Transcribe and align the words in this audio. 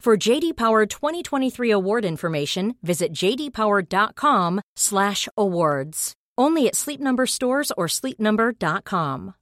For 0.00 0.16
JD 0.16 0.56
Power 0.56 0.86
2023 0.86 1.70
award 1.72 2.06
information, 2.06 2.76
visit 2.82 3.12
jdpower.com/awards. 3.12 6.12
Only 6.38 6.68
at 6.68 6.74
Sleep 6.74 7.00
Number 7.00 7.26
stores 7.26 7.70
or 7.76 7.86
sleepnumber.com. 7.86 9.34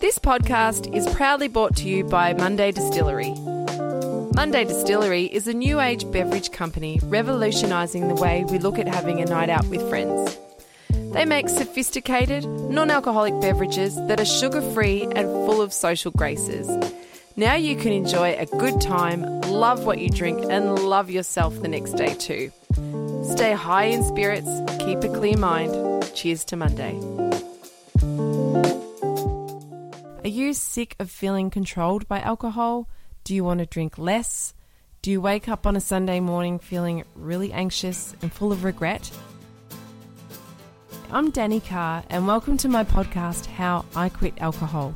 This 0.00 0.18
podcast 0.18 0.92
is 0.92 1.06
proudly 1.14 1.46
brought 1.46 1.76
to 1.76 1.88
you 1.88 2.02
by 2.02 2.34
Monday 2.34 2.72
Distillery. 2.72 3.32
Monday 4.34 4.64
Distillery 4.64 5.26
is 5.26 5.46
a 5.46 5.54
new 5.54 5.78
age 5.78 6.10
beverage 6.10 6.50
company 6.50 6.98
revolutionising 7.04 8.08
the 8.08 8.16
way 8.16 8.44
we 8.50 8.58
look 8.58 8.80
at 8.80 8.88
having 8.88 9.22
a 9.22 9.24
night 9.24 9.50
out 9.50 9.68
with 9.68 9.88
friends. 9.88 10.36
They 11.14 11.24
make 11.24 11.48
sophisticated, 11.48 12.44
non 12.44 12.90
alcoholic 12.90 13.40
beverages 13.40 13.94
that 14.08 14.20
are 14.20 14.24
sugar 14.24 14.60
free 14.72 15.02
and 15.02 15.28
full 15.46 15.62
of 15.62 15.72
social 15.72 16.10
graces. 16.10 16.68
Now 17.36 17.54
you 17.54 17.76
can 17.76 17.92
enjoy 17.92 18.34
a 18.34 18.46
good 18.46 18.80
time, 18.80 19.40
love 19.42 19.86
what 19.86 20.00
you 20.00 20.10
drink, 20.10 20.44
and 20.50 20.76
love 20.76 21.10
yourself 21.10 21.62
the 21.62 21.68
next 21.68 21.92
day 21.92 22.14
too. 22.14 22.50
Stay 23.30 23.52
high 23.52 23.84
in 23.84 24.02
spirits, 24.02 24.50
keep 24.80 25.04
a 25.04 25.08
clear 25.08 25.36
mind. 25.36 25.72
Cheers 26.16 26.44
to 26.46 26.56
Monday. 26.56 26.98
Are 30.24 30.28
you 30.28 30.52
sick 30.52 30.96
of 30.98 31.12
feeling 31.12 31.48
controlled 31.48 32.08
by 32.08 32.18
alcohol? 32.22 32.88
Do 33.22 33.36
you 33.36 33.44
want 33.44 33.60
to 33.60 33.66
drink 33.66 33.98
less? 33.98 34.52
Do 35.00 35.12
you 35.12 35.20
wake 35.20 35.48
up 35.48 35.64
on 35.64 35.76
a 35.76 35.80
Sunday 35.80 36.18
morning 36.18 36.58
feeling 36.58 37.04
really 37.14 37.52
anxious 37.52 38.16
and 38.20 38.32
full 38.32 38.50
of 38.50 38.64
regret? 38.64 39.12
I'm 41.14 41.30
Danny 41.30 41.60
Carr, 41.60 42.02
and 42.10 42.26
welcome 42.26 42.56
to 42.56 42.68
my 42.68 42.82
podcast, 42.82 43.46
How 43.46 43.84
I 43.94 44.08
Quit 44.08 44.34
Alcohol. 44.38 44.92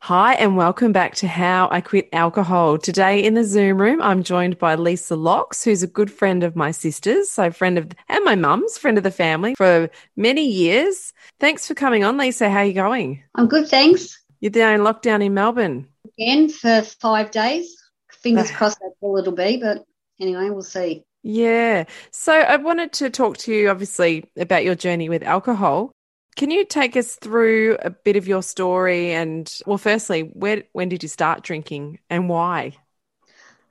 Hi, 0.00 0.34
and 0.34 0.56
welcome 0.56 0.90
back 0.90 1.14
to 1.14 1.28
How 1.28 1.68
I 1.70 1.82
Quit 1.82 2.08
Alcohol. 2.12 2.78
Today 2.78 3.22
in 3.22 3.34
the 3.34 3.44
Zoom 3.44 3.80
room, 3.80 4.02
I'm 4.02 4.24
joined 4.24 4.58
by 4.58 4.74
Lisa 4.74 5.14
Locks, 5.14 5.62
who's 5.62 5.84
a 5.84 5.86
good 5.86 6.10
friend 6.10 6.42
of 6.42 6.56
my 6.56 6.72
sister's, 6.72 7.30
so 7.30 7.52
friend 7.52 7.78
of, 7.78 7.92
and 8.08 8.24
my 8.24 8.34
mum's, 8.34 8.76
friend 8.76 8.98
of 8.98 9.04
the 9.04 9.12
family 9.12 9.54
for 9.54 9.88
many 10.16 10.44
years. 10.44 11.12
Thanks 11.38 11.68
for 11.68 11.74
coming 11.74 12.02
on, 12.02 12.16
Lisa. 12.16 12.50
How 12.50 12.58
are 12.58 12.64
you 12.64 12.74
going? 12.74 13.22
I'm 13.36 13.46
good, 13.46 13.68
thanks. 13.68 14.20
You're 14.40 14.50
there 14.50 14.74
in 14.74 14.80
lockdown 14.80 15.24
in 15.24 15.32
Melbourne. 15.32 15.86
Again 16.18 16.48
for 16.48 16.82
five 16.82 17.30
days. 17.30 17.80
Fingers 18.10 18.50
crossed 18.56 18.80
that's 18.82 18.96
all 19.00 19.16
it'll 19.16 19.32
be, 19.32 19.58
but 19.58 19.84
anyway, 20.20 20.50
we'll 20.50 20.62
see. 20.62 21.04
Yeah. 21.22 21.84
So 22.10 22.32
I 22.32 22.56
wanted 22.56 22.92
to 22.94 23.10
talk 23.10 23.38
to 23.38 23.52
you, 23.52 23.70
obviously, 23.70 24.24
about 24.36 24.64
your 24.64 24.74
journey 24.74 25.08
with 25.08 25.22
alcohol. 25.22 25.90
Can 26.36 26.50
you 26.50 26.64
take 26.64 26.96
us 26.96 27.14
through 27.14 27.78
a 27.80 27.90
bit 27.90 28.16
of 28.16 28.28
your 28.28 28.42
story? 28.42 29.12
And, 29.12 29.50
well, 29.66 29.78
firstly, 29.78 30.22
where, 30.22 30.64
when 30.72 30.88
did 30.88 31.02
you 31.02 31.08
start 31.08 31.42
drinking 31.42 32.00
and 32.10 32.28
why? 32.28 32.76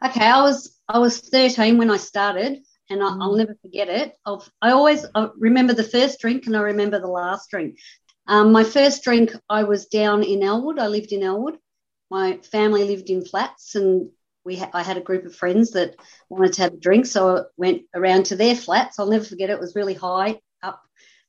Okay, 0.04 0.26
I 0.26 0.42
was 0.42 0.78
I 0.90 1.00
was 1.00 1.20
13 1.20 1.78
when 1.78 1.90
I 1.90 1.98
started, 1.98 2.62
and 2.90 3.02
I, 3.02 3.08
I'll 3.08 3.36
never 3.36 3.56
forget 3.62 3.88
it. 3.88 4.14
I've, 4.26 4.50
I 4.62 4.72
always 4.72 5.06
I 5.16 5.30
remember 5.38 5.74
the 5.74 5.84
first 5.84 6.20
drink, 6.20 6.46
and 6.46 6.58
I 6.58 6.62
remember 6.62 7.00
the 7.00 7.08
last 7.08 7.50
drink. 7.50 7.78
Um, 8.28 8.52
my 8.52 8.64
first 8.64 9.04
drink, 9.04 9.32
I 9.50 9.64
was 9.64 9.86
down 9.86 10.24
in 10.24 10.44
Elwood. 10.44 10.80
I 10.80 10.88
lived 10.88 11.14
in 11.14 11.24
Elwood. 11.24 11.58
My 12.10 12.38
family 12.52 12.84
lived 12.84 13.10
in 13.10 13.24
flats, 13.24 13.76
and 13.76 14.10
we 14.46 14.58
ha- 14.58 14.70
I 14.74 14.84
had 14.84 14.98
a 14.98 15.02
group 15.02 15.26
of 15.26 15.36
friends 15.36 15.72
that 15.72 15.96
wanted 16.30 16.54
to 16.54 16.62
have 16.64 16.74
a 16.74 16.78
drink, 16.78 17.06
so 17.06 17.38
I 17.38 17.42
went 17.58 17.84
around 17.94 18.26
to 18.28 18.36
their 18.36 18.56
flats. 18.56 19.00
I'll 19.00 19.10
never 19.10 19.24
forget 19.24 19.50
it. 19.50 19.54
It 19.54 19.60
was 19.60 19.76
really 19.76 19.94
high 19.94 20.40
up, 20.62 20.82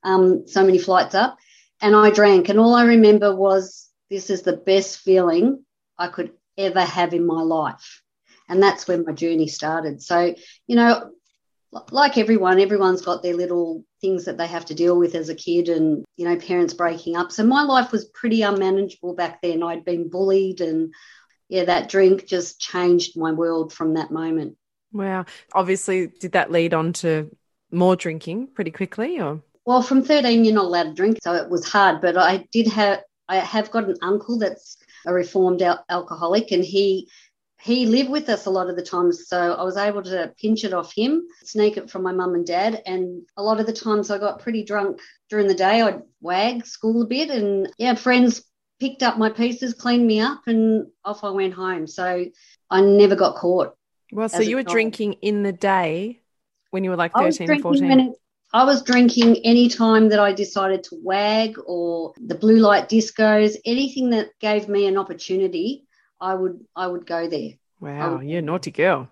um, 0.03 0.47
so 0.47 0.65
many 0.65 0.79
flights 0.79 1.15
up, 1.15 1.37
and 1.81 1.95
I 1.95 2.11
drank. 2.11 2.49
And 2.49 2.59
all 2.59 2.75
I 2.75 2.85
remember 2.85 3.35
was 3.35 3.89
this 4.11 4.31
is 4.31 4.43
the 4.43 4.57
best 4.57 4.99
feeling 4.99 5.65
I 5.99 6.09
could 6.09 6.33
ever 6.59 6.81
have 6.81 7.15
in 7.15 7.27
my 7.27 7.43
life, 7.43 8.03
and 8.49 8.63
that's 8.63 8.87
when 8.87 9.05
my 9.05 9.13
journey 9.13 9.49
started. 9.49 10.03
So 10.03 10.35
you 10.67 10.77
know, 10.77 11.11
like 11.91 12.19
everyone, 12.19 12.61
everyone's 12.61 13.03
got 13.03 13.23
their 13.23 13.35
little 13.35 13.85
things 14.01 14.25
that 14.27 14.39
they 14.39 14.47
have 14.47 14.67
to 14.67 14.75
deal 14.75 14.99
with 14.99 15.15
as 15.15 15.29
a 15.29 15.35
kid 15.35 15.69
and, 15.69 16.05
you 16.17 16.29
know, 16.29 16.37
parents 16.37 16.75
breaking 16.75 17.17
up. 17.17 17.33
So 17.33 17.45
my 17.45 17.63
life 17.63 17.91
was 17.91 18.05
pretty 18.05 18.43
unmanageable 18.43 19.15
back 19.15 19.43
then. 19.43 19.63
I'd 19.63 19.85
been 19.85 20.09
bullied 20.09 20.61
and, 20.61 20.95
yeah, 21.49 21.65
that 21.65 21.89
drink 21.89 22.27
just 22.27 22.61
changed 22.61 23.17
my 23.17 23.33
world 23.33 23.73
from 23.73 23.95
that 23.95 24.11
moment. 24.11 24.57
Wow. 24.93 25.27
Obviously, 25.53 26.07
did 26.07 26.33
that 26.33 26.51
lead 26.51 26.73
on 26.73 26.93
to 26.95 27.31
more 27.71 27.97
drinking 27.97 28.49
pretty 28.55 28.71
quickly 28.71 29.21
or? 29.21 29.43
Well, 29.67 29.83
from 29.83 30.03
13, 30.03 30.45
you're 30.45 30.55
not 30.55 30.67
allowed 30.67 30.85
to 30.85 30.95
drink, 30.95 31.19
so 31.23 31.35
it 31.35 31.49
was 31.49 31.67
hard. 31.67 32.01
But 32.01 32.17
I 32.17 32.47
did 32.53 32.69
have, 32.69 33.01
I 33.29 33.37
have 33.37 33.71
got 33.71 33.89
an 33.89 33.97
uncle 34.03 34.39
that's 34.39 34.77
a 35.07 35.13
reformed 35.13 35.63
al- 35.63 35.85
alcoholic, 35.89 36.53
and 36.53 36.65
he 36.65 37.09
he 37.61 37.87
lived 37.87 38.11
with 38.11 38.29
us 38.29 38.45
a 38.45 38.51
lot 38.51 38.69
of 38.69 38.77
the 38.77 38.83
times, 38.83 39.27
so 39.27 39.55
I 39.55 39.63
was 39.63 39.79
able 39.79 40.03
to 40.03 40.35
pinch 40.39 40.65
it 40.65 40.75
off 40.75 40.93
him, 40.95 41.27
sneak 41.45 41.79
it 41.79 41.89
from 41.89 42.03
my 42.03 42.13
mum 42.13 42.35
and 42.35 42.47
dad, 42.47 42.83
and 42.85 43.23
a 43.39 43.43
lot 43.43 43.59
of 43.59 43.65
the 43.65 43.73
times 43.73 44.11
I 44.11 44.19
got 44.19 44.41
pretty 44.41 44.65
drunk 44.65 45.01
during 45.31 45.49
the 45.49 45.55
day. 45.55 45.81
I'd 45.81 46.03
wag 46.21 46.67
school 46.67 47.01
a 47.03 47.07
bit, 47.07 47.31
and 47.31 47.73
yeah, 47.79 47.95
friends 47.95 48.43
picked 48.81 49.03
up 49.03 49.19
my 49.19 49.31
pieces, 49.31 49.75
cleaned 49.75 50.07
me 50.07 50.21
up, 50.21 50.43
and 50.47 50.87
off 51.05 51.25
I 51.25 51.31
went 51.31 51.55
home. 51.55 51.87
So 51.87 52.27
I 52.71 52.81
never 52.81 53.17
got 53.17 53.37
caught. 53.37 53.77
Well, 54.13 54.29
so 54.29 54.41
you 54.41 54.57
were 54.57 54.63
child. 54.63 54.73
drinking 54.73 55.15
in 55.15 55.43
the 55.43 55.53
day 55.53 56.21
when 56.71 56.85
you 56.85 56.91
were 56.91 56.97
like 56.97 57.13
I 57.15 57.23
was 57.23 57.39
13 57.39 57.59
or 57.59 57.63
14? 57.63 57.89
when 57.89 58.01
it- 58.01 58.17
I 58.53 58.65
was 58.65 58.85
drinking 58.85 59.39
any 59.45 59.69
time 59.69 60.11
that 60.11 60.21
I 60.21 60.33
decided 60.33 60.85
to 60.85 60.97
wag 61.03 61.57
or 61.67 62.15
the 62.25 62.37
blue 62.37 62.59
light 62.59 62.89
discos, 62.89 63.57
anything 63.65 64.11
that 64.11 64.31
gave 64.39 64.69
me 64.69 64.87
an 64.87 64.97
opportunity, 64.97 65.87
I 66.21 66.35
would 66.35 66.65
I 66.77 66.87
would 66.87 67.05
go 67.05 67.29
there. 67.29 67.55
Wow, 67.81 68.21
you're 68.21 68.39
a 68.39 68.43
naughty 68.43 68.71
girl. 68.71 69.09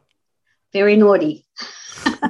Very 0.73 0.97
naughty. 0.97 1.45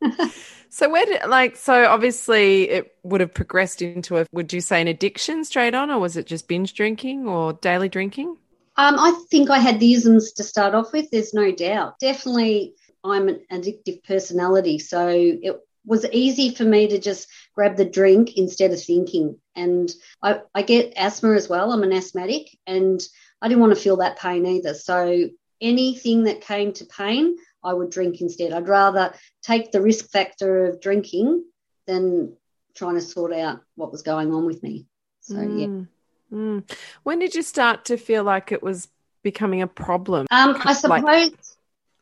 So 0.76 0.90
where 0.90 1.06
did 1.06 1.22
like 1.26 1.56
so 1.56 1.86
obviously 1.86 2.68
it 2.68 2.98
would 3.02 3.22
have 3.22 3.32
progressed 3.32 3.80
into 3.80 4.18
a 4.18 4.26
would 4.30 4.52
you 4.52 4.60
say 4.60 4.82
an 4.82 4.88
addiction 4.88 5.42
straight 5.42 5.74
on 5.74 5.90
or 5.90 5.98
was 5.98 6.18
it 6.18 6.26
just 6.26 6.48
binge 6.48 6.74
drinking 6.74 7.26
or 7.26 7.54
daily 7.54 7.88
drinking? 7.88 8.36
Um, 8.76 8.96
I 8.98 9.18
think 9.30 9.48
I 9.48 9.58
had 9.58 9.80
the 9.80 9.94
isms 9.94 10.32
to 10.32 10.44
start 10.44 10.74
off 10.74 10.92
with. 10.92 11.10
There's 11.10 11.32
no 11.32 11.50
doubt. 11.50 11.98
Definitely, 11.98 12.74
I'm 13.02 13.28
an 13.28 13.40
addictive 13.50 14.04
personality. 14.04 14.78
So 14.78 15.08
it, 15.08 15.58
was 15.86 16.04
easy 16.12 16.52
for 16.52 16.64
me 16.64 16.88
to 16.88 16.98
just 16.98 17.28
grab 17.54 17.76
the 17.76 17.84
drink 17.84 18.36
instead 18.36 18.72
of 18.72 18.82
thinking. 18.82 19.38
And 19.54 19.88
I, 20.20 20.40
I 20.52 20.62
get 20.62 20.94
asthma 20.96 21.34
as 21.34 21.48
well. 21.48 21.70
I'm 21.70 21.84
an 21.84 21.92
asthmatic 21.92 22.48
and 22.66 23.00
I 23.40 23.46
didn't 23.46 23.60
want 23.60 23.72
to 23.72 23.80
feel 23.80 23.98
that 23.98 24.18
pain 24.18 24.44
either. 24.46 24.74
So 24.74 25.28
anything 25.60 26.24
that 26.24 26.40
came 26.40 26.72
to 26.72 26.84
pain, 26.86 27.36
I 27.62 27.72
would 27.72 27.90
drink 27.90 28.20
instead. 28.20 28.52
I'd 28.52 28.68
rather 28.68 29.14
take 29.42 29.72
the 29.72 29.80
risk 29.80 30.10
factor 30.10 30.66
of 30.66 30.80
drinking 30.80 31.44
than 31.86 32.36
trying 32.74 32.94
to 32.94 33.00
sort 33.00 33.32
out 33.32 33.60
what 33.74 33.90
was 33.90 34.02
going 34.02 34.32
on 34.32 34.46
with 34.46 34.62
me. 34.62 34.86
So, 35.20 35.34
mm. 35.34 35.60
yeah. 35.60 36.36
Mm. 36.36 36.70
When 37.02 37.18
did 37.18 37.34
you 37.34 37.42
start 37.42 37.86
to 37.86 37.96
feel 37.96 38.24
like 38.24 38.52
it 38.52 38.62
was 38.62 38.88
becoming 39.22 39.62
a 39.62 39.66
problem? 39.66 40.26
Um, 40.30 40.56
I 40.64 40.72
suppose 40.72 41.02
like- 41.02 41.34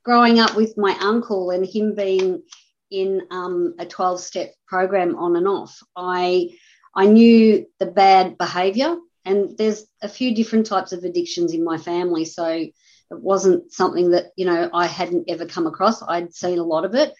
growing 0.03 0.39
up 0.39 0.55
with 0.57 0.77
my 0.77 0.97
uncle 1.01 1.51
and 1.51 1.67
him 1.67 1.95
being 1.95 2.43
in 2.91 3.23
um, 3.31 3.75
a 3.79 3.87
12 3.87 4.21
step 4.21 4.55
program 4.67 5.17
on 5.17 5.37
and 5.37 5.49
off, 5.49 5.83
I, 5.97 6.51
I 6.95 7.07
knew 7.07 7.67
the 7.79 7.87
bad 7.87 8.39
behavior. 8.39 8.97
And 9.25 9.57
there's 9.57 9.87
a 10.03 10.09
few 10.09 10.35
different 10.35 10.67
types 10.67 10.93
of 10.93 11.03
addictions 11.03 11.55
in 11.55 11.65
my 11.65 11.79
family. 11.79 12.27
So 12.27 12.67
it 13.11 13.21
wasn't 13.21 13.73
something 13.73 14.11
that, 14.11 14.27
you 14.37 14.47
know, 14.47 14.71
I 14.73 14.87
hadn't 14.87 15.29
ever 15.29 15.47
come 15.47 15.67
across. 15.67 16.03
I'd 16.03 16.35
seen 16.35 16.59
a 16.59 16.65
lot 16.65 16.85
of 16.85 16.95
it. 16.95 17.13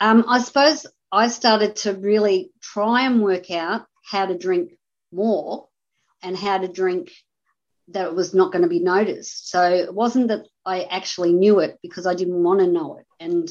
Um, 0.00 0.24
I 0.28 0.40
suppose 0.40 0.86
I 1.10 1.28
started 1.28 1.76
to 1.76 1.94
really 1.94 2.50
try 2.60 3.06
and 3.06 3.22
work 3.22 3.50
out 3.50 3.86
how 4.04 4.26
to 4.26 4.36
drink 4.36 4.72
more 5.12 5.68
and 6.22 6.36
how 6.36 6.58
to 6.58 6.68
drink 6.68 7.12
that 7.88 8.06
it 8.06 8.14
was 8.14 8.34
not 8.34 8.52
going 8.52 8.62
to 8.62 8.68
be 8.68 8.80
noticed. 8.80 9.50
So 9.50 9.62
it 9.62 9.94
wasn't 9.94 10.28
that 10.28 10.46
I 10.64 10.84
actually 10.84 11.32
knew 11.32 11.60
it 11.60 11.78
because 11.82 12.06
I 12.06 12.14
didn't 12.14 12.42
want 12.42 12.60
to 12.60 12.66
know 12.66 12.98
it. 12.98 13.06
And 13.20 13.50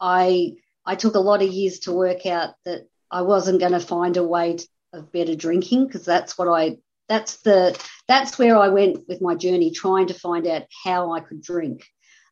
I 0.00 0.54
I 0.84 0.96
took 0.96 1.14
a 1.14 1.20
lot 1.20 1.42
of 1.42 1.52
years 1.52 1.80
to 1.80 1.92
work 1.92 2.26
out 2.26 2.54
that 2.64 2.88
I 3.10 3.22
wasn't 3.22 3.60
going 3.60 3.72
to 3.72 3.80
find 3.80 4.16
a 4.16 4.24
way 4.24 4.56
to, 4.56 4.68
of 4.94 5.12
better 5.12 5.34
drinking 5.34 5.86
because 5.86 6.04
that's 6.04 6.36
what 6.36 6.48
I 6.48 6.78
that's 7.12 7.36
the 7.42 7.78
that's 8.08 8.38
where 8.38 8.56
I 8.56 8.68
went 8.68 9.06
with 9.06 9.20
my 9.20 9.34
journey 9.34 9.70
trying 9.70 10.06
to 10.06 10.14
find 10.14 10.46
out 10.46 10.62
how 10.84 11.12
I 11.12 11.20
could 11.20 11.42
drink. 11.42 11.84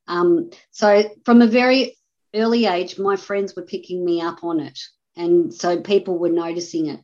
Um, 0.09 0.51
so 0.71 1.05
from 1.27 1.43
a 1.43 1.47
very 1.47 1.99
early 2.35 2.65
age, 2.65 2.99
my 2.99 3.17
friends 3.17 3.55
were 3.55 3.63
picking 3.63 4.03
me 4.03 4.23
up 4.23 4.43
on 4.43 4.59
it. 4.61 4.79
And 5.17 5.53
so 5.53 5.81
people 5.83 6.19
were 6.19 6.31
noticing 6.31 6.87
it. 6.87 7.01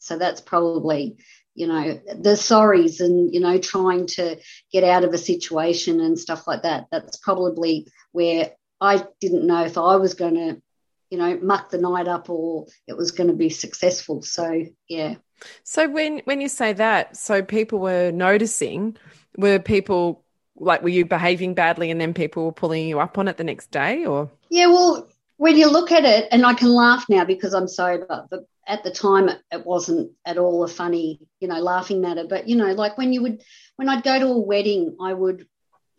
So 0.00 0.18
that's 0.18 0.40
probably, 0.40 1.18
you 1.54 1.68
know, 1.68 2.00
the 2.06 2.30
sorries 2.30 3.00
and, 3.00 3.32
you 3.32 3.40
know, 3.40 3.58
trying 3.58 4.06
to 4.18 4.36
get 4.72 4.82
out 4.82 5.04
of 5.04 5.14
a 5.14 5.18
situation 5.18 6.00
and 6.00 6.18
stuff 6.18 6.48
like 6.48 6.62
that. 6.62 6.86
That's 6.90 7.16
probably 7.18 7.86
where 8.10 8.52
I 8.80 9.04
didn't 9.20 9.46
know 9.46 9.64
if 9.64 9.78
I 9.78 9.96
was 9.96 10.14
going 10.14 10.34
to, 10.34 10.62
you 11.10 11.18
know, 11.18 11.38
muck 11.40 11.70
the 11.70 11.78
night 11.78 12.08
up 12.08 12.28
or 12.28 12.66
it 12.88 12.96
was 12.96 13.12
going 13.12 13.28
to 13.28 13.36
be 13.36 13.50
successful. 13.50 14.22
So, 14.22 14.64
yeah. 14.88 15.14
So 15.62 15.88
when 15.88 16.20
when 16.24 16.40
you 16.40 16.48
say 16.48 16.72
that, 16.74 17.16
so 17.16 17.42
people 17.42 17.78
were 17.78 18.10
noticing, 18.10 18.96
were 19.36 19.58
people 19.58 20.24
like 20.60 20.82
were 20.82 20.88
you 20.88 21.04
behaving 21.04 21.54
badly 21.54 21.90
and 21.90 22.00
then 22.00 22.14
people 22.14 22.44
were 22.44 22.52
pulling 22.52 22.88
you 22.88 23.00
up 23.00 23.18
on 23.18 23.28
it 23.28 23.36
the 23.36 23.44
next 23.44 23.70
day 23.70 24.04
or? 24.04 24.30
Yeah 24.50 24.66
well 24.66 25.08
when 25.36 25.56
you 25.56 25.70
look 25.70 25.92
at 25.92 26.04
it 26.04 26.28
and 26.32 26.44
i 26.44 26.52
can 26.52 26.68
laugh 26.68 27.04
now 27.08 27.24
because 27.24 27.54
i'm 27.54 27.68
sober 27.68 28.26
but 28.30 28.44
at 28.66 28.84
the 28.84 28.90
time 28.90 29.28
it, 29.28 29.64
wasn't 29.64 30.12
at 30.26 30.36
all 30.36 30.62
a 30.62 30.68
funny 30.68 31.20
you 31.40 31.48
know 31.48 31.60
laughing 31.60 32.00
matter. 32.00 32.24
But 32.28 32.48
you 32.48 32.56
know 32.56 32.72
like 32.72 32.98
when 32.98 33.12
you 33.12 33.22
would 33.22 33.42
when 33.76 33.88
i'd 33.88 34.02
go 34.02 34.18
to 34.18 34.26
a 34.26 34.38
wedding 34.38 34.96
i 35.00 35.12
would 35.12 35.46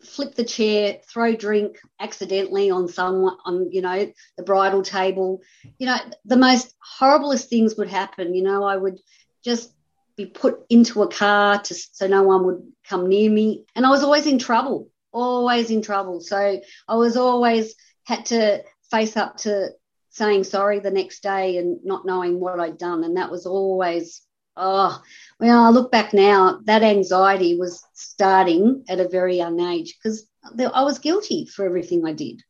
flip 0.02 0.34
the 0.34 0.44
chair 0.44 0.98
throw 1.10 1.34
drink 1.34 1.78
accidentally 1.98 2.70
on 2.70 2.88
someone 2.88 3.36
on 3.44 3.70
you 3.70 3.82
know 3.82 4.10
the 4.36 4.42
bridal 4.42 4.82
table. 4.82 5.42
You 5.78 5.86
know 5.86 5.96
the 6.24 6.36
most 6.36 6.74
horriblest 7.00 7.48
things 7.48 7.76
would 7.76 7.90
happen. 7.90 8.34
You 8.34 8.42
know 8.42 8.64
i 8.64 8.76
would 8.76 8.98
just 9.44 9.72
be 10.16 10.26
put 10.26 10.64
into 10.68 11.02
a 11.02 11.08
car 11.08 11.58
to, 11.58 11.74
so 11.74 12.06
no 12.06 12.22
one 12.22 12.44
would 12.44 12.62
come 12.88 13.08
near 13.08 13.30
me. 13.30 13.64
And 13.74 13.86
I 13.86 13.90
was 13.90 14.02
always 14.02 14.26
in 14.26 14.38
trouble, 14.38 14.90
always 15.12 15.70
in 15.70 15.82
trouble. 15.82 16.20
So 16.20 16.60
I 16.88 16.94
was 16.94 17.16
always 17.16 17.74
had 18.04 18.26
to 18.26 18.62
face 18.90 19.16
up 19.16 19.38
to 19.38 19.70
saying 20.10 20.44
sorry 20.44 20.80
the 20.80 20.90
next 20.90 21.22
day 21.22 21.56
and 21.58 21.78
not 21.84 22.04
knowing 22.04 22.40
what 22.40 22.60
I'd 22.60 22.78
done. 22.78 23.04
And 23.04 23.16
that 23.16 23.30
was 23.30 23.46
always, 23.46 24.22
oh, 24.56 25.00
well, 25.38 25.62
I 25.62 25.70
look 25.70 25.92
back 25.92 26.12
now, 26.12 26.60
that 26.64 26.82
anxiety 26.82 27.56
was 27.56 27.82
starting 27.94 28.84
at 28.88 29.00
a 29.00 29.08
very 29.08 29.36
young 29.36 29.60
age 29.60 29.96
because 29.96 30.26
I 30.44 30.82
was 30.82 30.98
guilty 30.98 31.46
for 31.46 31.64
everything 31.64 32.04
I 32.04 32.12
did. 32.12 32.42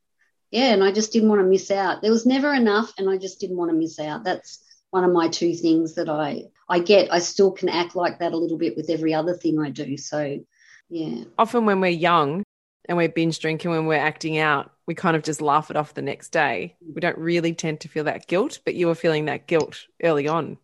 Yeah, 0.50 0.72
and 0.72 0.82
I 0.82 0.90
just 0.90 1.12
didn't 1.12 1.28
want 1.28 1.43
to 1.43 1.46
miss 1.46 1.70
out. 1.70 2.02
There 2.02 2.10
was 2.10 2.26
never 2.26 2.52
enough, 2.52 2.93
and 2.98 3.08
I 3.08 3.19
just 3.19 3.38
didn't 3.38 3.56
want 3.56 3.70
to 3.70 3.76
miss 3.76 4.00
out. 4.00 4.25
That's 4.25 4.60
one 4.90 5.04
of 5.04 5.12
my 5.12 5.28
two 5.28 5.54
things 5.54 5.94
that 5.94 6.08
I 6.08 6.44
I 6.69 6.78
get, 6.78 7.12
I 7.12 7.19
still 7.19 7.50
can 7.50 7.69
act 7.69 7.96
like 7.96 8.20
that 8.20 8.32
a 8.32 8.37
little 8.37 8.56
bit 8.56 8.76
with 8.76 8.90
every 8.90 9.12
other 9.12 9.34
thing 9.34 9.58
I 9.58 9.70
do. 9.70 9.96
So, 9.96 10.38
yeah. 10.88 11.25
Often 11.37 11.66
when 11.66 11.81
we're 11.81 11.88
young 11.90 12.44
and 12.88 12.96
we're 12.96 13.08
binge 13.08 13.40
drinking, 13.40 13.72
when 13.72 13.87
we're 13.87 13.94
acting 13.94 14.38
out, 14.38 14.70
we 14.87 14.94
kind 14.94 15.16
of 15.16 15.25
just 15.25 15.42
laugh 15.42 15.70
it 15.70 15.76
off 15.76 15.94
the 15.94 16.02
next 16.02 16.31
day. 16.31 16.76
We 16.94 17.00
don't 17.00 17.19
really 17.19 17.54
tend 17.54 17.81
to 17.81 17.88
feel 17.88 18.04
that 18.04 18.28
guilt, 18.28 18.60
but 18.64 18.76
you 18.76 18.87
were 18.87 18.94
feeling 18.94 19.25
that 19.25 19.48
guilt 19.48 19.87
early 20.02 20.28
on. 20.28 20.58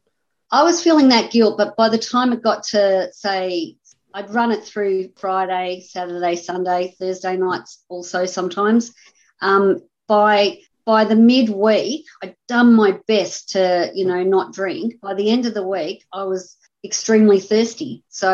I 0.53 0.63
was 0.63 0.83
feeling 0.83 1.09
that 1.09 1.33
guilt, 1.33 1.59
but 1.59 1.77
by 1.77 1.89
the 1.89 1.99
time 1.99 2.33
it 2.33 2.41
got 2.41 2.63
to 2.69 3.09
say, 3.13 3.77
I'd 4.15 4.31
run 4.31 4.53
it 4.53 4.63
through 4.63 5.11
Friday, 5.19 5.85
Saturday, 5.89 6.37
Sunday, 6.37 6.95
Thursday 6.99 7.37
nights 7.37 7.85
also 7.89 8.27
sometimes. 8.27 8.95
Um, 9.41 9.81
by 10.07 10.61
by 10.87 11.05
the 11.05 11.17
midweek, 11.17 12.07
I'd 12.23 12.37
done 12.49 12.75
my 12.75 12.99
best 13.09 13.51
to, 13.51 13.91
you 13.93 14.07
know, 14.07 14.23
not 14.23 14.55
drink. 14.55 15.01
By 15.03 15.15
the 15.15 15.31
end 15.31 15.45
of 15.45 15.53
the 15.53 15.67
week, 15.67 16.05
I 16.13 16.25
was 16.25 16.57
extremely 16.85 17.41
thirsty. 17.41 18.05
So 18.09 18.31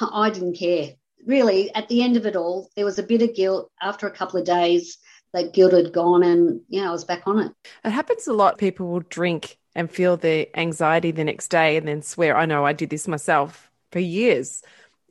I 0.00 0.30
didn't 0.30 0.56
care. 0.56 0.94
Really, 1.26 1.72
at 1.74 1.88
the 1.88 2.02
end 2.02 2.16
of 2.16 2.26
it 2.26 2.36
all, 2.36 2.70
there 2.74 2.84
was 2.84 2.98
a 2.98 3.02
bit 3.02 3.22
of 3.22 3.34
guilt 3.34 3.70
after 3.80 4.06
a 4.06 4.10
couple 4.10 4.40
of 4.40 4.46
days. 4.46 4.98
That 5.32 5.52
guilt 5.52 5.72
had 5.72 5.92
gone, 5.92 6.22
and 6.22 6.60
yeah, 6.68 6.88
I 6.88 6.92
was 6.92 7.04
back 7.04 7.26
on 7.26 7.40
it. 7.40 7.52
It 7.84 7.90
happens 7.90 8.28
a 8.28 8.32
lot. 8.32 8.56
People 8.56 8.86
will 8.86 9.00
drink 9.00 9.58
and 9.74 9.90
feel 9.90 10.16
the 10.16 10.48
anxiety 10.56 11.10
the 11.10 11.24
next 11.24 11.48
day 11.48 11.76
and 11.76 11.88
then 11.88 12.02
swear, 12.02 12.36
I 12.36 12.46
know 12.46 12.64
I 12.64 12.72
did 12.72 12.90
this 12.90 13.08
myself 13.08 13.68
for 13.90 13.98
years. 13.98 14.62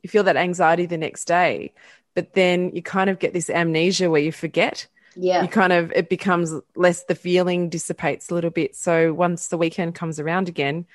You 0.02 0.08
feel 0.08 0.24
that 0.24 0.36
anxiety 0.36 0.86
the 0.86 0.96
next 0.96 1.26
day, 1.26 1.74
but 2.14 2.32
then 2.32 2.70
you 2.74 2.82
kind 2.82 3.10
of 3.10 3.18
get 3.18 3.32
this 3.32 3.50
amnesia 3.50 4.08
where 4.08 4.22
you 4.22 4.32
forget 4.32 4.86
yeah. 5.16 5.42
you 5.42 5.48
kind 5.48 5.72
of 5.72 5.92
it 5.92 6.08
becomes 6.08 6.52
less 6.76 7.04
the 7.04 7.14
feeling 7.14 7.68
dissipates 7.68 8.30
a 8.30 8.34
little 8.34 8.50
bit. 8.50 8.76
So 8.76 9.12
once 9.12 9.48
the 9.48 9.58
weekend 9.58 9.94
comes 9.94 10.20
around 10.20 10.48
again 10.48 10.86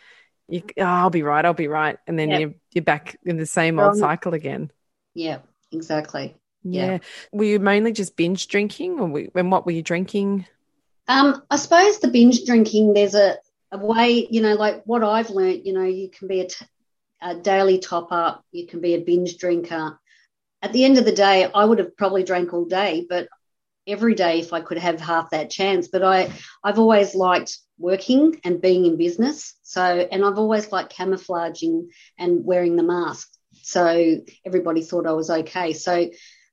you 0.49 0.63
oh, 0.77 0.83
i'll 0.83 1.09
be 1.09 1.23
right 1.23 1.45
i'll 1.45 1.53
be 1.53 1.67
right. 1.67 1.97
And 2.07 2.17
then 2.17 2.29
yep. 2.29 2.39
you're, 2.39 2.53
you're 2.73 2.83
back 2.83 3.17
in 3.23 3.37
the 3.37 3.45
same 3.45 3.79
old 3.79 3.97
cycle 3.97 4.33
again. 4.33 4.71
Yeah 5.13 5.39
exactly. 5.71 6.35
Yeah. 6.63 6.85
yeah. 6.85 6.97
were 7.31 7.45
you 7.45 7.59
mainly 7.59 7.93
just 7.93 8.17
binge 8.17 8.47
drinking 8.47 8.99
or 8.99 9.23
and 9.35 9.51
what 9.51 9.65
were 9.65 9.71
you 9.71 9.83
drinking? 9.83 10.45
Um 11.07 11.43
i 11.49 11.55
suppose 11.55 11.99
the 11.99 12.09
binge 12.09 12.45
drinking 12.45 12.93
there's 12.93 13.15
a, 13.15 13.37
a 13.71 13.77
way 13.77 14.27
you 14.29 14.41
know 14.41 14.55
like 14.55 14.83
what 14.85 15.03
i've 15.03 15.29
learned 15.29 15.65
you 15.65 15.73
know 15.73 15.83
you 15.83 16.09
can 16.09 16.27
be 16.27 16.41
a, 16.41 16.47
t- 16.47 16.65
a 17.21 17.35
daily 17.35 17.79
top 17.79 18.11
up 18.11 18.43
you 18.51 18.67
can 18.67 18.81
be 18.81 18.95
a 18.95 19.01
binge 19.01 19.37
drinker. 19.37 19.99
At 20.61 20.73
the 20.73 20.83
end 20.83 20.97
of 20.97 21.05
the 21.05 21.13
day, 21.13 21.49
I 21.55 21.63
would 21.63 21.79
have 21.79 21.95
probably 21.95 22.23
drank 22.23 22.53
all 22.53 22.65
day, 22.65 23.05
but 23.07 23.29
every 23.89 24.15
day 24.15 24.39
if 24.39 24.53
I 24.53 24.61
could 24.61 24.77
have 24.77 24.99
half 24.99 25.31
that 25.31 25.49
chance. 25.49 25.87
But 25.87 26.03
I, 26.03 26.31
I've 26.63 26.79
always 26.79 27.15
liked 27.15 27.57
working 27.77 28.39
and 28.43 28.61
being 28.61 28.85
in 28.85 28.97
business. 28.97 29.55
So, 29.63 29.81
and 29.83 30.23
I've 30.23 30.37
always 30.37 30.71
liked 30.71 30.93
camouflaging 30.93 31.89
and 32.17 32.45
wearing 32.45 32.75
the 32.75 32.83
mask. 32.83 33.29
So 33.63 34.17
everybody 34.45 34.81
thought 34.81 35.07
I 35.07 35.13
was 35.13 35.29
okay. 35.29 35.73
So, 35.73 36.09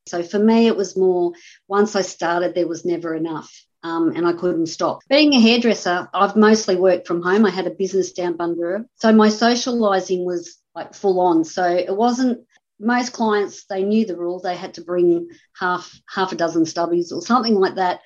so 0.06 0.22
for 0.22 0.38
me, 0.38 0.66
it 0.66 0.76
was 0.76 0.96
more 0.96 1.32
once 1.68 1.96
I 1.96 2.02
started, 2.02 2.54
there 2.54 2.68
was 2.68 2.84
never 2.84 3.14
enough. 3.14 3.52
Um, 3.82 4.14
and 4.16 4.26
I 4.26 4.32
couldn't 4.32 4.66
stop. 4.66 5.02
Being 5.08 5.34
a 5.34 5.40
hairdresser, 5.40 6.08
I've 6.12 6.34
mostly 6.34 6.74
worked 6.74 7.06
from 7.06 7.22
home. 7.22 7.46
I 7.46 7.50
had 7.50 7.68
a 7.68 7.70
business 7.70 8.12
down 8.12 8.36
Bundoora. 8.36 8.84
So 8.96 9.12
my 9.12 9.28
socializing 9.28 10.24
was 10.24 10.56
like 10.74 10.94
full 10.94 11.20
on. 11.20 11.44
So 11.44 11.64
it 11.64 11.94
wasn't 11.94 12.45
most 12.78 13.12
clients 13.12 13.64
they 13.66 13.82
knew 13.82 14.04
the 14.06 14.16
rule. 14.16 14.40
They 14.40 14.56
had 14.56 14.74
to 14.74 14.82
bring 14.82 15.30
half 15.58 15.98
half 16.08 16.32
a 16.32 16.36
dozen 16.36 16.64
stubbies 16.64 17.12
or 17.12 17.22
something 17.22 17.54
like 17.54 17.76
that. 17.76 18.00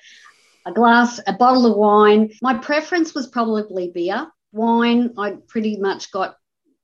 A 0.65 0.71
glass 0.71 1.19
a 1.25 1.33
bottle 1.33 1.65
of 1.65 1.77
wine. 1.77 2.31
My 2.41 2.57
preference 2.57 3.13
was 3.13 3.27
probably 3.27 3.91
beer. 3.93 4.27
Wine 4.51 5.13
i 5.17 5.37
pretty 5.47 5.77
much 5.77 6.11
got 6.11 6.35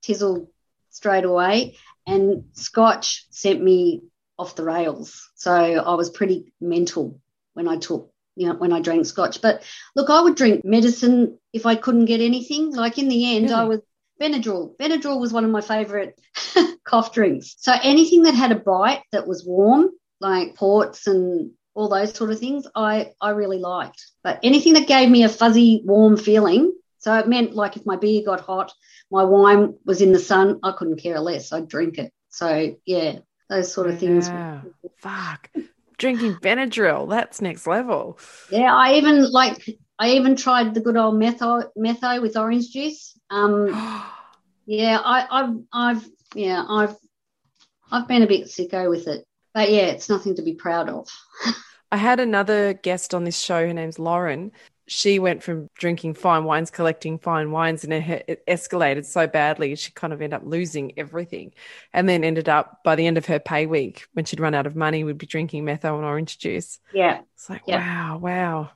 tizzled 0.01 0.47
straight 0.89 1.25
away. 1.25 1.77
And 2.05 2.45
scotch 2.53 3.25
sent 3.29 3.61
me 3.61 4.03
off 4.37 4.55
the 4.55 4.63
rails. 4.63 5.29
So 5.35 5.53
i 5.53 5.95
was 5.95 6.09
pretty 6.09 6.53
mental 6.59 7.21
when 7.53 7.67
i 7.67 7.77
took 7.77 8.11
you 8.35 8.47
know 8.47 8.53
when 8.55 8.73
i 8.73 8.81
drank 8.81 9.05
scotch. 9.05 9.41
But 9.41 9.63
look 9.95 10.09
i 10.09 10.21
would 10.21 10.35
drink 10.35 10.65
medicine 10.65 11.39
if 11.53 11.65
i 11.65 11.75
couldn't 11.75 12.05
get 12.05 12.21
anything. 12.21 12.73
Like 12.73 12.97
in 12.97 13.07
the 13.07 13.35
end 13.35 13.45
really? 13.45 13.55
i 13.55 13.63
was 13.63 13.81
benadryl 14.21 14.75
benadryl 14.77 15.19
was 15.19 15.33
one 15.33 15.45
of 15.45 15.51
my 15.51 15.61
favorite 15.61 16.19
cough 16.83 17.13
drinks. 17.13 17.55
So 17.59 17.73
anything 17.83 18.23
that 18.23 18.33
had 18.33 18.51
a 18.51 18.55
bite 18.55 19.03
that 19.11 19.27
was 19.27 19.45
warm, 19.45 19.91
like 20.19 20.55
ports 20.55 21.07
and 21.07 21.51
all 21.75 21.89
those 21.89 22.13
sort 22.13 22.31
of 22.31 22.39
things, 22.39 22.65
I, 22.75 23.11
I 23.21 23.31
really 23.31 23.59
liked. 23.59 24.03
But 24.23 24.39
anything 24.41 24.73
that 24.73 24.87
gave 24.87 25.09
me 25.09 25.23
a 25.23 25.29
fuzzy, 25.29 25.81
warm 25.85 26.17
feeling, 26.17 26.73
so 26.97 27.13
it 27.13 27.27
meant 27.27 27.55
like 27.55 27.77
if 27.77 27.85
my 27.85 27.95
beer 27.95 28.23
got 28.25 28.41
hot, 28.41 28.73
my 29.11 29.23
wine 29.23 29.75
was 29.85 30.01
in 30.01 30.11
the 30.11 30.19
sun, 30.19 30.59
I 30.63 30.71
couldn't 30.71 30.97
care 30.97 31.19
less. 31.19 31.53
I'd 31.53 31.67
drink 31.67 31.97
it. 31.97 32.11
So 32.29 32.75
yeah, 32.85 33.19
those 33.49 33.71
sort 33.71 33.89
of 33.89 33.99
things. 33.99 34.27
Yeah. 34.27 34.61
Fuck. 34.97 35.49
Drinking 35.97 36.35
Benadryl, 36.35 37.09
that's 37.09 37.41
next 37.41 37.65
level. 37.65 38.19
Yeah, 38.51 38.73
I 38.73 38.95
even 38.95 39.31
like 39.31 39.65
I 39.97 40.11
even 40.11 40.35
tried 40.35 40.73
the 40.73 40.81
good 40.81 40.97
old 40.97 41.15
metho 41.15 41.69
metho 41.77 42.21
with 42.21 42.37
orange 42.37 42.71
juice. 42.71 43.16
Um, 43.29 43.67
yeah, 44.65 44.99
I, 45.03 45.27
I've 45.29 45.55
I've 45.73 46.09
yeah 46.35 46.65
I've 46.67 46.95
I've 47.91 48.07
been 48.07 48.23
a 48.23 48.27
bit 48.27 48.47
sicko 48.47 48.89
with 48.89 49.07
it, 49.07 49.23
but 49.53 49.71
yeah, 49.71 49.87
it's 49.87 50.09
nothing 50.09 50.35
to 50.35 50.41
be 50.41 50.53
proud 50.53 50.89
of. 50.89 51.07
I 51.91 51.97
had 51.97 52.19
another 52.19 52.73
guest 52.73 53.13
on 53.13 53.23
this 53.23 53.39
show. 53.39 53.65
Her 53.65 53.73
name's 53.73 53.99
Lauren. 53.99 54.51
She 54.89 55.19
went 55.19 55.43
from 55.43 55.67
drinking 55.77 56.13
fine 56.13 56.45
wines, 56.45 56.71
collecting 56.71 57.17
fine 57.17 57.51
wines, 57.51 57.83
and 57.83 57.93
it, 57.93 58.43
escalated 58.47 59.05
so 59.05 59.27
badly. 59.27 59.75
She 59.75 59.91
kind 59.91 60.13
of 60.13 60.21
ended 60.21 60.35
up 60.39 60.45
losing 60.45 60.97
everything. 60.97 61.53
And 61.93 62.07
then 62.07 62.23
ended 62.23 62.47
up, 62.47 62.83
by 62.83 62.95
the 62.95 63.05
end 63.05 63.17
of 63.17 63.25
her 63.25 63.39
pay 63.39 63.65
week, 63.65 64.05
when 64.13 64.25
she'd 64.25 64.39
run 64.39 64.53
out 64.53 64.65
of 64.65 64.75
money, 64.75 65.03
would 65.03 65.17
be 65.17 65.27
drinking 65.27 65.65
metho 65.65 65.95
and 65.95 66.05
orange 66.05 66.37
juice. 66.37 66.79
Yeah. 66.93 67.21
It's 67.35 67.49
like, 67.49 67.63
Yeah. 67.67 67.79
wow, 67.79 68.17
wow. 68.17 68.69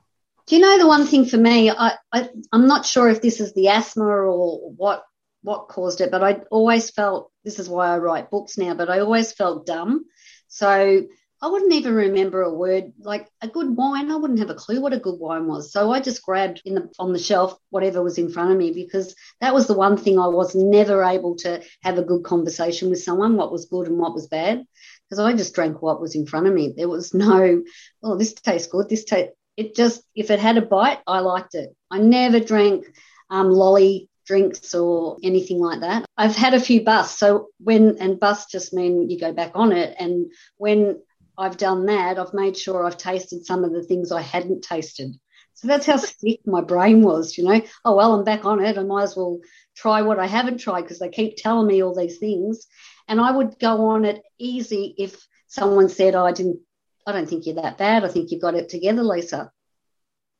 Do 0.46 0.56
you 0.56 0.62
know 0.62 0.78
the 0.78 0.88
one 0.88 1.06
thing 1.06 1.24
for 1.24 1.36
me? 1.36 1.70
I, 1.70 1.94
I 2.12 2.28
I'm 2.52 2.66
not 2.66 2.86
sure 2.86 3.08
if 3.08 3.22
this 3.22 3.40
is 3.40 3.52
the 3.54 3.68
asthma 3.68 4.04
or 4.04 4.70
what 4.70 5.04
what 5.42 5.68
caused 5.68 6.00
it, 6.00 6.10
but 6.10 6.22
I 6.22 6.40
always 6.50 6.90
felt 6.90 7.30
this 7.44 7.58
is 7.58 7.68
why 7.68 7.88
I 7.88 7.98
write 7.98 8.30
books 8.30 8.58
now. 8.58 8.74
But 8.74 8.90
I 8.90 9.00
always 9.00 9.32
felt 9.32 9.66
dumb, 9.66 10.04
so 10.48 11.02
I 11.40 11.48
wouldn't 11.48 11.72
even 11.72 11.94
remember 11.94 12.42
a 12.42 12.54
word 12.54 12.92
like 13.00 13.28
a 13.40 13.48
good 13.48 13.76
wine. 13.76 14.12
I 14.12 14.16
wouldn't 14.16 14.38
have 14.38 14.50
a 14.50 14.54
clue 14.54 14.80
what 14.80 14.92
a 14.92 15.00
good 15.00 15.18
wine 15.18 15.48
was. 15.48 15.72
So 15.72 15.90
I 15.90 16.00
just 16.00 16.22
grabbed 16.22 16.62
in 16.64 16.74
the 16.74 16.88
on 17.00 17.12
the 17.12 17.18
shelf 17.18 17.58
whatever 17.70 18.00
was 18.00 18.18
in 18.18 18.30
front 18.30 18.52
of 18.52 18.58
me 18.58 18.72
because 18.72 19.16
that 19.40 19.52
was 19.52 19.66
the 19.66 19.74
one 19.74 19.96
thing 19.96 20.20
I 20.20 20.28
was 20.28 20.54
never 20.54 21.02
able 21.02 21.36
to 21.38 21.60
have 21.82 21.98
a 21.98 22.04
good 22.04 22.22
conversation 22.22 22.90
with 22.90 23.02
someone. 23.02 23.36
What 23.36 23.50
was 23.50 23.66
good 23.66 23.88
and 23.88 23.98
what 23.98 24.14
was 24.14 24.28
bad. 24.28 24.64
Because 25.08 25.18
I 25.18 25.32
just 25.34 25.54
drank 25.54 25.82
what 25.82 26.00
was 26.00 26.14
in 26.14 26.26
front 26.26 26.46
of 26.46 26.54
me. 26.54 26.74
There 26.76 26.88
was 26.88 27.12
no, 27.12 27.62
oh, 28.02 28.16
this 28.16 28.32
tastes 28.34 28.68
good. 28.68 28.88
This 28.88 29.04
tastes 29.04 29.34
it 29.56 29.74
just 29.74 30.02
if 30.14 30.30
it 30.30 30.38
had 30.40 30.56
a 30.56 30.62
bite, 30.62 31.00
I 31.06 31.20
liked 31.20 31.54
it. 31.54 31.74
I 31.90 31.98
never 31.98 32.40
drank 32.40 32.86
um, 33.30 33.50
lolly 33.50 34.08
drinks 34.26 34.74
or 34.74 35.18
anything 35.22 35.58
like 35.58 35.80
that. 35.80 36.04
I've 36.16 36.36
had 36.36 36.54
a 36.54 36.60
few 36.60 36.84
busts, 36.84 37.18
so 37.18 37.48
when 37.58 37.98
and 37.98 38.20
busts 38.20 38.50
just 38.50 38.72
mean 38.72 39.10
you 39.10 39.18
go 39.18 39.32
back 39.32 39.52
on 39.54 39.72
it. 39.72 39.94
And 39.98 40.30
when 40.56 41.00
I've 41.36 41.56
done 41.56 41.86
that, 41.86 42.18
I've 42.18 42.34
made 42.34 42.56
sure 42.56 42.84
I've 42.84 42.96
tasted 42.96 43.44
some 43.44 43.64
of 43.64 43.72
the 43.72 43.82
things 43.82 44.12
I 44.12 44.22
hadn't 44.22 44.62
tasted. 44.62 45.18
So 45.54 45.68
that's 45.68 45.86
how 45.86 45.96
sick 45.96 46.40
my 46.46 46.60
brain 46.60 47.02
was, 47.02 47.36
you 47.36 47.44
know. 47.44 47.60
Oh 47.84 47.96
well, 47.96 48.14
I'm 48.14 48.24
back 48.24 48.44
on 48.44 48.64
it. 48.64 48.78
I 48.78 48.82
might 48.82 49.04
as 49.04 49.16
well 49.16 49.40
try 49.76 50.02
what 50.02 50.18
I 50.18 50.26
haven't 50.26 50.58
tried 50.58 50.82
because 50.82 50.98
they 50.98 51.08
keep 51.08 51.36
telling 51.36 51.66
me 51.66 51.82
all 51.82 51.94
these 51.94 52.18
things. 52.18 52.66
And 53.08 53.20
I 53.20 53.30
would 53.30 53.58
go 53.58 53.86
on 53.86 54.04
it 54.04 54.22
easy 54.38 54.94
if 54.98 55.26
someone 55.46 55.88
said, 55.88 56.14
oh, 56.14 56.24
I 56.24 56.32
didn't 56.32 56.60
I 57.06 57.12
don't 57.12 57.28
think 57.28 57.46
you're 57.46 57.56
that 57.56 57.78
bad. 57.78 58.04
I 58.04 58.08
think 58.08 58.30
you've 58.30 58.42
got 58.42 58.54
it 58.54 58.68
together, 58.68 59.02
Lisa. 59.02 59.50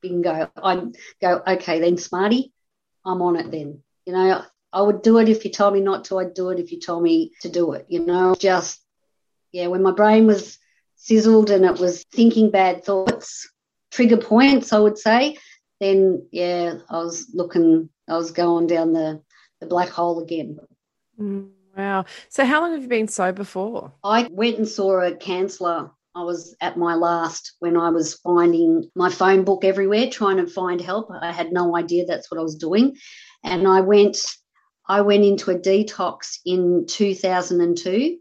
Bingo. 0.03 0.51
I'd 0.63 0.97
go, 1.21 1.43
okay, 1.47 1.81
then, 1.81 1.97
smarty, 1.97 2.53
I'm 3.05 3.23
on 3.23 3.37
it 3.37 3.51
then. 3.51 3.83
You 4.05 4.13
know, 4.13 4.43
I 4.73 4.83
would 4.83 5.03
do 5.03 5.19
it 5.19 5.29
if 5.29 5.45
you 5.45 5.51
told 5.51 5.75
me 5.75 5.81
not 5.81 6.07
to. 6.07 6.19
I'd 6.19 6.35
do 6.35 6.51
it 6.51 6.59
if 6.59 6.73
you 6.73 6.81
told 6.81 7.03
me 7.03 7.33
to 7.41 7.49
do 7.49 7.73
it. 7.73 7.87
You 7.89 8.05
know, 8.05 8.35
just, 8.39 8.81
yeah, 9.53 9.69
when 9.69 9.83
my 9.83 9.93
brain 9.93 10.27
was 10.27 10.59
sizzled 10.97 11.51
and 11.51 11.65
it 11.65 11.79
was 11.79 12.05
thinking 12.13 12.51
bad 12.51 12.85
thoughts, 12.85 13.51
trigger 13.91 14.17
points, 14.17 14.73
I 14.73 14.79
would 14.79 14.99
say, 14.99 15.39
then, 15.81 16.27
yeah, 16.31 16.75
I 16.89 16.99
was 16.99 17.31
looking, 17.33 17.89
I 18.09 18.17
was 18.17 18.33
going 18.33 18.67
down 18.67 18.93
the, 18.93 19.23
the 19.61 19.67
black 19.67 19.89
hole 19.89 20.23
again. 20.23 20.59
Mm, 21.21 21.51
wow. 21.77 22.05
So, 22.29 22.45
how 22.45 22.61
long 22.61 22.73
have 22.73 22.83
you 22.83 22.89
been 22.89 23.09
sober 23.09 23.45
for? 23.45 23.93
I 24.03 24.29
went 24.31 24.59
and 24.59 24.69
saw 24.69 25.01
a 25.01 25.15
counsellor. 25.15 25.91
I 26.15 26.23
was 26.23 26.55
at 26.61 26.77
my 26.77 26.95
last 26.95 27.53
when 27.61 27.77
I 27.77 27.89
was 27.91 28.15
finding 28.15 28.91
my 28.95 29.11
phone 29.11 29.45
book 29.45 29.65
everywhere, 29.65 30.09
trying 30.11 30.37
to 30.39 30.47
find 30.47 30.81
help. 30.81 31.09
I 31.21 31.33
had 31.33 31.53
no 31.53 31.77
idea 31.77 32.05
that's 32.05 32.31
what 32.31 32.39
I 32.39 32.43
was 32.43 32.57
doing. 32.57 32.97
And 33.43 33.67
I 33.67 33.81
went, 33.81 34.19
I 34.87 35.01
went 35.01 35.25
into 35.25 35.51
a 35.51 35.59
detox 35.59 36.39
in 36.45 36.87
2002. 36.87 38.19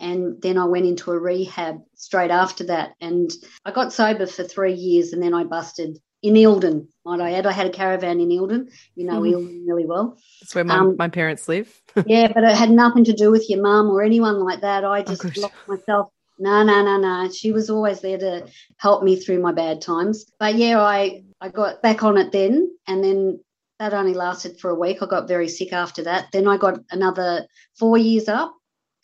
And 0.00 0.40
then 0.42 0.58
I 0.58 0.64
went 0.64 0.86
into 0.86 1.12
a 1.12 1.18
rehab 1.18 1.76
straight 1.94 2.30
after 2.30 2.64
that. 2.64 2.94
And 3.00 3.30
I 3.64 3.70
got 3.70 3.92
sober 3.92 4.26
for 4.26 4.42
three 4.44 4.74
years 4.74 5.12
and 5.12 5.22
then 5.22 5.34
I 5.34 5.44
busted 5.44 5.98
in 6.22 6.34
Eildon, 6.34 6.86
might 7.04 7.20
I 7.20 7.32
add. 7.32 7.46
I 7.46 7.52
had 7.52 7.66
a 7.66 7.70
caravan 7.70 8.20
in 8.20 8.28
Eildon. 8.28 8.68
You 8.94 9.06
know 9.06 9.20
Mhm. 9.20 9.32
Eildon 9.32 9.62
really 9.66 9.86
well. 9.86 10.16
That's 10.40 10.54
where 10.54 10.64
my, 10.64 10.78
Um, 10.78 10.96
my 10.96 11.08
parents 11.08 11.48
live. 11.48 11.82
Yeah, 12.06 12.32
but 12.32 12.44
it 12.44 12.56
had 12.56 12.70
nothing 12.70 13.04
to 13.04 13.12
do 13.12 13.30
with 13.32 13.48
your 13.50 13.60
mum 13.62 13.90
or 13.90 14.02
anyone 14.02 14.38
like 14.40 14.60
that. 14.60 14.84
I 14.84 15.02
just 15.02 15.22
gosh. 15.22 15.38
locked 15.38 15.68
myself. 15.68 16.08
No, 16.42 16.64
no, 16.64 16.82
no, 16.82 16.96
no. 16.96 17.30
She 17.30 17.52
was 17.52 17.70
always 17.70 18.00
there 18.00 18.18
to 18.18 18.48
help 18.78 19.04
me 19.04 19.14
through 19.14 19.40
my 19.40 19.52
bad 19.52 19.80
times. 19.80 20.24
But 20.40 20.56
yeah, 20.56 20.82
I 20.82 21.22
I 21.40 21.50
got 21.50 21.82
back 21.82 22.02
on 22.02 22.18
it 22.18 22.32
then, 22.32 22.76
and 22.88 23.04
then 23.04 23.38
that 23.78 23.94
only 23.94 24.12
lasted 24.12 24.58
for 24.58 24.70
a 24.70 24.74
week. 24.74 24.98
I 25.00 25.06
got 25.06 25.28
very 25.28 25.46
sick 25.48 25.72
after 25.72 26.02
that. 26.02 26.32
Then 26.32 26.48
I 26.48 26.56
got 26.56 26.80
another 26.90 27.46
four 27.78 27.96
years 27.96 28.28
up, 28.28 28.52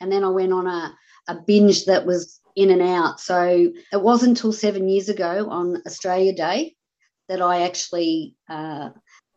and 0.01 0.11
then 0.11 0.25
I 0.25 0.31
went 0.31 0.53
on 0.53 0.67
a 0.67 0.93
a 1.29 1.37
binge 1.47 1.85
that 1.85 2.05
was 2.07 2.41
in 2.57 2.71
and 2.71 2.83
out. 2.83 3.21
So 3.21 3.71
it 3.93 4.03
wasn't 4.03 4.31
until 4.31 4.53
seven 4.53 4.89
years 4.89 5.09
ago 5.09 5.49
on 5.49 5.81
Australia 5.87 6.35
Day 6.35 6.75
that 7.29 7.41
I 7.41 7.63
actually 7.63 8.35
uh, 8.49 8.89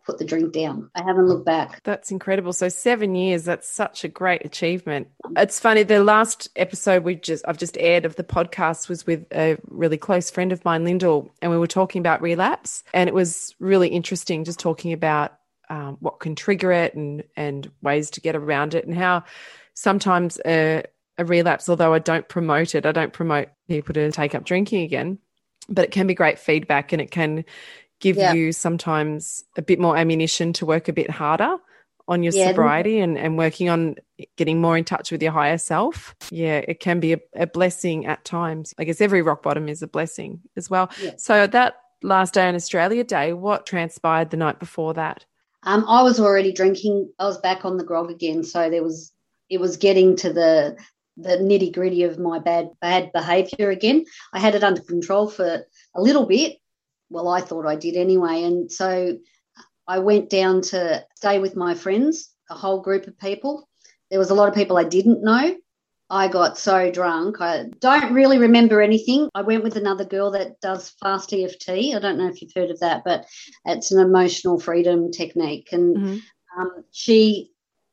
put 0.06 0.18
the 0.18 0.26
drink 0.26 0.54
down. 0.54 0.90
I 0.96 1.04
haven't 1.04 1.28
looked 1.28 1.46
back. 1.46 1.82
That's 1.84 2.12
incredible. 2.12 2.54
So 2.54 2.70
seven 2.70 3.16
years, 3.16 3.46
that's 3.46 3.70
such 3.70 4.04
a 4.04 4.08
great 4.08 4.46
achievement. 4.46 5.08
It's 5.38 5.60
funny, 5.60 5.84
the 5.84 6.04
last 6.04 6.50
episode 6.56 7.04
we 7.04 7.16
just 7.16 7.46
I've 7.48 7.58
just 7.58 7.78
aired 7.78 8.06
of 8.06 8.16
the 8.16 8.24
podcast 8.24 8.90
was 8.90 9.06
with 9.06 9.26
a 9.34 9.58
really 9.68 9.98
close 9.98 10.30
friend 10.30 10.52
of 10.52 10.66
mine, 10.66 10.84
Lyndall, 10.84 11.32
and 11.42 11.52
we 11.52 11.58
were 11.58 11.68
talking 11.68 12.00
about 12.00 12.22
relapse. 12.22 12.84
And 12.94 13.08
it 13.08 13.14
was 13.14 13.56
really 13.60 13.90
interesting 13.90 14.44
just 14.44 14.60
talking 14.60 14.94
about 14.94 15.34
um, 15.70 15.98
what 16.02 16.20
can 16.20 16.36
trigger 16.36 16.72
it 16.72 16.96
and 16.96 17.24
and 17.36 17.72
ways 17.82 18.10
to 18.12 18.22
get 18.22 18.36
around 18.36 18.76
it 18.76 18.86
and 18.86 18.96
how 18.96 19.24
sometimes 19.74 20.40
a, 20.46 20.84
a 21.18 21.26
relapse, 21.26 21.70
although 21.70 21.94
I 21.94 22.00
don't 22.00 22.28
promote 22.28 22.76
it, 22.76 22.86
I 22.86 22.92
don't 22.92 23.14
promote 23.14 23.50
people 23.68 23.94
to 23.94 24.12
take 24.12 24.36
up 24.36 24.44
drinking 24.44 24.84
again, 24.84 25.20
but 25.70 25.86
it 25.86 25.92
can 25.92 26.08
be 26.08 26.14
great 26.14 26.40
feedback 26.40 26.92
and 26.92 27.02
it 27.02 27.12
can 27.12 27.46
give 28.02 28.18
Yeah. 28.18 28.34
you 28.34 28.52
sometimes 28.52 29.44
a 29.58 29.62
bit 29.62 29.80
more 29.80 29.96
ammunition 29.96 30.54
to 30.54 30.66
work 30.66 30.88
a 30.90 30.94
bit 30.94 31.10
harder 31.10 31.56
on 32.08 32.24
your 32.24 32.34
Yeah, 32.34 32.48
sobriety 32.48 33.00
and, 33.00 33.18
and 33.18 33.38
working 33.38 33.70
on 33.70 33.96
getting 34.36 34.60
more 34.60 34.76
in 34.76 34.84
touch 34.84 35.12
with 35.12 35.22
your 35.24 35.32
higher 35.32 35.58
self. 35.58 36.14
Yeah, 36.30 36.58
it 36.68 36.80
can 36.80 37.00
be 37.00 37.14
a, 37.14 37.20
a 37.36 37.48
blessing 37.48 38.06
at 38.06 38.26
times. 38.26 38.74
I 38.78 38.84
guess 38.84 39.00
every 39.00 39.22
rock 39.22 39.44
bottom 39.44 39.70
is 39.70 39.82
a 39.82 39.88
blessing 39.88 40.42
as 40.58 40.70
well. 40.70 40.92
Yeah. 41.02 41.12
So 41.18 41.48
that 41.48 41.76
last 42.04 42.34
day 42.34 42.48
on 42.48 42.56
Australia 42.56 43.04
Day, 43.04 43.32
what 43.34 43.66
transpired 43.66 44.32
the 44.32 44.38
night 44.38 44.60
before 44.60 44.94
that? 44.96 45.26
Um, 45.64 45.86
I 45.88 46.02
was 46.02 46.20
already 46.20 46.52
drinking. 46.52 47.14
I 47.20 47.26
was 47.26 47.38
back 47.38 47.66
on 47.66 47.78
the 47.78 47.84
grog 47.84 48.10
again, 48.10 48.44
so 48.44 48.70
there 48.70 48.84
was 48.84 49.14
it 49.50 49.60
was 49.60 49.78
getting 49.78 50.16
to 50.18 50.34
the 50.34 50.76
the 51.18 51.38
nitty 51.38 51.72
gritty 51.72 52.04
of 52.04 52.18
my 52.18 52.40
bad 52.40 52.70
bad 52.82 53.12
behaviour 53.14 53.70
again. 53.70 54.06
I 54.34 54.40
had 54.40 54.56
it 54.56 54.64
under 54.64 54.82
control 54.82 55.30
for 55.30 55.64
a 55.94 56.02
little 56.02 56.26
bit. 56.26 56.58
Well, 57.12 57.28
I 57.28 57.42
thought 57.42 57.68
I 57.68 57.76
did 57.76 57.96
anyway, 57.96 58.44
and 58.44 58.72
so 58.72 59.18
I 59.88 60.00
went 60.00 60.30
down 60.30 60.62
to 60.62 61.06
stay 61.16 61.40
with 61.40 61.56
my 61.56 61.74
friends, 61.76 62.32
a 62.50 62.56
whole 62.56 62.80
group 62.82 63.08
of 63.08 63.20
people. 63.20 63.68
There 64.10 64.20
was 64.20 64.30
a 64.30 64.34
lot 64.34 64.48
of 64.48 64.56
people 64.56 64.78
I 64.78 64.86
didn't 64.86 65.24
know. 65.24 65.56
I 66.10 66.28
got 66.28 66.58
so 66.58 66.92
drunk. 66.92 67.40
I 67.40 67.66
don't 67.80 68.14
really 68.14 68.38
remember 68.38 68.82
anything. 68.82 69.30
I 69.34 69.42
went 69.42 69.64
with 69.64 69.78
another 69.78 70.04
girl 70.04 70.32
that 70.32 70.60
does 70.60 70.90
fast 71.02 71.34
EFT. 71.34 71.70
I 71.96 72.00
don't 72.00 72.18
know 72.18 72.28
if 72.28 72.42
you've 72.42 72.52
heard 72.54 72.70
of 72.70 72.80
that, 72.82 73.04
but 73.06 73.26
it's 73.66 73.92
an 73.92 74.00
emotional 74.00 74.60
freedom 74.60 75.12
technique. 75.12 75.70
And 75.72 75.98
Mhm. 75.98 76.22
um, 76.58 76.84
she 76.92 77.51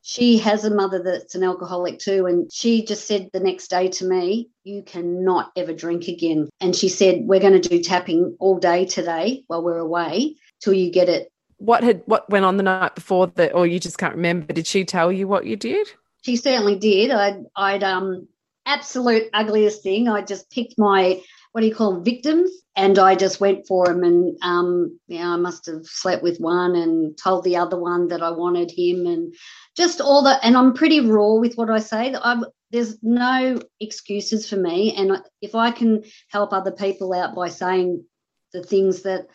she 0.09 0.39
has 0.39 0.65
a 0.65 0.73
mother 0.73 1.03
that's 1.03 1.35
an 1.35 1.43
alcoholic 1.43 1.99
too, 1.99 2.25
and 2.25 2.51
she 2.51 2.83
just 2.83 3.05
said 3.05 3.29
the 3.31 3.39
next 3.39 3.67
day 3.67 3.89
to 3.89 4.05
me, 4.05 4.49
"You 4.63 4.81
cannot 4.81 5.51
ever 5.55 5.71
drink 5.71 6.07
again." 6.07 6.49
And 6.59 6.75
she 6.75 6.89
said, 6.89 7.27
"We're 7.27 7.39
going 7.39 7.61
to 7.61 7.69
do 7.69 7.79
tapping 7.79 8.35
all 8.39 8.57
day 8.57 8.85
today 8.85 9.43
while 9.45 9.63
we're 9.63 9.77
away 9.77 10.35
till 10.61 10.73
you 10.73 10.91
get 10.91 11.09
it." 11.09 11.31
What 11.57 11.83
had 11.83 12.01
what 12.07 12.27
went 12.27 12.43
on 12.43 12.57
the 12.57 12.63
night 12.63 12.95
before 12.95 13.27
that, 13.27 13.53
or 13.53 13.67
you 13.67 13.79
just 13.79 13.99
can't 13.99 14.15
remember? 14.15 14.51
Did 14.51 14.65
she 14.65 14.83
tell 14.83 15.11
you 15.11 15.27
what 15.27 15.45
you 15.45 15.55
did? 15.55 15.87
She 16.23 16.37
certainly 16.37 16.75
did. 16.75 17.11
I'd, 17.11 17.43
I'd 17.55 17.83
um 17.83 18.27
absolute 18.65 19.29
ugliest 19.31 19.83
thing. 19.83 20.07
I 20.07 20.23
just 20.23 20.49
picked 20.49 20.79
my 20.79 21.21
what 21.51 21.61
do 21.61 21.67
you 21.67 21.75
call 21.75 21.93
them, 21.93 22.03
victims. 22.03 22.51
And 22.75 22.99
I 22.99 23.15
just 23.15 23.41
went 23.41 23.67
for 23.67 23.85
them. 23.85 24.03
And, 24.03 24.37
um, 24.41 24.99
you 25.07 25.19
know, 25.19 25.33
I 25.33 25.35
must 25.37 25.65
have 25.65 25.85
slept 25.85 26.23
with 26.23 26.37
one 26.39 26.75
and 26.75 27.17
told 27.17 27.43
the 27.43 27.57
other 27.57 27.77
one 27.77 28.07
that 28.09 28.21
I 28.21 28.29
wanted 28.29 28.71
him 28.71 29.05
and 29.05 29.33
just 29.75 29.99
all 29.99 30.23
that. 30.23 30.39
And 30.43 30.55
I'm 30.55 30.73
pretty 30.73 30.99
raw 30.99 31.33
with 31.35 31.55
what 31.55 31.69
I 31.69 31.79
say. 31.79 32.15
I'm, 32.21 32.45
there's 32.71 32.97
no 33.01 33.59
excuses 33.79 34.47
for 34.47 34.57
me. 34.57 34.93
And 34.95 35.21
if 35.41 35.55
I 35.55 35.71
can 35.71 36.03
help 36.29 36.53
other 36.53 36.71
people 36.71 37.13
out 37.13 37.35
by 37.35 37.49
saying 37.49 38.05
the 38.53 38.63
things 38.63 39.01
that 39.01 39.27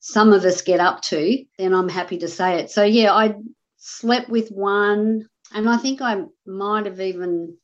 some 0.00 0.32
of 0.32 0.44
us 0.44 0.62
get 0.62 0.78
up 0.78 1.02
to, 1.02 1.42
then 1.58 1.74
I'm 1.74 1.88
happy 1.88 2.18
to 2.18 2.28
say 2.28 2.60
it. 2.60 2.70
So, 2.70 2.84
yeah, 2.84 3.12
I 3.12 3.34
slept 3.78 4.28
with 4.28 4.50
one. 4.50 5.26
And 5.54 5.68
I 5.68 5.78
think 5.78 6.02
I 6.02 6.22
might 6.46 6.86
have 6.86 7.00
even 7.00 7.56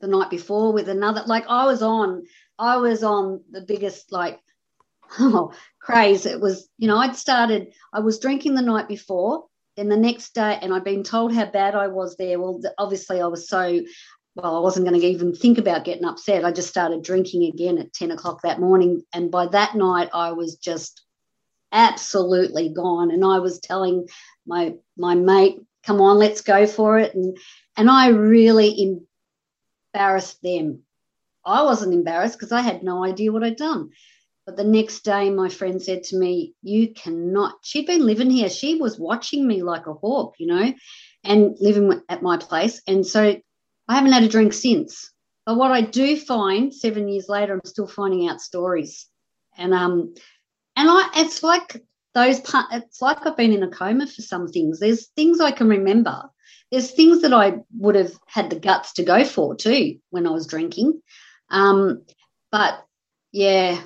the 0.00 0.06
night 0.06 0.30
before 0.30 0.72
with 0.72 0.88
another. 0.88 1.22
Like 1.26 1.46
I 1.48 1.66
was 1.66 1.82
on, 1.82 2.24
I 2.58 2.76
was 2.78 3.02
on 3.02 3.42
the 3.50 3.60
biggest 3.60 4.12
like 4.12 4.40
oh, 5.20 5.52
craze. 5.80 6.26
It 6.26 6.40
was, 6.40 6.68
you 6.78 6.88
know, 6.88 6.98
I'd 6.98 7.16
started. 7.16 7.72
I 7.92 8.00
was 8.00 8.18
drinking 8.18 8.54
the 8.54 8.62
night 8.62 8.88
before. 8.88 9.44
Then 9.76 9.88
the 9.88 9.96
next 9.96 10.34
day, 10.34 10.58
and 10.60 10.74
I'd 10.74 10.82
been 10.82 11.04
told 11.04 11.32
how 11.32 11.46
bad 11.46 11.76
I 11.76 11.86
was 11.86 12.16
there. 12.16 12.40
Well, 12.40 12.60
obviously, 12.78 13.20
I 13.20 13.28
was 13.28 13.48
so 13.48 13.80
well, 14.34 14.56
I 14.56 14.60
wasn't 14.60 14.86
going 14.86 15.00
to 15.00 15.06
even 15.06 15.34
think 15.34 15.58
about 15.58 15.84
getting 15.84 16.04
upset. 16.04 16.44
I 16.44 16.52
just 16.52 16.68
started 16.68 17.02
drinking 17.02 17.44
again 17.44 17.78
at 17.78 17.92
10 17.92 18.12
o'clock 18.12 18.42
that 18.42 18.60
morning. 18.60 19.02
And 19.12 19.32
by 19.32 19.46
that 19.48 19.74
night, 19.74 20.10
I 20.14 20.30
was 20.30 20.56
just 20.56 21.02
absolutely 21.72 22.68
gone. 22.68 23.10
And 23.10 23.24
I 23.24 23.40
was 23.40 23.58
telling 23.58 24.06
my 24.46 24.74
my 24.96 25.14
mate, 25.14 25.58
come 25.84 26.00
on, 26.00 26.18
let's 26.18 26.40
go 26.40 26.66
for 26.66 26.98
it. 26.98 27.14
And 27.14 27.36
and 27.76 27.90
I 27.90 28.08
really 28.08 28.98
embarrassed 29.94 30.40
them. 30.42 30.82
I 31.44 31.62
wasn't 31.62 31.94
embarrassed 31.94 32.38
because 32.38 32.52
I 32.52 32.60
had 32.60 32.82
no 32.82 33.04
idea 33.04 33.32
what 33.32 33.44
I'd 33.44 33.56
done. 33.56 33.90
But 34.46 34.56
the 34.56 34.64
next 34.64 35.04
day, 35.04 35.30
my 35.30 35.48
friend 35.48 35.80
said 35.80 36.04
to 36.04 36.16
me, 36.16 36.54
You 36.62 36.92
cannot. 36.94 37.56
She'd 37.62 37.86
been 37.86 38.06
living 38.06 38.30
here. 38.30 38.48
She 38.48 38.76
was 38.76 38.98
watching 38.98 39.46
me 39.46 39.62
like 39.62 39.86
a 39.86 39.94
hawk, 39.94 40.34
you 40.38 40.46
know, 40.46 40.72
and 41.24 41.56
living 41.60 42.00
at 42.08 42.22
my 42.22 42.36
place. 42.38 42.80
And 42.86 43.06
so 43.06 43.36
I 43.88 43.94
haven't 43.94 44.12
had 44.12 44.22
a 44.22 44.28
drink 44.28 44.52
since. 44.52 45.12
But 45.44 45.56
what 45.56 45.70
I 45.70 45.82
do 45.82 46.16
find 46.16 46.74
seven 46.74 47.08
years 47.08 47.28
later, 47.28 47.54
I'm 47.54 47.60
still 47.64 47.88
finding 47.88 48.28
out 48.28 48.40
stories. 48.40 49.06
And 49.56 49.74
um, 49.74 50.14
and 50.76 50.88
I 50.90 51.10
it's 51.16 51.42
like 51.42 51.82
those 52.14 52.40
it's 52.72 53.02
like 53.02 53.26
I've 53.26 53.36
been 53.36 53.52
in 53.52 53.62
a 53.62 53.70
coma 53.70 54.06
for 54.06 54.22
some 54.22 54.48
things. 54.48 54.80
There's 54.80 55.08
things 55.08 55.40
I 55.40 55.50
can 55.50 55.68
remember 55.68 56.30
there's 56.70 56.90
things 56.90 57.22
that 57.22 57.32
I 57.32 57.58
would 57.78 57.94
have 57.94 58.12
had 58.26 58.50
the 58.50 58.60
guts 58.60 58.92
to 58.94 59.02
go 59.02 59.24
for 59.24 59.54
too 59.54 59.98
when 60.10 60.26
I 60.26 60.30
was 60.30 60.46
drinking. 60.46 61.00
Um, 61.50 62.04
but 62.50 62.84
yeah, 63.32 63.80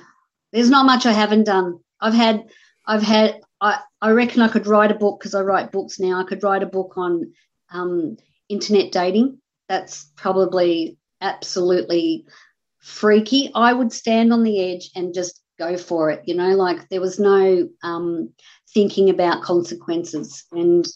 there's 0.51 0.69
not 0.69 0.85
much 0.85 1.05
I 1.05 1.11
haven't 1.11 1.45
done. 1.45 1.79
I've 1.99 2.13
had, 2.13 2.45
I've 2.85 3.03
had, 3.03 3.41
I, 3.61 3.79
I 4.01 4.11
reckon 4.11 4.41
I 4.41 4.47
could 4.49 4.67
write 4.67 4.91
a 4.91 4.95
book 4.95 5.19
because 5.19 5.35
I 5.35 5.41
write 5.41 5.71
books 5.71 5.99
now. 5.99 6.19
I 6.19 6.23
could 6.23 6.43
write 6.43 6.63
a 6.63 6.67
book 6.67 6.93
on 6.97 7.33
um, 7.71 8.17
internet 8.49 8.91
dating. 8.91 9.39
That's 9.69 10.11
probably 10.15 10.97
absolutely 11.21 12.25
freaky. 12.79 13.51
I 13.55 13.71
would 13.71 13.93
stand 13.93 14.33
on 14.33 14.43
the 14.43 14.73
edge 14.73 14.91
and 14.95 15.13
just 15.13 15.41
go 15.57 15.77
for 15.77 16.09
it. 16.09 16.23
You 16.25 16.35
know, 16.35 16.49
like 16.49 16.89
there 16.89 17.01
was 17.01 17.19
no 17.19 17.69
um, 17.81 18.33
thinking 18.73 19.09
about 19.09 19.43
consequences. 19.43 20.43
And 20.51 20.87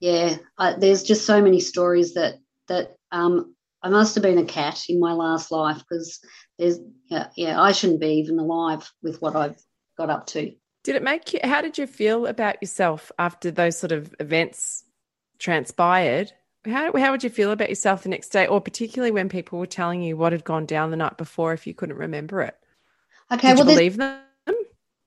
yeah, 0.00 0.36
I, 0.58 0.74
there's 0.74 1.02
just 1.02 1.24
so 1.24 1.40
many 1.40 1.60
stories 1.60 2.14
that 2.14 2.34
that 2.68 2.96
um, 3.10 3.54
I 3.82 3.88
must 3.88 4.14
have 4.14 4.22
been 4.22 4.38
a 4.38 4.44
cat 4.44 4.84
in 4.88 5.00
my 5.00 5.12
last 5.12 5.50
life 5.50 5.78
because 5.78 6.20
there's 6.58 6.78
yeah, 7.06 7.28
yeah 7.36 7.60
I 7.60 7.72
shouldn't 7.72 8.00
be 8.00 8.14
even 8.14 8.38
alive 8.38 8.90
with 9.02 9.20
what 9.22 9.36
I've 9.36 9.60
got 9.96 10.10
up 10.10 10.26
to. 10.28 10.52
Did 10.84 10.96
it 10.96 11.02
make 11.02 11.32
you? 11.32 11.40
How 11.44 11.60
did 11.60 11.78
you 11.78 11.86
feel 11.86 12.26
about 12.26 12.56
yourself 12.60 13.10
after 13.18 13.50
those 13.50 13.78
sort 13.78 13.92
of 13.92 14.14
events 14.20 14.84
transpired? 15.38 16.32
How 16.66 16.92
how 16.96 17.10
would 17.10 17.24
you 17.24 17.30
feel 17.30 17.52
about 17.52 17.68
yourself 17.68 18.02
the 18.02 18.08
next 18.08 18.28
day, 18.28 18.46
or 18.46 18.60
particularly 18.60 19.10
when 19.10 19.28
people 19.28 19.58
were 19.58 19.66
telling 19.66 20.02
you 20.02 20.16
what 20.16 20.32
had 20.32 20.44
gone 20.44 20.66
down 20.66 20.90
the 20.90 20.96
night 20.96 21.16
before 21.16 21.52
if 21.52 21.66
you 21.66 21.74
couldn't 21.74 21.96
remember 21.96 22.42
it? 22.42 22.56
Okay, 23.32 23.48
did 23.48 23.58
well, 23.58 23.68
you 23.68 23.74
believe 23.74 23.96
them? 23.96 24.20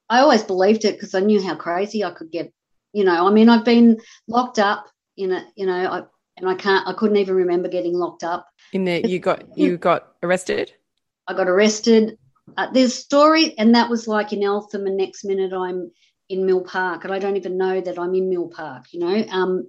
I 0.10 0.20
always 0.20 0.44
believed 0.44 0.86
it 0.86 0.96
because 0.96 1.15
I 1.15 1.22
knew 1.22 1.42
how 1.42 1.56
crazy 1.56 2.03
I 2.03 2.12
could 2.12 2.32
get 2.32 2.51
you 2.94 3.03
know, 3.03 3.27
I 3.27 3.32
mean, 3.32 3.50
I've 3.50 3.65
been 3.65 4.00
locked 4.27 4.60
up 4.60 4.86
in 5.18 5.32
a, 5.32 5.46
you 5.56 5.65
know, 5.65 5.74
I, 5.74 6.03
and 6.38 6.50
I 6.50 6.56
can't, 6.56 6.88
I 6.88 6.94
couldn't 6.94 7.18
even 7.18 7.36
remember 7.36 7.70
getting 7.70 7.94
locked 7.94 8.24
up. 8.24 8.48
In 8.72 8.86
there, 8.86 9.00
you 9.00 9.20
got, 9.20 9.58
you 9.58 9.78
got 9.90 10.13
arrested. 10.24 10.74
I 11.28 11.34
got 11.34 11.48
arrested. 11.48 12.18
Uh, 12.57 12.68
there's 12.72 12.94
story, 12.94 13.57
and 13.57 13.75
that 13.75 13.90
was 13.90 14.07
like 14.07 14.34
in 14.34 14.44
Eltham, 14.44 14.86
and 14.86 14.98
next 14.98 15.24
minute 15.24 15.53
I'm 15.53 15.92
in 16.29 16.46
Mill 16.46 16.62
Park, 16.62 17.03
and 17.03 17.14
I 17.14 17.20
don't 17.20 17.38
even 17.38 17.57
know 17.57 17.79
that 17.79 17.98
I'm 17.98 18.14
in 18.16 18.29
Mill 18.29 18.50
Park. 18.50 18.86
You 18.92 19.00
know, 19.00 19.25
um, 19.29 19.68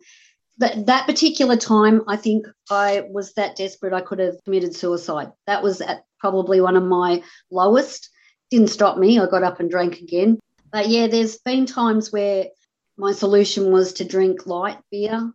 but 0.59 0.87
that 0.87 1.07
particular 1.07 1.57
time, 1.57 2.03
I 2.09 2.17
think 2.17 2.47
I 2.71 3.05
was 3.11 3.35
that 3.35 3.57
desperate 3.57 3.93
I 3.93 4.01
could 4.01 4.19
have 4.19 4.37
committed 4.45 4.75
suicide. 4.75 5.33
That 5.47 5.62
was 5.62 5.81
at 5.81 6.05
probably 6.19 6.61
one 6.61 6.77
of 6.77 6.85
my 6.85 7.23
lowest. 7.51 8.11
Didn't 8.51 8.69
stop 8.69 8.99
me. 8.99 9.19
I 9.19 9.27
got 9.27 9.43
up 9.43 9.61
and 9.61 9.71
drank 9.71 10.01
again. 10.01 10.38
But 10.73 10.88
yeah, 10.88 11.07
there's 11.07 11.38
been 11.38 11.67
times 11.67 12.12
where 12.12 12.47
my 12.97 13.12
solution 13.12 13.73
was 13.73 13.95
to 13.95 14.05
drink 14.05 14.47
light 14.47 14.79
beer. 14.91 15.33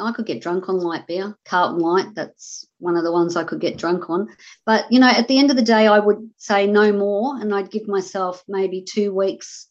I 0.00 0.12
could 0.12 0.26
get 0.26 0.42
drunk 0.42 0.68
on 0.68 0.78
light 0.78 1.06
beer, 1.06 1.36
Carlton 1.44 1.80
Light. 1.80 2.14
That's 2.14 2.66
one 2.78 2.96
of 2.96 3.04
the 3.04 3.12
ones 3.12 3.36
I 3.36 3.44
could 3.44 3.60
get 3.60 3.78
drunk 3.78 4.08
on. 4.10 4.28
But, 4.66 4.90
you 4.90 5.00
know, 5.00 5.08
at 5.08 5.28
the 5.28 5.38
end 5.38 5.50
of 5.50 5.56
the 5.56 5.62
day, 5.62 5.86
I 5.86 5.98
would 5.98 6.30
say 6.36 6.66
no 6.66 6.92
more 6.92 7.40
and 7.40 7.54
I'd 7.54 7.70
give 7.70 7.88
myself 7.88 8.42
maybe 8.48 8.82
two 8.82 9.14
weeks 9.14 9.68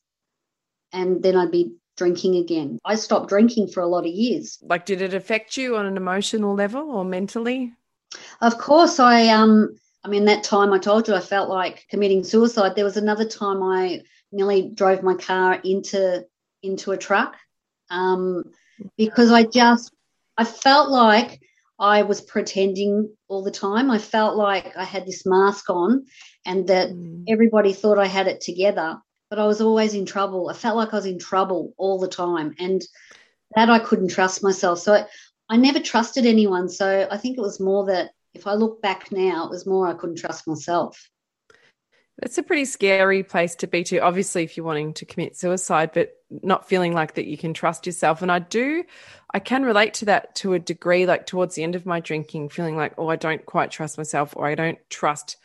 and 0.94 1.22
then 1.22 1.36
I'd 1.36 1.52
be 1.52 1.74
drinking 1.98 2.36
again. 2.36 2.80
I 2.86 2.96
stopped 2.96 3.30
drinking 3.30 3.70
for 3.70 3.82
a 3.82 3.88
lot 3.88 4.06
of 4.06 4.12
years. 4.12 4.60
Like, 4.62 4.86
did 4.86 5.02
it 5.02 5.13
affect 5.13 5.58
you 5.58 5.78
on 5.78 5.86
an 5.86 5.98
emotional 5.98 6.56
level 6.56 6.92
or 6.92 7.04
mentally? 7.04 7.74
Of 8.42 8.58
course, 8.58 9.00
I, 9.00 9.28
um, 9.30 9.76
I 10.04 10.10
mean, 10.10 10.26
that 10.26 10.44
time 10.44 10.72
I 10.74 10.80
told 10.80 11.08
you 11.08 11.16
I 11.16 11.20
felt 11.20 11.50
like 11.50 11.86
committing 11.90 12.24
suicide. 12.24 12.76
There 12.76 12.86
was 12.86 12.98
another 12.98 13.26
time 13.26 13.62
I 13.63 14.02
nearly 14.32 14.70
drove 14.74 15.04
my 15.04 15.16
car 15.16 15.60
into 15.63 16.26
into 16.63 16.92
a 16.92 16.98
truck 16.98 17.36
um, 17.90 18.44
because 18.98 19.32
I 19.32 19.44
just 19.44 19.92
I 20.38 20.45
felt 20.45 20.89
like 20.89 21.41
I 21.80 22.04
was 22.04 22.21
pretending 22.21 23.15
all 23.28 23.43
the 23.43 23.52
time. 23.52 23.91
I 23.91 23.97
felt 23.97 24.36
like 24.36 24.76
I 24.76 24.84
had 24.84 25.06
this 25.06 25.26
mask 25.26 25.69
on 25.69 26.06
and 26.45 26.67
that 26.67 26.89
mm. 26.89 27.23
everybody 27.28 27.73
thought 27.73 28.00
I 28.00 28.08
had 28.08 28.28
it 28.28 28.41
together, 28.41 28.97
but 29.30 29.39
I 29.39 29.45
was 29.45 29.62
always 29.62 29.93
in 29.93 30.06
trouble. 30.06 30.50
I 30.50 30.54
felt 30.54 30.78
like 30.78 30.93
I 30.93 30.97
was 30.97 31.06
in 31.06 31.19
trouble 31.19 31.73
all 31.78 32.00
the 32.00 32.08
time 32.08 32.56
and 32.60 32.82
that 33.56 33.69
I 33.69 33.80
couldn't 33.80 34.10
trust 34.10 34.43
myself. 34.43 34.80
So 34.80 34.93
I, 34.93 35.06
I 35.50 35.58
never 35.58 35.80
trusted 35.80 36.26
anyone. 36.26 36.69
So 36.69 37.08
I 37.10 37.17
think 37.17 37.38
it 37.38 37.41
was 37.41 37.60
more 37.60 37.86
that 37.88 38.12
if 38.34 38.47
I 38.47 38.54
look 38.54 38.82
back 38.82 39.12
now, 39.12 39.45
it 39.45 39.50
was 39.50 39.65
more 39.65 39.88
I 39.88 39.93
couldn't 39.93 40.17
trust 40.17 40.47
myself. 40.47 41.10
It's 42.23 42.38
a 42.38 42.43
pretty 42.43 42.65
scary 42.65 43.21
place 43.21 43.53
to 43.56 43.67
be 43.67 43.84
to, 43.86 43.99
obviously, 43.99 44.43
if 44.43 44.58
you're 44.58 44.65
wanting 44.65 44.93
to 44.95 45.06
commit 45.06 45.38
suicide, 45.38 45.91
but 45.93 46.15
not 46.30 46.67
feeling 46.67 46.93
like 46.93 47.13
that 47.13 47.27
you 47.27 47.38
can 47.38 47.53
trust 47.53 47.86
yourself. 47.86 48.23
And 48.23 48.32
I 48.32 48.39
do, 48.39 48.84
I 49.34 49.39
can 49.39 49.63
relate 49.63 49.93
to 49.95 50.06
that 50.06 50.34
to 50.36 50.53
a 50.53 50.60
degree, 50.60 51.06
like 51.06 51.27
towards 51.27 51.53
the 51.53 51.63
end 51.63 51.75
of 51.75 51.86
my 51.86 51.99
drinking, 51.99 52.49
feeling 52.49 52.75
like, 52.75 52.93
oh, 52.97 53.08
I 53.08 53.17
don't 53.17 53.45
quite 53.45 53.69
trust 53.69 53.99
myself, 53.99 54.34
or 54.36 54.47
I 54.47 54.56
don't 54.56 54.80
trust, 54.89 55.38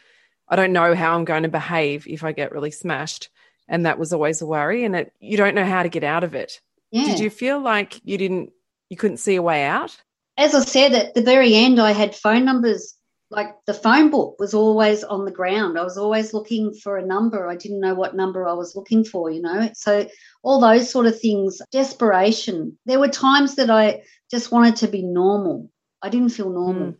I 0.49 0.57
don't 0.57 0.73
know 0.73 0.95
how 0.95 1.15
I'm 1.15 1.27
going 1.27 1.43
to 1.43 1.49
behave 1.51 2.07
if 2.07 2.25
I 2.25 2.33
get 2.33 2.53
really 2.53 2.71
smashed. 2.71 3.29
And 3.69 3.85
that 3.85 3.99
was 3.99 4.13
always 4.13 4.41
a 4.41 4.47
worry. 4.47 4.85
And 4.85 4.97
it, 4.97 5.13
you 5.21 5.37
don't 5.37 5.55
know 5.55 5.67
how 5.67 5.83
to 5.83 5.89
get 5.91 6.05
out 6.05 6.25
of 6.25 6.35
it. 6.35 6.61
Yeah. 6.91 7.05
Did 7.05 7.21
you 7.21 7.29
feel 7.29 7.61
like 7.61 8.01
you 8.03 8.17
didn't, 8.17 8.51
you 8.89 8.97
couldn't 8.97 9.19
see 9.19 9.37
a 9.37 9.43
way 9.43 9.65
out? 9.65 9.97
As 10.39 10.55
I 10.55 10.61
said, 10.61 10.93
at 10.95 11.15
the 11.15 11.23
very 11.23 11.55
end, 11.55 11.79
I 11.79 11.93
had 11.93 12.17
phone 12.17 12.47
numbers 12.47 12.95
like 13.33 13.57
the 13.67 13.75
phone 13.75 14.11
book 14.11 14.37
was 14.39 14.55
always 14.55 15.03
on 15.03 15.25
the 15.25 15.31
ground. 15.31 15.79
I 15.79 15.83
was 15.83 15.97
always 15.97 16.35
looking 16.35 16.75
for 16.75 16.99
a 16.99 17.07
number. 17.07 17.49
I 17.49 17.57
didn't 17.57 17.81
know 17.81 17.95
what 17.95 18.15
number 18.15 18.47
I 18.47 18.53
was 18.53 18.77
looking 18.77 19.05
for, 19.05 19.31
you 19.31 19.41
know. 19.41 19.71
So 19.75 20.07
all 20.43 20.61
those 20.61 20.91
sort 20.91 21.07
of 21.07 21.19
things, 21.19 21.61
desperation. 21.73 22.79
There 22.85 23.01
were 23.01 23.09
times 23.09 23.57
that 23.57 23.71
I 23.71 24.03
just 24.31 24.53
wanted 24.53 24.77
to 24.77 24.89
be 24.89 25.03
normal. 25.03 25.71
I 26.03 26.11
didn't 26.11 26.31
feel 26.31 26.51
normal. 26.51 26.93
Mm. 26.93 26.97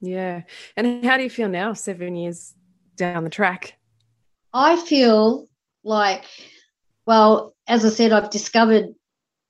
Yeah. 0.00 0.42
And 0.76 1.04
how 1.04 1.16
do 1.16 1.24
you 1.24 1.30
feel 1.30 1.48
now, 1.48 1.72
seven 1.72 2.14
years 2.14 2.54
down 2.94 3.24
the 3.24 3.30
track? 3.30 3.74
I 4.52 4.76
feel 4.76 5.48
like, 5.82 6.24
well, 7.04 7.54
as 7.66 7.84
I 7.84 7.88
said, 7.88 8.12
I've 8.12 8.30
discovered 8.30 8.94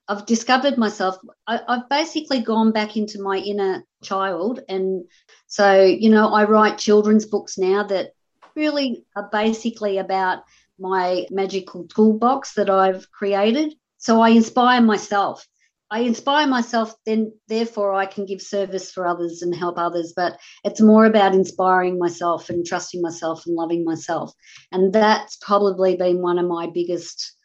I've 0.09 0.25
discovered 0.25 0.79
myself. 0.79 1.18
I, 1.47 1.61
have 1.68 1.88
basically 1.90 2.40
gone 2.40 2.73
back 2.73 2.97
into 2.97 3.21
my 3.21 3.37
inner 3.37 3.85
child. 4.03 4.61
And 4.68 5.05
so, 5.47 5.85
you 5.85 6.09
know, 6.09 6.33
I 6.33 6.44
write 6.44 6.79
children's 6.79 7.27
books 7.27 7.59
now 7.59 7.83
that 7.85 8.12
really 8.57 9.05
are 9.14 9.29
basically 9.31 9.99
about 9.99 10.44
my 10.79 11.27
magical 11.31 11.85
toolbox 11.85 12.55
that 12.55 12.71
I've 12.71 13.11
created. 13.12 13.75
So 13.99 14.21
I 14.21 14.31
inspire 14.31 14.81
myself. 14.81 15.47
I 15.90 16.01
inspire 16.01 16.47
myself, 16.47 16.94
then 17.07 17.33
therefore 17.49 17.94
I 17.94 18.05
can 18.05 18.27
give 18.27 18.42
service 18.42 18.92
for 18.92 19.07
others 19.07 19.40
and 19.40 19.55
help 19.55 19.79
others. 19.79 20.12
But 20.14 20.38
it's 20.64 20.81
more 20.81 21.07
about 21.07 21.35
inspiring 21.35 21.99
myself 21.99 22.51
and 22.51 22.64
trusting 22.64 23.01
myself 23.01 23.47
and 23.47 23.55
loving 23.55 23.85
myself. 23.85 24.33
And 24.71 24.92
that's 24.92 25.37
probably 25.37 25.97
been 25.97 26.21
one 26.21 26.38
of 26.38 26.47
my 26.47 26.66
biggest 26.73 27.38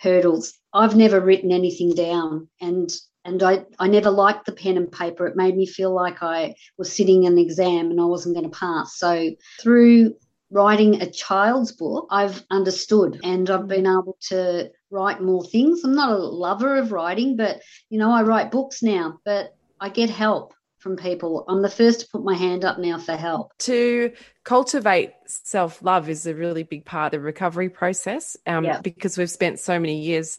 hurdles. 0.00 0.54
I've 0.72 0.96
never 0.96 1.20
written 1.20 1.52
anything 1.52 1.94
down 1.94 2.48
and 2.60 2.90
and 3.24 3.42
I, 3.42 3.66
I 3.78 3.88
never 3.88 4.10
liked 4.10 4.46
the 4.46 4.52
pen 4.52 4.78
and 4.78 4.90
paper. 4.90 5.26
It 5.26 5.36
made 5.36 5.54
me 5.54 5.66
feel 5.66 5.92
like 5.92 6.22
I 6.22 6.54
was 6.78 6.90
sitting 6.90 7.26
an 7.26 7.36
exam 7.36 7.90
and 7.90 8.00
I 8.00 8.04
wasn't 8.04 8.34
going 8.34 8.50
to 8.50 8.58
pass. 8.58 8.98
So 8.98 9.30
through 9.60 10.14
writing 10.50 11.02
a 11.02 11.10
child's 11.10 11.72
book, 11.72 12.06
I've 12.10 12.42
understood 12.50 13.20
and 13.22 13.50
I've 13.50 13.68
been 13.68 13.86
able 13.86 14.16
to 14.28 14.70
write 14.90 15.20
more 15.20 15.44
things. 15.44 15.84
I'm 15.84 15.94
not 15.94 16.10
a 16.10 16.16
lover 16.16 16.76
of 16.76 16.90
writing, 16.90 17.36
but 17.36 17.60
you 17.90 17.98
know, 17.98 18.10
I 18.10 18.22
write 18.22 18.50
books 18.50 18.82
now, 18.82 19.18
but 19.26 19.54
I 19.78 19.90
get 19.90 20.08
help 20.08 20.54
from 20.78 20.96
people. 20.96 21.44
I'm 21.48 21.62
the 21.62 21.70
first 21.70 22.00
to 22.00 22.08
put 22.08 22.24
my 22.24 22.34
hand 22.34 22.64
up 22.64 22.78
now 22.78 22.98
for 22.98 23.16
help. 23.16 23.52
To 23.60 24.12
cultivate 24.44 25.12
self 25.26 25.82
love 25.82 26.08
is 26.08 26.26
a 26.26 26.34
really 26.34 26.62
big 26.62 26.84
part 26.84 27.14
of 27.14 27.20
the 27.20 27.24
recovery 27.24 27.68
process 27.68 28.36
um, 28.46 28.64
yeah. 28.64 28.80
because 28.80 29.18
we've 29.18 29.30
spent 29.30 29.58
so 29.58 29.78
many 29.78 30.00
years 30.00 30.38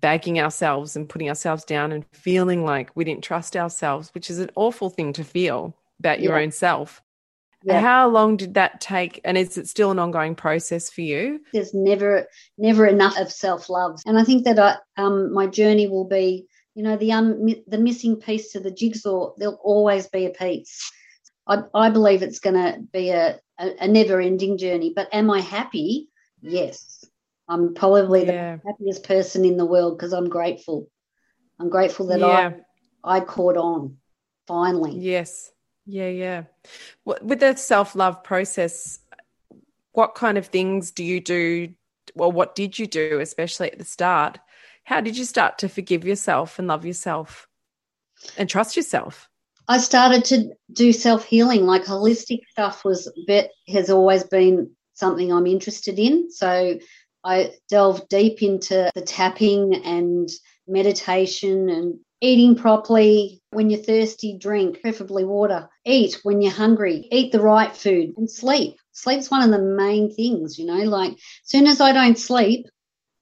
bagging 0.00 0.40
ourselves 0.40 0.96
and 0.96 1.08
putting 1.08 1.28
ourselves 1.28 1.64
down 1.64 1.92
and 1.92 2.04
feeling 2.12 2.64
like 2.64 2.90
we 2.94 3.04
didn't 3.04 3.24
trust 3.24 3.56
ourselves, 3.56 4.10
which 4.14 4.28
is 4.28 4.38
an 4.38 4.50
awful 4.56 4.90
thing 4.90 5.12
to 5.14 5.24
feel 5.24 5.76
about 6.00 6.18
yeah. 6.18 6.28
your 6.28 6.38
own 6.38 6.50
self. 6.50 7.02
Yeah. 7.64 7.80
How 7.80 8.08
long 8.08 8.36
did 8.36 8.54
that 8.54 8.80
take? 8.80 9.20
And 9.24 9.38
is 9.38 9.56
it 9.56 9.68
still 9.68 9.92
an 9.92 10.00
ongoing 10.00 10.34
process 10.34 10.90
for 10.90 11.02
you? 11.02 11.40
There's 11.52 11.72
never, 11.72 12.26
never 12.58 12.86
enough 12.86 13.16
of 13.16 13.30
self 13.30 13.70
love, 13.70 14.00
and 14.04 14.18
I 14.18 14.24
think 14.24 14.44
that 14.44 14.58
I, 14.58 14.76
um, 15.00 15.32
my 15.32 15.46
journey 15.46 15.86
will 15.86 16.06
be, 16.06 16.46
you 16.74 16.82
know, 16.82 16.96
the 16.96 17.12
un, 17.12 17.54
the 17.66 17.78
missing 17.78 18.16
piece 18.16 18.52
to 18.52 18.60
the 18.60 18.70
jigsaw. 18.70 19.32
There'll 19.36 19.60
always 19.62 20.06
be 20.08 20.26
a 20.26 20.30
piece. 20.30 20.90
I, 21.46 21.62
I 21.74 21.90
believe 21.90 22.22
it's 22.22 22.38
going 22.38 22.54
to 22.54 22.80
be 22.92 23.10
a, 23.10 23.38
a, 23.58 23.84
a 23.84 23.88
never 23.88 24.20
ending 24.20 24.58
journey. 24.58 24.92
But 24.94 25.08
am 25.12 25.30
I 25.30 25.40
happy? 25.40 26.08
Yes, 26.40 27.04
I'm 27.48 27.74
probably 27.74 28.26
yeah. 28.26 28.56
the 28.56 28.62
happiest 28.66 29.04
person 29.04 29.44
in 29.44 29.56
the 29.56 29.66
world 29.66 29.98
because 29.98 30.12
I'm 30.12 30.28
grateful. 30.28 30.88
I'm 31.58 31.68
grateful 31.68 32.06
that 32.06 32.20
yeah. 32.20 32.52
I 33.04 33.18
I 33.18 33.20
caught 33.20 33.56
on 33.56 33.96
finally. 34.46 34.96
Yes. 34.96 35.50
Yeah, 35.86 36.08
yeah. 36.08 36.44
With 37.04 37.40
the 37.40 37.56
self 37.56 37.94
love 37.94 38.22
process, 38.22 39.00
what 39.92 40.14
kind 40.14 40.38
of 40.38 40.46
things 40.46 40.90
do 40.90 41.04
you 41.04 41.20
do? 41.20 41.74
Well, 42.14 42.32
what 42.32 42.54
did 42.54 42.78
you 42.78 42.86
do, 42.86 43.18
especially 43.20 43.72
at 43.72 43.78
the 43.78 43.84
start? 43.84 44.38
How 44.84 45.00
did 45.00 45.16
you 45.16 45.24
start 45.24 45.58
to 45.58 45.68
forgive 45.68 46.04
yourself 46.04 46.58
and 46.58 46.68
love 46.68 46.84
yourself 46.84 47.48
and 48.36 48.48
trust 48.48 48.76
yourself? 48.76 49.28
I 49.68 49.78
started 49.78 50.24
to 50.26 50.50
do 50.72 50.92
self 50.92 51.24
healing, 51.24 51.66
like 51.66 51.84
holistic 51.84 52.40
stuff 52.50 52.84
was 52.84 53.10
bit 53.26 53.50
has 53.68 53.90
always 53.90 54.24
been 54.24 54.70
something 54.94 55.32
I'm 55.32 55.46
interested 55.46 55.98
in. 55.98 56.30
So 56.30 56.78
I 57.24 57.52
delved 57.68 58.08
deep 58.08 58.42
into 58.42 58.90
the 58.94 59.02
tapping 59.02 59.74
and 59.84 60.28
meditation 60.66 61.68
and 61.68 61.98
eating 62.20 62.56
properly. 62.56 63.40
When 63.50 63.70
you're 63.70 63.82
thirsty, 63.82 64.36
drink, 64.38 64.80
preferably 64.80 65.24
water. 65.24 65.68
Eat 65.84 66.18
when 66.22 66.42
you're 66.42 66.52
hungry. 66.52 67.08
Eat 67.12 67.32
the 67.32 67.40
right 67.40 67.74
food 67.74 68.14
and 68.16 68.30
sleep. 68.30 68.76
Sleep's 68.92 69.30
one 69.30 69.42
of 69.42 69.50
the 69.50 69.64
main 69.64 70.12
things, 70.12 70.58
you 70.58 70.66
know. 70.66 70.84
Like, 70.84 71.12
as 71.12 71.18
soon 71.44 71.66
as 71.66 71.80
I 71.80 71.92
don't 71.92 72.18
sleep, 72.18 72.66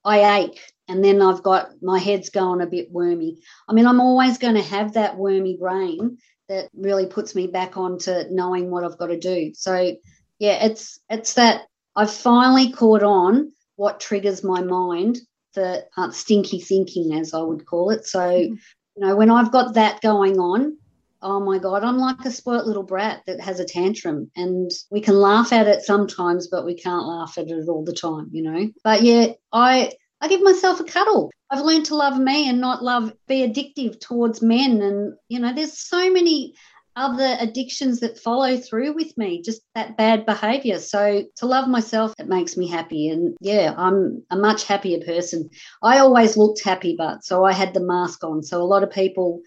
I 0.04 0.40
ache 0.40 0.60
and 0.90 1.04
then 1.04 1.22
I've 1.22 1.42
got 1.42 1.70
my 1.82 1.98
head's 1.98 2.30
going 2.30 2.60
a 2.60 2.66
bit 2.66 2.90
wormy. 2.90 3.38
I 3.68 3.72
mean, 3.72 3.86
I'm 3.86 4.00
always 4.00 4.38
going 4.38 4.56
to 4.56 4.62
have 4.62 4.94
that 4.94 5.16
wormy 5.16 5.56
brain 5.56 6.18
that 6.48 6.68
really 6.74 7.06
puts 7.06 7.34
me 7.34 7.46
back 7.46 7.76
onto 7.76 8.24
knowing 8.30 8.70
what 8.70 8.84
I've 8.84 8.98
got 8.98 9.06
to 9.06 9.18
do. 9.18 9.52
So, 9.54 9.96
yeah, 10.38 10.64
it's 10.64 10.98
it's 11.08 11.34
that 11.34 11.62
I've 11.94 12.12
finally 12.12 12.72
caught 12.72 13.04
on 13.04 13.52
what 13.76 14.00
triggers 14.00 14.42
my 14.42 14.62
mind 14.62 15.18
for 15.54 15.82
uh, 15.96 16.10
stinky 16.10 16.60
thinking, 16.60 17.14
as 17.14 17.32
I 17.32 17.40
would 17.40 17.66
call 17.66 17.90
it. 17.90 18.04
So, 18.06 18.20
mm-hmm. 18.20 18.54
You 18.96 19.06
know, 19.06 19.16
when 19.16 19.30
I've 19.30 19.52
got 19.52 19.74
that 19.74 20.00
going 20.00 20.38
on, 20.38 20.76
oh 21.22 21.40
my 21.40 21.58
God, 21.58 21.84
I'm 21.84 21.98
like 21.98 22.24
a 22.24 22.30
spoilt 22.30 22.66
little 22.66 22.82
brat 22.82 23.22
that 23.26 23.40
has 23.40 23.60
a 23.60 23.64
tantrum. 23.64 24.30
And 24.36 24.70
we 24.90 25.00
can 25.00 25.14
laugh 25.14 25.52
at 25.52 25.68
it 25.68 25.82
sometimes, 25.82 26.48
but 26.48 26.66
we 26.66 26.74
can't 26.74 27.06
laugh 27.06 27.38
at 27.38 27.48
it 27.48 27.68
all 27.68 27.84
the 27.84 27.92
time, 27.92 28.28
you 28.32 28.42
know. 28.42 28.70
But 28.82 29.02
yeah, 29.02 29.28
I 29.52 29.92
I 30.20 30.28
give 30.28 30.42
myself 30.42 30.80
a 30.80 30.84
cuddle. 30.84 31.30
I've 31.50 31.64
learned 31.64 31.86
to 31.86 31.96
love 31.96 32.18
me 32.18 32.48
and 32.48 32.60
not 32.60 32.82
love 32.82 33.12
be 33.26 33.46
addictive 33.46 34.00
towards 34.00 34.42
men. 34.42 34.82
And, 34.82 35.14
you 35.28 35.40
know, 35.40 35.52
there's 35.52 35.78
so 35.78 36.10
many 36.10 36.54
other 36.96 37.36
addictions 37.40 38.00
that 38.00 38.18
follow 38.18 38.56
through 38.56 38.92
with 38.92 39.16
me, 39.16 39.42
just 39.42 39.62
that 39.74 39.96
bad 39.96 40.26
behavior. 40.26 40.78
So 40.78 41.24
to 41.36 41.46
love 41.46 41.68
myself, 41.68 42.12
it 42.18 42.28
makes 42.28 42.56
me 42.56 42.68
happy. 42.68 43.08
And 43.08 43.36
yeah, 43.40 43.74
I'm 43.76 44.22
a 44.30 44.36
much 44.36 44.64
happier 44.64 45.00
person. 45.04 45.48
I 45.82 45.98
always 45.98 46.36
looked 46.36 46.62
happy, 46.62 46.94
but 46.96 47.24
so 47.24 47.44
I 47.44 47.52
had 47.52 47.74
the 47.74 47.80
mask 47.80 48.22
on. 48.22 48.42
So 48.42 48.60
a 48.60 48.64
lot 48.64 48.82
of 48.82 48.90
people, 48.90 49.40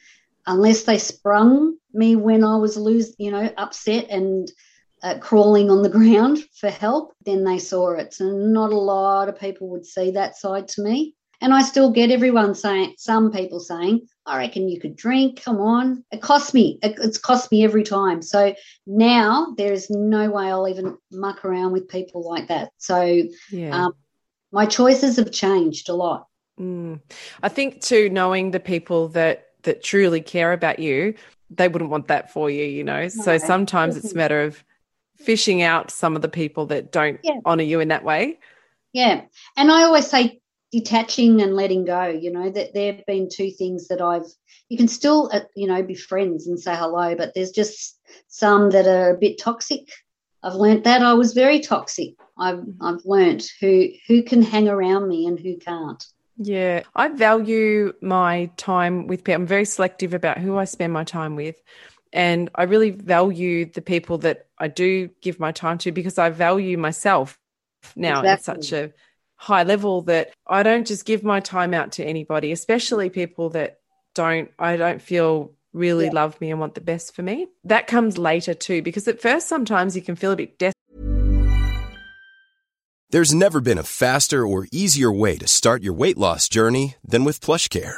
unless 0.47 0.83
they 0.83 0.97
sprung 0.97 1.77
me 1.93 2.15
when 2.15 2.43
I 2.43 2.57
was 2.57 2.75
lose, 2.77 3.13
you 3.17 3.31
know, 3.31 3.51
upset 3.57 4.07
and 4.09 4.51
uh, 5.03 5.17
crawling 5.19 5.69
on 5.69 5.83
the 5.83 5.89
ground 5.89 6.39
for 6.59 6.69
help, 6.69 7.13
then 7.25 7.43
they 7.43 7.59
saw 7.59 7.91
it. 7.91 8.13
So 8.13 8.25
not 8.25 8.71
a 8.71 8.77
lot 8.77 9.29
of 9.29 9.39
people 9.39 9.69
would 9.69 9.85
see 9.85 10.11
that 10.11 10.37
side 10.37 10.67
to 10.69 10.81
me. 10.81 11.15
And 11.41 11.53
I 11.53 11.61
still 11.61 11.91
get 11.91 12.09
everyone 12.09 12.55
saying, 12.55 12.95
some 12.97 13.29
people 13.29 13.59
saying, 13.59 14.07
I 14.25 14.37
reckon 14.37 14.69
you 14.69 14.79
could 14.79 14.95
drink. 14.95 15.43
Come 15.43 15.59
on. 15.59 16.05
It 16.09 16.21
costs 16.21 16.53
me. 16.53 16.79
It, 16.81 16.95
it's 16.99 17.17
cost 17.17 17.51
me 17.51 17.65
every 17.65 17.83
time. 17.83 18.21
So 18.21 18.55
now 18.87 19.53
there 19.57 19.73
is 19.73 19.89
no 19.89 20.29
way 20.31 20.45
I'll 20.45 20.69
even 20.69 20.97
muck 21.11 21.43
around 21.43 21.73
with 21.73 21.89
people 21.89 22.23
like 22.25 22.47
that. 22.47 22.71
So 22.77 23.23
yeah. 23.51 23.87
um, 23.87 23.93
my 24.53 24.65
choices 24.65 25.17
have 25.17 25.31
changed 25.31 25.89
a 25.89 25.93
lot. 25.93 26.27
Mm. 26.57 27.01
I 27.41 27.49
think 27.49 27.81
too, 27.81 28.09
knowing 28.09 28.51
the 28.51 28.61
people 28.61 29.09
that 29.09 29.47
that 29.63 29.83
truly 29.83 30.21
care 30.21 30.53
about 30.53 30.79
you, 30.79 31.15
they 31.49 31.67
wouldn't 31.67 31.89
want 31.89 32.07
that 32.07 32.31
for 32.31 32.49
you, 32.49 32.63
you 32.63 32.83
know. 32.83 33.01
No, 33.01 33.07
so 33.07 33.37
sometimes 33.37 33.97
it's 33.97 34.11
a 34.11 34.15
matter 34.15 34.43
of 34.43 34.63
fishing 35.23 35.61
out 35.61 35.91
some 35.91 36.15
of 36.15 36.21
the 36.21 36.29
people 36.29 36.65
that 36.67 36.91
don't 36.91 37.19
yeah. 37.23 37.39
honor 37.45 37.63
you 37.63 37.79
in 37.79 37.89
that 37.89 38.03
way. 38.03 38.39
Yeah. 38.93 39.21
And 39.57 39.71
I 39.71 39.83
always 39.83 40.07
say 40.07 40.41
detaching 40.73 41.39
and 41.39 41.55
letting 41.55 41.85
go 41.85 42.05
you 42.05 42.31
know 42.31 42.49
that 42.49 42.73
there 42.73 42.93
have 42.93 43.05
been 43.05 43.29
two 43.29 43.51
things 43.51 43.89
that 43.89 44.01
i've 44.01 44.25
you 44.69 44.75
can 44.75 44.87
still 44.87 45.29
uh, 45.31 45.41
you 45.55 45.67
know 45.67 45.83
be 45.83 45.93
friends 45.93 46.47
and 46.47 46.59
say 46.59 46.75
hello 46.75 47.13
but 47.15 47.31
there's 47.35 47.51
just 47.51 47.99
some 48.27 48.71
that 48.71 48.87
are 48.87 49.11
a 49.11 49.17
bit 49.19 49.37
toxic 49.37 49.87
i've 50.41 50.55
learnt 50.55 50.83
that 50.83 51.03
i 51.03 51.13
was 51.13 51.33
very 51.33 51.59
toxic 51.59 52.15
i've 52.39 52.55
mm-hmm. 52.55 52.83
i've 52.83 53.05
learnt 53.05 53.45
who 53.61 53.87
who 54.07 54.23
can 54.23 54.41
hang 54.41 54.67
around 54.67 55.07
me 55.07 55.27
and 55.27 55.39
who 55.39 55.55
can't 55.57 56.07
yeah 56.37 56.81
i 56.95 57.07
value 57.07 57.93
my 58.01 58.49
time 58.57 59.05
with 59.05 59.23
people 59.23 59.41
i'm 59.41 59.45
very 59.45 59.65
selective 59.65 60.15
about 60.15 60.39
who 60.39 60.57
i 60.57 60.65
spend 60.65 60.91
my 60.91 61.03
time 61.03 61.35
with 61.35 61.61
and 62.13 62.49
i 62.55 62.63
really 62.63 62.91
value 62.91 63.65
the 63.65 63.81
people 63.81 64.17
that 64.19 64.47
i 64.59 64.67
do 64.67 65.09
give 65.21 65.39
my 65.39 65.51
time 65.51 65.77
to 65.77 65.91
because 65.91 66.17
i 66.17 66.29
value 66.29 66.77
myself 66.77 67.37
now 67.95 68.19
exactly. 68.19 68.55
in 68.55 68.61
such 68.61 68.71
a 68.71 68.93
high 69.43 69.63
level 69.63 70.03
that 70.03 70.31
I 70.47 70.63
don't 70.63 70.87
just 70.87 71.05
give 71.05 71.21
my 71.23 71.41
time 71.41 71.73
out 71.73 71.93
to 71.93 72.05
anybody, 72.05 72.53
especially 72.53 73.09
people 73.09 73.49
that 73.49 73.79
don't, 74.15 74.49
I 74.57 74.77
don't 74.77 75.01
feel 75.01 75.51
really 75.73 76.05
yeah. 76.05 76.13
love 76.13 76.39
me 76.39 76.49
and 76.49 76.61
want 76.61 76.75
the 76.75 76.81
best 76.81 77.13
for 77.13 77.23
me. 77.23 77.47
That 77.65 77.87
comes 77.87 78.17
later 78.17 78.53
too, 78.53 78.81
because 78.81 79.07
at 79.07 79.21
first, 79.21 79.49
sometimes 79.49 79.97
you 79.97 80.01
can 80.01 80.15
feel 80.15 80.31
a 80.31 80.37
bit 80.37 80.57
desperate. 80.57 80.73
There's 83.09 83.33
never 83.33 83.59
been 83.59 83.77
a 83.77 83.83
faster 83.83 84.47
or 84.47 84.65
easier 84.71 85.11
way 85.11 85.37
to 85.37 85.47
start 85.47 85.83
your 85.83 85.93
weight 85.93 86.17
loss 86.17 86.47
journey 86.47 86.95
than 87.03 87.25
with 87.25 87.41
PlushCare. 87.41 87.97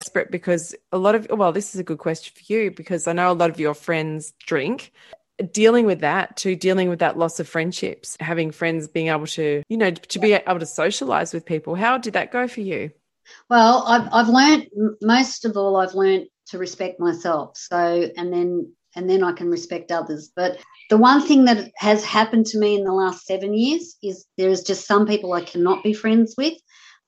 Desperate 0.00 0.32
because 0.32 0.74
a 0.90 0.98
lot 0.98 1.14
of 1.14 1.28
well, 1.30 1.52
this 1.52 1.76
is 1.76 1.80
a 1.80 1.84
good 1.84 1.98
question 1.98 2.34
for 2.34 2.52
you 2.52 2.72
because 2.72 3.06
I 3.06 3.12
know 3.12 3.30
a 3.30 3.34
lot 3.34 3.50
of 3.50 3.60
your 3.60 3.74
friends 3.74 4.34
drink. 4.44 4.90
Dealing 5.52 5.86
with 5.86 6.00
that, 6.00 6.36
to 6.38 6.56
dealing 6.56 6.88
with 6.88 6.98
that 6.98 7.16
loss 7.16 7.38
of 7.38 7.48
friendships, 7.48 8.16
having 8.18 8.50
friends 8.50 8.88
being 8.88 9.06
able 9.06 9.28
to, 9.28 9.62
you 9.68 9.76
know, 9.76 9.92
to 9.92 10.18
be 10.18 10.32
able 10.32 10.58
to 10.58 10.66
socialize 10.66 11.32
with 11.32 11.46
people. 11.46 11.76
How 11.76 11.96
did 11.96 12.14
that 12.14 12.32
go 12.32 12.48
for 12.48 12.62
you? 12.62 12.90
Well, 13.48 13.84
I've, 13.86 14.08
I've 14.12 14.28
learned 14.28 14.66
most 15.00 15.44
of 15.44 15.56
all, 15.56 15.76
I've 15.76 15.94
learned 15.94 16.26
to 16.48 16.58
respect 16.58 17.00
myself. 17.00 17.56
So, 17.56 18.10
and 18.16 18.32
then 18.32 18.72
and 18.96 19.08
then 19.08 19.22
I 19.22 19.32
can 19.32 19.50
respect 19.50 19.92
others. 19.92 20.30
But 20.34 20.58
the 20.90 20.96
one 20.96 21.24
thing 21.26 21.44
that 21.44 21.70
has 21.76 22.04
happened 22.04 22.46
to 22.46 22.58
me 22.58 22.74
in 22.74 22.84
the 22.84 22.92
last 22.92 23.26
seven 23.26 23.54
years 23.54 23.96
is 24.02 24.26
there 24.36 24.48
is 24.48 24.62
just 24.62 24.86
some 24.86 25.06
people 25.06 25.32
I 25.32 25.42
cannot 25.42 25.84
be 25.84 25.92
friends 25.92 26.34
with. 26.36 26.54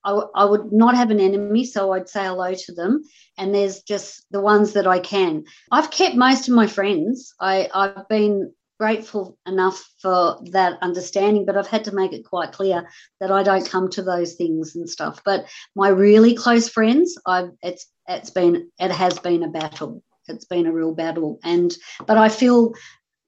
I, 0.03 0.45
would 0.45 0.73
not 0.73 0.95
have 0.95 1.11
an 1.11 1.21
enemy, 1.21 1.65
so 1.65 1.93
I'd 1.93 2.09
say 2.09 2.25
hello 2.25 2.55
to 2.55 2.73
them. 2.73 3.03
And 3.37 3.55
there's 3.55 3.83
just 3.83 4.25
the 4.31 4.41
ones 4.41 4.73
that 4.73 4.87
I 4.87 4.99
can. 4.99 5.45
I've 5.71 5.91
kept 5.91 6.17
most 6.17 6.49
of 6.49 6.55
my 6.55 6.67
friends. 6.67 7.35
I, 7.39 7.69
I've 7.75 8.09
been 8.09 8.53
grateful 8.79 9.37
enough 9.47 9.87
for 10.01 10.41
that 10.53 10.79
understanding, 10.81 11.45
but 11.45 11.55
I've 11.55 11.67
had 11.67 11.85
to 11.85 11.95
make 11.95 12.15
it 12.15 12.25
quite 12.25 12.53
clear 12.53 12.89
that 13.21 13.31
I 13.31 13.43
don't 13.43 13.69
come 13.69 13.91
to 13.91 14.03
those 14.03 14.35
things 14.35 14.75
and 14.75 14.89
stuff. 14.89 15.21
But 15.23 15.45
my 15.77 15.89
really 15.89 16.35
close 16.35 16.67
friends, 16.67 17.15
I've 17.27 17.51
it's 17.63 17.87
it's 18.11 18.31
been 18.31 18.71
it 18.79 18.91
has 18.91 19.19
been 19.19 19.43
a 19.43 19.49
battle. 19.49 20.03
It's 20.29 20.45
been 20.45 20.67
a 20.67 20.73
real 20.73 20.95
battle, 20.95 21.39
and 21.43 21.75
but 22.07 22.17
I 22.19 22.29
feel 22.29 22.75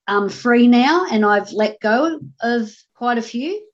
um, 0.07 0.29
free 0.29 0.67
now, 0.67 1.07
and 1.11 1.25
I've 1.25 1.53
let 1.53 1.81
go 1.81 2.21
of 2.41 2.71
quite 2.95 3.19
a 3.19 3.23
few, 3.23 3.67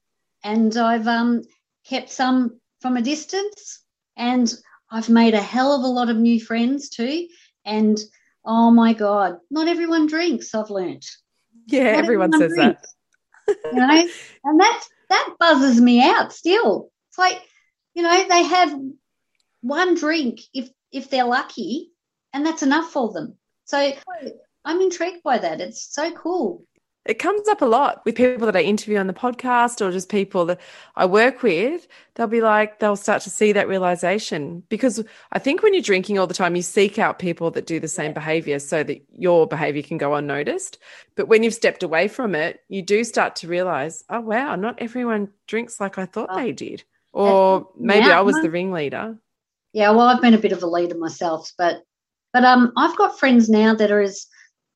and 0.44 0.76
I've 0.76 1.08
um, 1.08 1.42
kept 1.84 2.10
some 2.10 2.60
from 2.80 2.96
a 2.96 3.02
distance, 3.02 3.82
and 4.16 4.52
I've 4.90 5.08
made 5.08 5.34
a 5.34 5.40
hell 5.40 5.72
of 5.72 5.82
a 5.82 5.88
lot 5.88 6.10
of 6.10 6.16
new 6.16 6.40
friends 6.40 6.90
too. 6.90 7.28
And 7.64 7.98
oh 8.44 8.70
my 8.70 8.92
God, 8.92 9.38
not 9.50 9.68
everyone 9.68 10.06
drinks. 10.06 10.54
I've 10.54 10.70
learnt. 10.70 11.06
Yeah, 11.66 11.92
Not 11.92 12.04
everyone 12.04 12.32
says 12.32 12.52
drinks, 12.54 12.94
that. 13.46 13.56
You 13.72 13.86
know, 13.86 14.08
and 14.44 14.60
that 14.60 14.84
that 15.10 15.34
buzzes 15.38 15.80
me 15.80 16.02
out. 16.02 16.32
Still, 16.32 16.90
it's 17.10 17.18
like 17.18 17.42
you 17.94 18.02
know 18.02 18.28
they 18.28 18.42
have 18.44 18.78
one 19.60 19.94
drink 19.94 20.40
if 20.54 20.70
if 20.92 21.10
they're 21.10 21.24
lucky, 21.24 21.90
and 22.32 22.44
that's 22.44 22.62
enough 22.62 22.90
for 22.90 23.12
them. 23.12 23.36
So 23.64 23.92
I'm 24.64 24.80
intrigued 24.80 25.22
by 25.22 25.38
that. 25.38 25.60
It's 25.60 25.94
so 25.94 26.10
cool. 26.12 26.64
It 27.08 27.18
comes 27.18 27.48
up 27.48 27.62
a 27.62 27.66
lot 27.66 28.02
with 28.04 28.16
people 28.16 28.44
that 28.44 28.56
I 28.56 28.60
interview 28.60 28.98
on 28.98 29.06
the 29.06 29.14
podcast 29.14 29.80
or 29.80 29.90
just 29.90 30.10
people 30.10 30.44
that 30.44 30.60
I 30.94 31.06
work 31.06 31.42
with. 31.42 31.88
They'll 32.14 32.26
be 32.26 32.42
like, 32.42 32.80
they'll 32.80 32.96
start 32.96 33.22
to 33.22 33.30
see 33.30 33.52
that 33.52 33.66
realization 33.66 34.62
because 34.68 35.02
I 35.32 35.38
think 35.38 35.62
when 35.62 35.72
you're 35.72 35.82
drinking 35.82 36.18
all 36.18 36.26
the 36.26 36.34
time, 36.34 36.54
you 36.54 36.60
seek 36.60 36.98
out 36.98 37.18
people 37.18 37.50
that 37.52 37.66
do 37.66 37.80
the 37.80 37.88
same 37.88 38.12
behavior 38.12 38.58
so 38.58 38.82
that 38.82 39.02
your 39.10 39.46
behavior 39.46 39.82
can 39.82 39.96
go 39.96 40.14
unnoticed. 40.16 40.78
But 41.16 41.28
when 41.28 41.42
you've 41.42 41.54
stepped 41.54 41.82
away 41.82 42.08
from 42.08 42.34
it, 42.34 42.60
you 42.68 42.82
do 42.82 43.02
start 43.04 43.36
to 43.36 43.48
realize, 43.48 44.04
oh, 44.10 44.20
wow, 44.20 44.54
not 44.56 44.82
everyone 44.82 45.30
drinks 45.46 45.80
like 45.80 45.96
I 45.96 46.04
thought 46.04 46.28
oh. 46.30 46.36
they 46.36 46.52
did. 46.52 46.84
Or 47.14 47.70
maybe. 47.78 48.10
I 48.10 48.20
was 48.20 48.36
the 48.42 48.50
ringleader. 48.50 49.16
Yeah, 49.78 49.90
well, 49.90 50.08
I've 50.08 50.20
been 50.20 50.34
a 50.34 50.38
bit 50.38 50.50
of 50.50 50.64
a 50.64 50.66
leader 50.66 50.98
myself, 50.98 51.52
but 51.56 51.84
but 52.32 52.42
um, 52.42 52.72
I've 52.76 52.98
got 52.98 53.16
friends 53.16 53.48
now 53.48 53.76
that 53.76 53.92
are 53.92 54.00
as 54.00 54.26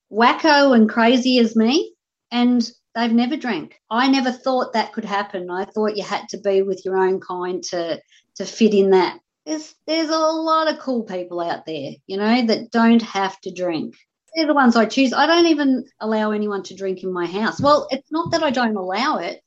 wacko 0.09 0.73
and 0.73 0.89
crazy 0.89 1.39
as 1.39 1.57
me, 1.57 1.93
and 2.31 2.65
they've 2.95 3.11
never 3.11 3.35
drank. 3.35 3.81
I 3.89 4.07
never 4.07 4.31
thought 4.31 4.71
that 4.71 4.93
could 4.93 5.03
happen. 5.03 5.51
I 5.51 5.65
thought 5.65 5.97
you 5.97 6.03
had 6.03 6.29
to 6.29 6.37
be 6.37 6.61
with 6.61 6.85
your 6.85 6.95
own 6.95 7.19
kind 7.19 7.61
to 7.63 7.99
to 8.35 8.45
fit 8.45 8.73
in 8.73 8.91
that. 8.91 9.19
There's 9.45 9.75
there's 9.87 10.07
a 10.07 10.17
lot 10.17 10.71
of 10.71 10.79
cool 10.79 11.03
people 11.03 11.41
out 11.41 11.65
there, 11.65 11.91
you 12.07 12.15
know, 12.15 12.45
that 12.45 12.71
don't 12.71 13.01
have 13.01 13.37
to 13.41 13.51
drink. 13.51 13.95
They're 14.33 14.47
the 14.47 14.53
ones 14.53 14.77
I 14.77 14.85
choose. 14.85 15.11
I 15.11 15.25
don't 15.25 15.47
even 15.47 15.83
allow 15.99 16.31
anyone 16.31 16.63
to 16.63 16.75
drink 16.75 17.03
in 17.03 17.11
my 17.11 17.25
house. 17.25 17.59
Well, 17.59 17.89
it's 17.91 18.09
not 18.09 18.31
that 18.31 18.41
I 18.41 18.51
don't 18.51 18.77
allow 18.77 19.17
it. 19.17 19.41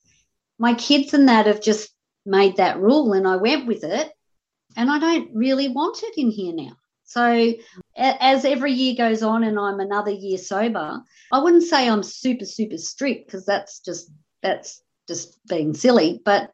My 0.59 0.75
kids 0.75 1.14
and 1.14 1.31
that 1.31 1.47
have 1.47 1.62
just 1.62 1.95
made 2.27 2.59
that 2.59 2.79
rule, 2.79 3.14
and 3.14 3.27
I 3.27 3.37
went 3.37 3.66
with 3.66 3.85
it 3.85 4.12
and 4.77 4.91
I 4.91 4.99
don't 4.99 5.31
really 5.35 5.69
want 5.69 6.03
it 6.03 6.15
in 6.17 6.31
here 6.31 6.55
now. 6.55 6.77
So 7.05 7.55
as 7.97 8.45
every 8.45 8.73
year 8.73 8.95
goes 8.97 9.23
on 9.23 9.45
and 9.45 9.59
I'm 9.59 9.81
another 9.81 10.11
year 10.11 10.39
sober, 10.39 11.01
I 11.33 11.39
wouldn't 11.39 11.62
say 11.62 11.89
I'm 11.89 12.03
super 12.03 12.45
super 12.45 12.79
strict 12.79 13.27
because 13.27 13.47
that's 13.47 13.81
just 13.81 14.11
that's 14.43 14.83
just 15.09 15.39
being 15.49 15.73
silly, 15.73 16.21
but 16.25 16.51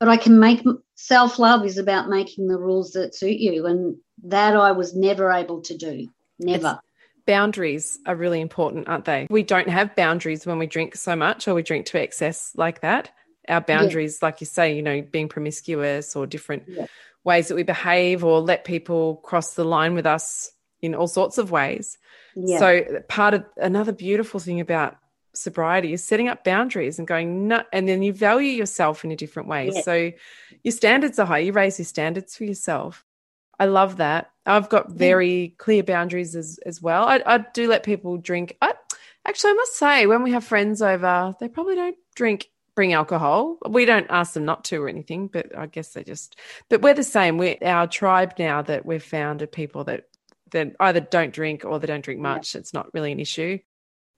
but 0.00 0.08
I 0.08 0.16
can 0.16 0.38
make 0.38 0.64
self 0.96 1.38
love 1.38 1.64
is 1.64 1.78
about 1.78 2.08
making 2.08 2.48
the 2.48 2.58
rules 2.58 2.92
that 2.92 3.14
suit 3.14 3.38
you 3.38 3.66
and 3.66 3.96
that 4.24 4.56
I 4.56 4.72
was 4.72 4.94
never 4.94 5.30
able 5.30 5.62
to 5.62 5.76
do. 5.76 6.08
Never. 6.38 6.80
boundaries 7.24 7.98
are 8.04 8.16
really 8.16 8.40
important, 8.40 8.88
aren't 8.88 9.04
they? 9.04 9.28
We 9.30 9.44
don't 9.44 9.68
have 9.68 9.94
boundaries 9.94 10.44
when 10.44 10.58
we 10.58 10.66
drink 10.66 10.96
so 10.96 11.14
much 11.14 11.46
or 11.46 11.54
we 11.54 11.62
drink 11.62 11.86
to 11.86 12.02
excess 12.02 12.50
like 12.56 12.80
that. 12.80 13.10
Our 13.48 13.60
boundaries, 13.60 14.22
like 14.22 14.40
you 14.40 14.46
say, 14.46 14.74
you 14.74 14.82
know, 14.82 15.02
being 15.02 15.28
promiscuous 15.28 16.16
or 16.16 16.26
different 16.26 16.64
Yeah. 16.66 16.86
Ways 17.24 17.48
that 17.48 17.54
we 17.54 17.62
behave 17.62 18.24
or 18.24 18.40
let 18.40 18.64
people 18.64 19.16
cross 19.16 19.54
the 19.54 19.64
line 19.64 19.94
with 19.94 20.06
us 20.06 20.50
in 20.80 20.94
all 20.94 21.06
sorts 21.06 21.38
of 21.38 21.50
ways. 21.50 21.98
yeah. 22.34 22.58
So 22.58 23.02
part 23.08 23.34
of 23.34 23.44
another 23.56 23.92
beautiful 23.92 24.40
thing 24.40 24.60
about 24.60 24.96
sobriety 25.34 25.92
is 25.92 26.04
setting 26.04 26.28
up 26.28 26.44
boundaries 26.44 26.98
and 26.98 27.08
going 27.08 27.48
no 27.48 27.62
and 27.72 27.88
then 27.88 28.02
you 28.02 28.12
value 28.12 28.50
yourself 28.50 29.04
in 29.04 29.12
a 29.12 29.16
different 29.16 29.48
way. 29.48 29.70
Yeah. 29.72 29.80
So 29.82 30.12
your 30.62 30.72
standards 30.72 31.18
are 31.18 31.26
high. 31.26 31.38
You 31.38 31.52
raise 31.52 31.78
your 31.78 31.86
standards 31.86 32.36
for 32.36 32.44
yourself. 32.44 33.04
I 33.58 33.66
love 33.66 33.98
that. 33.98 34.30
I've 34.44 34.68
got 34.68 34.90
very 34.90 35.54
clear 35.58 35.82
boundaries 35.82 36.34
as 36.34 36.58
as 36.66 36.82
well. 36.82 37.04
I, 37.04 37.22
I 37.24 37.38
do 37.38 37.68
let 37.68 37.84
people 37.84 38.16
drink. 38.16 38.56
I, 38.60 38.74
actually, 39.26 39.52
I 39.52 39.54
must 39.54 39.76
say, 39.76 40.06
when 40.06 40.22
we 40.22 40.32
have 40.32 40.44
friends 40.44 40.82
over, 40.82 41.34
they 41.38 41.48
probably 41.48 41.76
don't 41.76 41.96
drink 42.14 42.50
bring 42.74 42.92
alcohol. 42.92 43.58
We 43.68 43.84
don't 43.84 44.06
ask 44.10 44.34
them 44.34 44.44
not 44.44 44.64
to 44.66 44.82
or 44.82 44.88
anything, 44.88 45.28
but 45.28 45.56
I 45.56 45.66
guess 45.66 45.90
they 45.90 46.04
just. 46.04 46.36
But 46.68 46.82
we're 46.82 46.94
the 46.94 47.02
same. 47.02 47.38
We're 47.38 47.56
our 47.62 47.86
tribe 47.86 48.34
now 48.38 48.62
that 48.62 48.86
we've 48.86 49.02
found 49.02 49.42
are 49.42 49.46
people 49.46 49.84
that 49.84 50.08
that 50.52 50.76
either 50.80 51.00
don't 51.00 51.32
drink 51.32 51.64
or 51.64 51.78
they 51.78 51.86
don't 51.86 52.04
drink 52.04 52.20
much. 52.20 52.54
It's 52.54 52.74
not 52.74 52.92
really 52.92 53.12
an 53.12 53.20
issue 53.20 53.58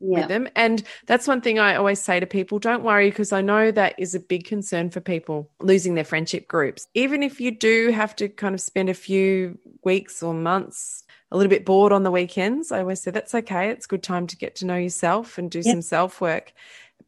yeah. 0.01 0.21
with 0.21 0.29
them. 0.29 0.49
And 0.57 0.83
that's 1.07 1.29
one 1.29 1.41
thing 1.41 1.59
I 1.59 1.77
always 1.77 2.01
say 2.01 2.21
to 2.21 2.27
people 2.27 2.59
don't 2.59 2.83
worry, 2.83 3.11
because 3.11 3.33
I 3.33 3.41
know 3.41 3.71
that 3.71 3.95
is 3.99 4.15
a 4.15 4.21
big 4.21 4.45
concern 4.45 4.91
for 4.91 5.01
people 5.01 5.51
losing 5.61 5.95
their 5.95 6.05
friendship 6.05 6.49
groups. 6.49 6.87
Even 6.95 7.23
if 7.23 7.41
you 7.41 7.51
do 7.51 7.91
have 7.91 8.15
to 8.17 8.29
kind 8.29 8.55
of 8.55 8.61
spend 8.61 8.89
a 8.89 8.95
few 8.95 9.59
weeks 9.85 10.23
or 10.23 10.35
months 10.35 11.05
a 11.31 11.37
little 11.37 11.51
bit 11.51 11.65
bored 11.65 11.93
on 11.93 12.03
the 12.03 12.11
weekends, 12.11 12.73
I 12.73 12.81
always 12.81 13.01
say 13.01 13.11
that's 13.11 13.35
okay. 13.35 13.71
It's 13.71 13.87
a 13.87 13.89
good 13.89 14.03
time 14.03 14.27
to 14.29 14.37
get 14.37 14.57
to 14.57 14.67
know 14.67 14.77
yourself 14.77 15.39
and 15.39 15.51
do 15.51 15.63
Yeah. 15.65 15.73
some 15.73 15.83
self 15.83 16.21
work. 16.21 16.53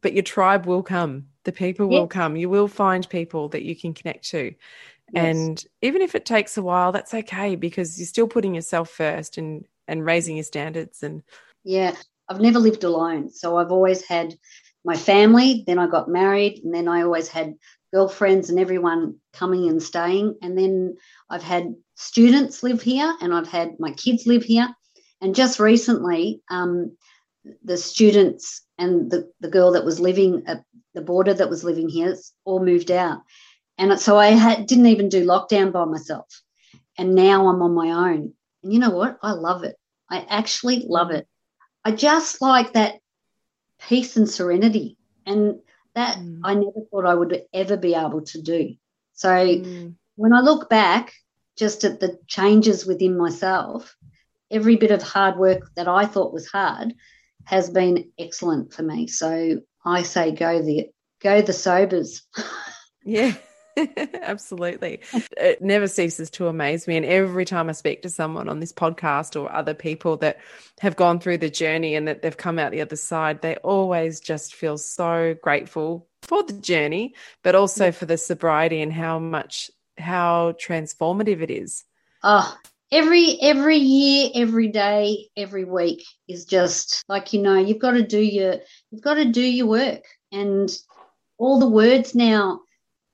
But 0.01 0.13
your 0.13 0.23
tribe 0.23 0.67
will 0.67 0.83
come, 0.83 1.27
the 1.47 1.53
people 1.53 1.89
Yeah. 1.89 2.01
will 2.01 2.07
come. 2.07 2.35
You 2.35 2.49
will 2.49 2.67
find 2.67 3.09
people 3.09 3.47
that 3.49 3.63
you 3.63 3.73
can 3.73 3.93
connect 3.93 4.29
to. 4.31 4.53
Yes. 5.13 5.35
And 5.37 5.65
even 5.81 6.01
if 6.01 6.13
it 6.13 6.25
takes 6.25 6.57
a 6.57 6.61
while, 6.61 6.91
that's 6.91 7.13
okay 7.13 7.55
because 7.55 7.97
you're 7.97 8.05
still 8.05 8.27
putting 8.27 8.53
yourself 8.53 8.89
first 8.89 9.37
and 9.37 9.65
and 9.87 10.05
raising 10.05 10.35
your 10.35 10.43
standards 10.43 11.03
and 11.03 11.23
Yeah, 11.63 11.95
I've 12.27 12.41
never 12.41 12.59
lived 12.59 12.83
alone. 12.83 13.29
So 13.31 13.55
I've 13.57 13.71
always 13.71 14.05
had 14.05 14.35
my 14.83 14.97
family, 14.97 15.63
then 15.65 15.79
I 15.79 15.87
got 15.87 16.09
married, 16.09 16.59
and 16.63 16.73
then 16.73 16.89
I 16.89 17.03
always 17.03 17.29
had 17.29 17.55
girlfriends 17.93 18.49
and 18.49 18.59
everyone 18.59 19.15
coming 19.31 19.69
and 19.69 19.81
staying. 19.81 20.35
And 20.41 20.57
then 20.57 20.97
I've 21.29 21.43
had 21.43 21.73
students 21.95 22.61
live 22.61 22.81
here 22.81 23.15
and 23.21 23.33
I've 23.33 23.47
had 23.47 23.79
my 23.79 23.91
kids 23.91 24.27
live 24.27 24.43
here. 24.43 24.67
And 25.21 25.33
just 25.33 25.61
recently, 25.61 26.41
um, 26.49 26.97
the 27.63 27.77
students 27.77 28.63
and 28.77 29.09
the, 29.09 29.31
the 29.39 29.49
girl 29.49 29.71
that 29.71 29.85
was 29.85 29.99
living 29.99 30.43
at 30.47 30.63
the 30.97 31.03
border 31.03 31.33
that 31.35 31.49
was 31.49 31.63
living 31.63 31.87
here 31.87 32.09
it's 32.09 32.33
all 32.43 32.59
moved 32.59 32.89
out. 32.89 33.19
And 33.77 33.99
so 33.99 34.17
I 34.17 34.29
had, 34.29 34.65
didn't 34.65 34.87
even 34.87 35.09
do 35.09 35.23
lockdown 35.25 35.71
by 35.71 35.85
myself. 35.85 36.25
And 36.97 37.13
now 37.13 37.47
I'm 37.47 37.61
on 37.61 37.75
my 37.75 37.91
own. 37.91 38.33
And 38.63 38.73
you 38.73 38.79
know 38.79 38.89
what? 38.89 39.19
I 39.21 39.33
love 39.33 39.63
it. 39.63 39.75
I 40.09 40.25
actually 40.27 40.83
love 40.87 41.11
it. 41.11 41.27
I 41.85 41.91
just 41.91 42.41
like 42.41 42.73
that 42.73 42.95
peace 43.87 44.17
and 44.17 44.27
serenity. 44.27 44.97
And 45.27 45.59
that 45.93 46.17
Mm. 46.17 46.41
I 46.43 46.55
never 46.55 46.81
thought 46.89 47.05
I 47.05 47.13
would 47.13 47.43
ever 47.53 47.77
be 47.77 47.93
able 47.93 48.21
to 48.21 48.41
do. 48.41 48.73
So 49.13 49.29
Mm. 49.29 49.95
when 50.15 50.33
I 50.33 50.41
look 50.41 50.69
back 50.69 51.13
just 51.55 51.83
at 51.83 51.99
the 51.99 52.17
changes 52.27 52.87
within 52.87 53.15
myself, 53.15 53.95
every 54.49 54.75
bit 54.77 54.91
of 54.91 55.03
hard 55.03 55.37
work 55.37 55.69
that 55.75 55.87
I 55.87 56.05
thought 56.07 56.33
was 56.33 56.47
hard 56.47 56.95
has 57.43 57.69
been 57.69 58.11
excellent 58.17 58.73
for 58.73 58.83
me. 58.83 59.07
So 59.07 59.61
I 59.87 60.03
say 60.03 60.31
go 60.31 60.61
the 60.61 60.89
go 61.21 61.41
the 61.41 61.53
sobers. 61.53 62.23
Yeah. 63.03 63.35
Absolutely. 64.21 64.99
It 65.37 65.61
never 65.61 65.87
ceases 65.87 66.29
to 66.31 66.47
amaze 66.47 66.87
me. 66.87 66.97
And 66.97 67.05
every 67.05 67.45
time 67.45 67.69
I 67.69 67.73
speak 67.73 68.01
to 68.01 68.09
someone 68.09 68.49
on 68.49 68.59
this 68.59 68.73
podcast 68.73 69.39
or 69.39 69.49
other 69.53 69.73
people 69.73 70.17
that 70.17 70.39
have 70.79 70.95
gone 70.95 71.19
through 71.19 71.37
the 71.37 71.49
journey 71.49 71.95
and 71.95 72.07
that 72.07 72.21
they've 72.21 72.35
come 72.35 72.59
out 72.59 72.71
the 72.71 72.81
other 72.81 72.95
side, 72.95 73.41
they 73.41 73.55
always 73.57 74.19
just 74.19 74.55
feel 74.55 74.77
so 74.77 75.35
grateful 75.41 76.07
for 76.23 76.43
the 76.43 76.53
journey, 76.53 77.13
but 77.43 77.55
also 77.55 77.91
for 77.91 78.05
the 78.05 78.17
sobriety 78.17 78.81
and 78.81 78.91
how 78.91 79.19
much, 79.19 79.71
how 79.97 80.53
transformative 80.53 81.41
it 81.41 81.51
is. 81.51 81.85
Oh, 82.23 82.57
every 82.91 83.37
every 83.41 83.77
year 83.77 84.29
every 84.35 84.69
day 84.69 85.27
every 85.35 85.65
week 85.65 86.05
is 86.27 86.45
just 86.45 87.03
like 87.09 87.33
you 87.33 87.41
know 87.41 87.55
you've 87.55 87.79
got 87.79 87.91
to 87.91 88.03
do 88.03 88.19
your 88.19 88.55
you've 88.97 89.03
got 89.03 89.15
to 89.15 89.25
do 89.25 89.41
your 89.41 89.67
work. 89.67 90.03
And 90.31 90.69
all 91.37 91.59
the 91.59 91.69
words 91.69 92.15
now 92.15 92.61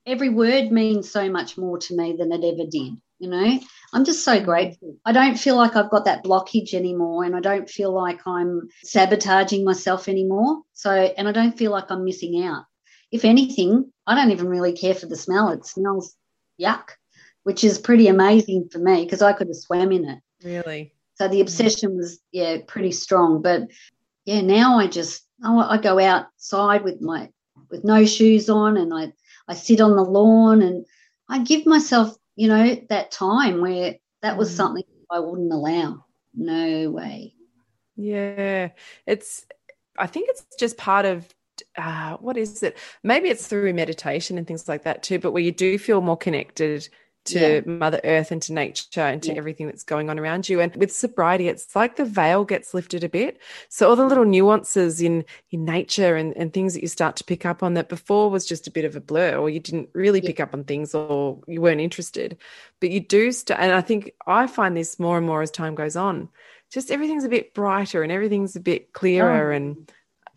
every 0.06 0.30
word 0.30 0.70
means 0.70 1.10
so 1.10 1.30
much 1.30 1.56
more 1.56 1.78
to 1.78 1.96
me 1.96 2.16
than 2.18 2.32
it 2.32 2.44
ever 2.44 2.68
did 2.68 2.96
you 3.20 3.30
know? 3.30 3.60
I'm 3.92 4.04
just 4.04 4.24
so 4.24 4.36
mm-hmm. 4.36 4.44
grateful. 4.44 4.96
I 5.04 5.12
don't 5.12 5.38
feel 5.38 5.56
like 5.56 5.76
i've 5.76 5.90
got 5.90 6.04
that 6.04 6.24
blockage 6.24 6.74
anymore 6.74 7.24
and 7.24 7.34
i 7.34 7.40
don't 7.40 7.70
feel 7.70 7.92
like 7.92 8.20
i'm 8.26 8.68
sabotaging 8.82 9.64
myself 9.64 10.08
anymore. 10.08 10.62
So 10.72 10.90
and 10.90 11.28
i 11.28 11.32
don't 11.32 11.56
feel 11.56 11.70
like 11.70 11.90
i'm 11.90 12.04
missing 12.04 12.44
out. 12.44 12.64
If 13.10 13.24
anything 13.24 13.92
i 14.06 14.14
don't 14.14 14.32
even 14.32 14.48
really 14.48 14.72
care 14.72 14.94
for 14.94 15.06
the 15.06 15.16
smell. 15.16 15.50
It 15.50 15.64
smells 15.64 16.14
yuck 16.60 16.90
which 17.44 17.62
is 17.62 17.78
pretty 17.78 18.08
amazing 18.08 18.68
for 18.70 18.78
me 18.78 19.04
because 19.04 19.22
I 19.22 19.32
could 19.32 19.48
have 19.48 19.56
swam 19.56 19.92
in 19.92 20.08
it. 20.08 20.18
Really? 20.42 20.92
So 21.14 21.28
the 21.28 21.42
obsession 21.42 21.96
was, 21.96 22.18
yeah, 22.32 22.58
pretty 22.66 22.90
strong. 22.90 23.42
But 23.42 23.68
yeah, 24.24 24.40
now 24.40 24.78
I 24.78 24.88
just, 24.88 25.22
I, 25.42 25.74
I 25.74 25.78
go 25.78 25.98
outside 25.98 26.84
with 26.84 27.00
my, 27.00 27.30
with 27.70 27.84
no 27.84 28.04
shoes 28.04 28.48
on 28.48 28.76
and 28.76 28.92
I, 28.92 29.12
I 29.48 29.54
sit 29.54 29.80
on 29.80 29.96
the 29.96 30.02
lawn 30.02 30.62
and 30.62 30.84
I 31.28 31.42
give 31.42 31.66
myself, 31.66 32.16
you 32.36 32.48
know, 32.48 32.76
that 32.88 33.10
time 33.10 33.60
where 33.60 33.96
that 34.22 34.36
was 34.36 34.52
mm. 34.52 34.56
something 34.56 34.84
I 35.10 35.20
wouldn't 35.20 35.52
allow. 35.52 36.04
No 36.34 36.90
way. 36.90 37.34
Yeah. 37.96 38.70
It's, 39.06 39.46
I 39.98 40.06
think 40.06 40.28
it's 40.30 40.44
just 40.58 40.76
part 40.76 41.06
of 41.06 41.26
uh, 41.76 42.16
what 42.16 42.36
is 42.36 42.62
it? 42.62 42.76
Maybe 43.02 43.28
it's 43.28 43.46
through 43.46 43.72
meditation 43.72 44.38
and 44.38 44.46
things 44.46 44.68
like 44.68 44.84
that 44.84 45.02
too, 45.02 45.18
but 45.18 45.32
where 45.32 45.42
you 45.42 45.52
do 45.52 45.78
feel 45.78 46.00
more 46.00 46.16
connected 46.16 46.88
to 47.24 47.54
yeah. 47.54 47.60
Mother 47.64 48.00
Earth 48.04 48.30
and 48.30 48.42
to 48.42 48.52
nature 48.52 49.00
and 49.00 49.22
to 49.22 49.30
yeah. 49.30 49.38
everything 49.38 49.66
that's 49.66 49.82
going 49.82 50.10
on 50.10 50.18
around 50.18 50.48
you. 50.48 50.60
And 50.60 50.74
with 50.76 50.94
sobriety, 50.94 51.48
it's 51.48 51.74
like 51.74 51.96
the 51.96 52.04
veil 52.04 52.44
gets 52.44 52.74
lifted 52.74 53.02
a 53.02 53.08
bit. 53.08 53.40
So 53.68 53.88
all 53.88 53.96
the 53.96 54.06
little 54.06 54.24
nuances 54.24 55.00
in 55.00 55.24
in 55.50 55.64
nature 55.64 56.16
and, 56.16 56.36
and 56.36 56.52
things 56.52 56.74
that 56.74 56.82
you 56.82 56.88
start 56.88 57.16
to 57.16 57.24
pick 57.24 57.46
up 57.46 57.62
on 57.62 57.74
that 57.74 57.88
before 57.88 58.30
was 58.30 58.46
just 58.46 58.66
a 58.66 58.70
bit 58.70 58.84
of 58.84 58.96
a 58.96 59.00
blur, 59.00 59.36
or 59.36 59.48
you 59.48 59.60
didn't 59.60 59.88
really 59.94 60.20
yeah. 60.20 60.28
pick 60.28 60.40
up 60.40 60.54
on 60.54 60.64
things 60.64 60.94
or 60.94 61.40
you 61.46 61.60
weren't 61.60 61.80
interested. 61.80 62.36
But 62.80 62.90
you 62.90 63.00
do 63.00 63.32
start 63.32 63.60
and 63.60 63.72
I 63.72 63.80
think 63.80 64.12
I 64.26 64.46
find 64.46 64.76
this 64.76 64.98
more 64.98 65.16
and 65.16 65.26
more 65.26 65.42
as 65.42 65.50
time 65.50 65.74
goes 65.74 65.96
on. 65.96 66.28
Just 66.70 66.90
everything's 66.90 67.24
a 67.24 67.28
bit 67.28 67.54
brighter 67.54 68.02
and 68.02 68.12
everything's 68.12 68.56
a 68.56 68.60
bit 68.60 68.92
clearer 68.92 69.52
oh. 69.52 69.56
and 69.56 69.92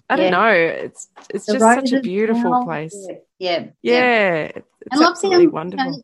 I 0.10 0.16
don't 0.16 0.32
know. 0.32 0.48
It's 0.48 1.10
it's 1.30 1.46
the 1.48 1.60
just 1.60 1.92
such 1.92 1.92
a 1.92 2.02
beautiful 2.02 2.64
place. 2.64 2.96
Yeah. 3.40 3.68
Yeah. 3.82 4.36
It's, 4.56 4.68
it's 4.90 5.02
absolutely 5.02 5.48
wonderful 5.48 6.02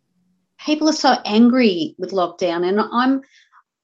people 0.64 0.90
are 0.90 0.94
so 0.94 1.16
angry 1.26 1.96
with 1.98 2.12
lockdown 2.12 2.68
and 2.68 2.80
i'm 2.80 3.22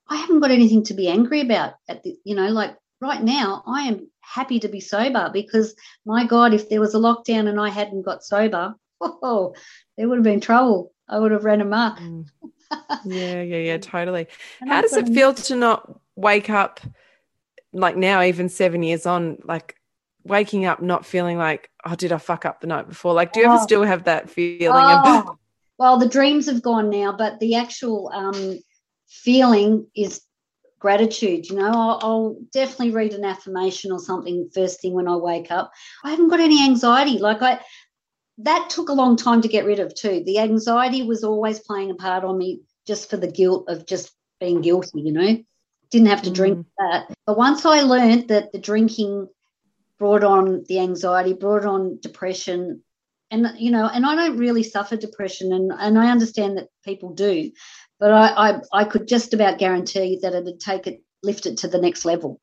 i 0.08 0.15
haven't 0.15 0.39
got 0.39 0.52
anything 0.52 0.84
to 0.84 0.94
be 0.94 1.08
angry 1.08 1.42
about 1.42 1.74
at 1.88 2.04
the 2.04 2.18
you 2.24 2.36
know 2.36 2.48
like 2.48 2.76
right 3.02 3.24
now 3.24 3.63
i 3.68 3.84
am 3.84 4.08
happy 4.22 4.60
to 4.60 4.68
be 4.68 4.80
sober 4.80 5.30
because 5.34 5.76
my 6.06 6.26
god 6.26 6.54
if 6.54 6.70
there 6.70 6.80
was 6.80 6.94
a 6.94 7.00
lockdown 7.00 7.48
and 7.48 7.60
i 7.60 7.70
hadn't 7.70 8.04
got 8.04 8.24
sober 8.24 8.76
oh 9.02 9.54
there 9.98 10.08
would 10.08 10.18
have 10.18 10.24
been 10.24 10.39
trouble 10.39 10.94
i 11.08 11.18
would 11.18 11.32
have 11.32 11.46
ran 11.46 11.62
amok 11.62 11.98
mm. 12.00 12.26
yeah 13.06 13.42
yeah 13.42 13.58
yeah 13.58 13.78
totally 13.78 14.28
and 14.62 14.70
how 14.70 14.78
I've 14.78 14.84
does 14.84 14.94
it 14.94 15.10
feel 15.10 15.34
to 15.34 15.56
not 15.56 16.00
wake 16.15 16.50
up 16.50 16.80
like 17.74 17.98
now 17.98 18.22
even 18.22 18.50
seven 18.50 18.84
years 18.84 19.06
on 19.06 19.39
like 19.44 19.76
waking 20.24 20.65
up 20.65 20.82
not 20.82 21.06
feeling 21.06 21.38
like 21.38 21.70
oh 21.86 21.96
did 21.96 22.12
i 22.12 22.18
fuck 22.18 22.46
up 22.46 22.62
the 22.62 22.68
night 22.68 22.88
before 22.88 23.13
like 23.13 23.34
do 23.34 23.39
you 23.39 23.48
oh. 23.48 23.54
ever 23.54 23.63
still 23.63 23.84
have 23.84 24.04
that 24.04 24.30
feeling 24.30 24.70
oh. 24.72 25.39
Well, 25.80 25.98
the 25.98 26.10
dreams 26.10 26.46
have 26.48 26.62
gone 26.62 26.89
now, 26.89 27.15
but 27.18 27.39
the 27.39 27.56
actual 27.56 28.12
um, 28.13 28.60
feeling 29.08 29.88
is 29.96 30.22
gratitude. 30.78 31.50
You 31.50 31.56
know, 31.56 31.72
I'll, 31.72 32.00
I'll, 32.02 32.38
definitely 32.52 32.92
read 32.92 33.13
an 33.13 33.24
affirmation 33.24 33.92
or 33.92 34.00
something 34.00 34.50
first 34.54 34.82
thing 34.82 34.94
when 34.94 35.08
I 35.08 35.15
wake 35.15 35.52
up. 35.52 35.72
I 36.04 36.12
haven't 36.12 36.30
got 36.30 36.42
any 36.42 36.63
anxiety. 36.63 37.18
Like 37.18 37.42
I, 37.42 37.60
that 38.39 38.70
took 38.70 38.89
a 38.89 38.94
long 38.94 39.15
time 39.15 39.42
to 39.42 39.48
get 39.48 39.65
rid 39.65 39.80
of 39.80 39.96
too. 39.96 40.22
The 40.26 40.39
anxiety 40.39 41.04
was 41.04 41.24
always 41.24 41.60
playing 41.60 41.92
a 41.92 41.96
part 41.96 42.26
on 42.26 42.38
me 42.38 42.62
just 42.86 43.10
for 43.10 43.18
the 43.18 43.32
guilt 43.32 43.65
of 43.70 43.86
just 43.86 44.12
being 44.42 44.62
guilty. 44.62 45.02
You 45.02 45.13
know, 45.13 45.38
didn't 45.92 46.08
have 46.08 46.24
to 46.24 46.30
mm. 46.30 46.36
drink 46.36 46.68
that. 46.78 47.13
But 47.26 47.38
once 47.38 47.65
I 47.65 47.82
learned 47.82 48.28
that 48.28 48.52
the 48.52 48.60
drinking 48.60 49.28
brought 49.98 50.24
on 50.26 50.65
the 50.68 50.80
anxiety, 50.80 51.34
brought 51.34 51.65
on 51.65 52.00
depression, 52.02 52.84
and 53.32 53.48
you 53.58 53.72
know 53.72 53.88
and 53.88 54.06
i 54.06 54.15
don't 54.15 54.38
really 54.38 54.63
suffer 54.63 54.96
depression 54.96 55.54
and 55.54 55.72
and 55.78 55.98
i 55.98 56.10
understand 56.10 56.58
that 56.58 56.68
people 56.84 57.13
do 57.13 57.52
but 58.00 58.12
i 58.12 58.50
i, 58.50 58.60
I 58.74 58.84
could 58.84 59.08
just 59.08 59.34
about 59.34 59.60
guarantee 59.60 60.20
that 60.22 60.34
it'd 60.34 60.60
take 60.60 60.88
it 60.88 61.02
lift 61.24 61.46
it 61.46 61.58
to 61.58 61.68
the 61.68 61.80
next 61.80 62.06
level. 62.06 62.39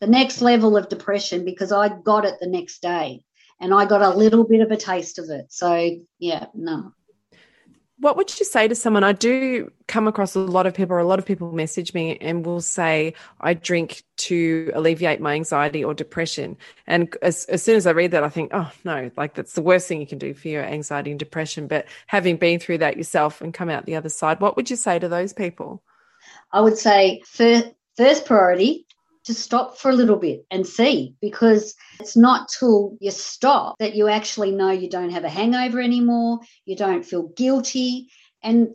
The 0.00 0.06
next 0.06 0.40
level 0.40 0.76
of 0.76 0.88
depression 0.88 1.44
because 1.44 1.72
i 1.72 1.88
got 1.88 2.24
it 2.24 2.36
the 2.40 2.48
next 2.48 2.80
day 2.80 3.22
and 3.60 3.74
i 3.74 3.84
got 3.84 4.00
a 4.00 4.16
little 4.16 4.44
bit 4.44 4.62
of 4.62 4.70
a 4.70 4.76
taste 4.76 5.18
of 5.18 5.28
it. 5.28 5.46
So 5.52 5.98
yeah 6.18 6.46
no 6.54 6.92
what 8.00 8.16
would 8.16 8.38
you 8.38 8.46
say 8.46 8.66
to 8.66 8.74
someone? 8.74 9.04
I 9.04 9.12
do 9.12 9.70
come 9.86 10.08
across 10.08 10.34
a 10.34 10.40
lot 10.40 10.66
of 10.66 10.72
people, 10.72 10.96
or 10.96 11.00
a 11.00 11.06
lot 11.06 11.18
of 11.18 11.26
people 11.26 11.52
message 11.52 11.92
me 11.92 12.16
and 12.18 12.44
will 12.44 12.62
say, 12.62 13.14
I 13.40 13.52
drink 13.54 14.02
to 14.18 14.70
alleviate 14.74 15.20
my 15.20 15.34
anxiety 15.34 15.84
or 15.84 15.92
depression. 15.92 16.56
And 16.86 17.14
as, 17.20 17.44
as 17.46 17.62
soon 17.62 17.76
as 17.76 17.86
I 17.86 17.90
read 17.90 18.12
that, 18.12 18.24
I 18.24 18.30
think, 18.30 18.52
oh, 18.54 18.72
no, 18.84 19.10
like 19.16 19.34
that's 19.34 19.52
the 19.52 19.62
worst 19.62 19.86
thing 19.86 20.00
you 20.00 20.06
can 20.06 20.18
do 20.18 20.32
for 20.32 20.48
your 20.48 20.64
anxiety 20.64 21.10
and 21.10 21.18
depression. 21.18 21.66
But 21.66 21.86
having 22.06 22.38
been 22.38 22.58
through 22.58 22.78
that 22.78 22.96
yourself 22.96 23.42
and 23.42 23.52
come 23.52 23.68
out 23.68 23.84
the 23.84 23.96
other 23.96 24.08
side, 24.08 24.40
what 24.40 24.56
would 24.56 24.70
you 24.70 24.76
say 24.76 24.98
to 24.98 25.08
those 25.08 25.34
people? 25.34 25.82
I 26.52 26.62
would 26.62 26.78
say, 26.78 27.22
first, 27.26 27.68
first 27.96 28.24
priority, 28.24 28.86
to 29.30 29.40
stop 29.40 29.78
for 29.78 29.90
a 29.90 29.94
little 29.94 30.16
bit 30.16 30.44
and 30.50 30.66
see 30.66 31.14
because 31.20 31.74
it's 32.00 32.16
not 32.16 32.48
till 32.48 32.96
you 33.00 33.12
stop 33.12 33.76
that 33.78 33.94
you 33.94 34.08
actually 34.08 34.50
know 34.50 34.70
you 34.70 34.90
don't 34.90 35.10
have 35.10 35.22
a 35.22 35.28
hangover 35.28 35.80
anymore, 35.80 36.40
you 36.64 36.74
don't 36.74 37.04
feel 37.04 37.28
guilty, 37.28 38.08
and 38.42 38.70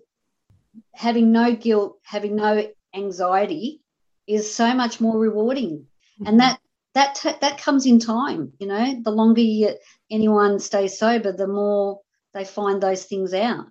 having 0.94 1.34
no 1.34 1.54
guilt, 1.54 2.00
having 2.04 2.38
no 2.38 2.68
anxiety 2.94 3.82
is 4.28 4.54
so 4.54 4.74
much 4.74 5.02
more 5.02 5.20
rewarding. 5.20 5.86
Mm-hmm. 6.20 6.28
And 6.28 6.40
that 6.40 6.60
that 6.94 7.16
t- 7.16 7.40
that 7.42 7.58
comes 7.58 7.86
in 7.86 8.00
time, 8.00 8.54
you 8.58 8.68
know. 8.68 9.02
The 9.04 9.12
longer 9.12 9.42
you, 9.42 9.76
anyone 10.10 10.60
stays 10.60 10.98
sober, 10.98 11.34
the 11.34 11.48
more 11.48 12.00
they 12.34 12.46
find 12.46 12.82
those 12.82 13.04
things 13.04 13.34
out. 13.34 13.66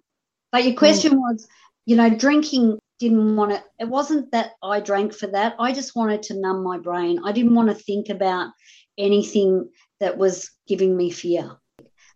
But 0.52 0.64
your 0.64 0.74
question 0.74 1.14
mm. 1.14 1.18
was, 1.18 1.48
you 1.86 1.96
know, 1.96 2.10
drinking 2.10 2.78
didn't 2.98 3.36
want 3.36 3.50
to 3.50 3.62
it 3.78 3.88
wasn't 3.88 4.30
that 4.32 4.52
i 4.62 4.80
drank 4.80 5.12
for 5.12 5.26
that. 5.28 5.56
I 5.58 5.72
just 5.72 5.96
wanted 5.96 6.22
to 6.24 6.40
numb 6.40 6.62
my 6.62 6.78
brain. 6.78 7.20
I 7.24 7.32
didn't 7.32 7.54
want 7.54 7.68
to 7.68 7.74
think 7.74 8.08
about 8.08 8.52
anything 8.96 9.70
that 10.00 10.16
was 10.16 10.50
giving 10.66 10.96
me 10.96 11.10
fear. 11.10 11.56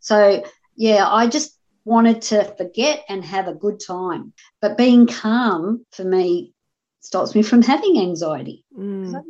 So 0.01 0.45
yeah 0.77 1.09
i 1.09 1.27
just 1.27 1.59
wanted 1.85 2.21
to 2.21 2.45
forget 2.57 3.05
and 3.09 3.25
have 3.25 3.49
a 3.49 3.55
good 3.55 3.81
time. 3.81 4.33
But 4.61 4.77
being 4.77 5.07
calm 5.07 5.87
for 5.93 6.05
me 6.05 6.53
stops 7.01 7.35
me 7.35 7.43
from 7.43 7.62
having 7.62 7.99
anxiety. 8.01 8.64
Mm. 8.77 9.23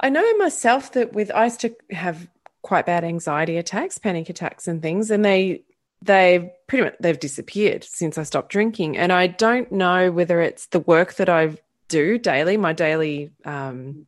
i 0.00 0.08
know 0.08 0.36
myself 0.38 0.92
that 0.92 1.12
with 1.12 1.30
i 1.30 1.44
used 1.44 1.60
to 1.60 1.74
have 1.90 2.28
quite 2.62 2.86
bad 2.86 3.04
anxiety 3.04 3.56
attacks 3.56 3.98
panic 3.98 4.28
attacks 4.28 4.68
and 4.68 4.82
things 4.82 5.10
and 5.10 5.24
they 5.24 5.62
they've 6.04 6.50
pretty 6.66 6.84
much 6.84 6.94
they've 7.00 7.18
disappeared 7.18 7.84
since 7.84 8.18
I 8.18 8.22
stopped 8.24 8.50
drinking. 8.50 8.96
And 8.96 9.12
I 9.12 9.26
don't 9.26 9.70
know 9.72 10.10
whether 10.10 10.40
it's 10.40 10.66
the 10.66 10.80
work 10.80 11.14
that 11.14 11.28
I 11.28 11.56
do 11.88 12.18
daily, 12.18 12.56
my 12.56 12.72
daily 12.72 13.30
um, 13.44 14.06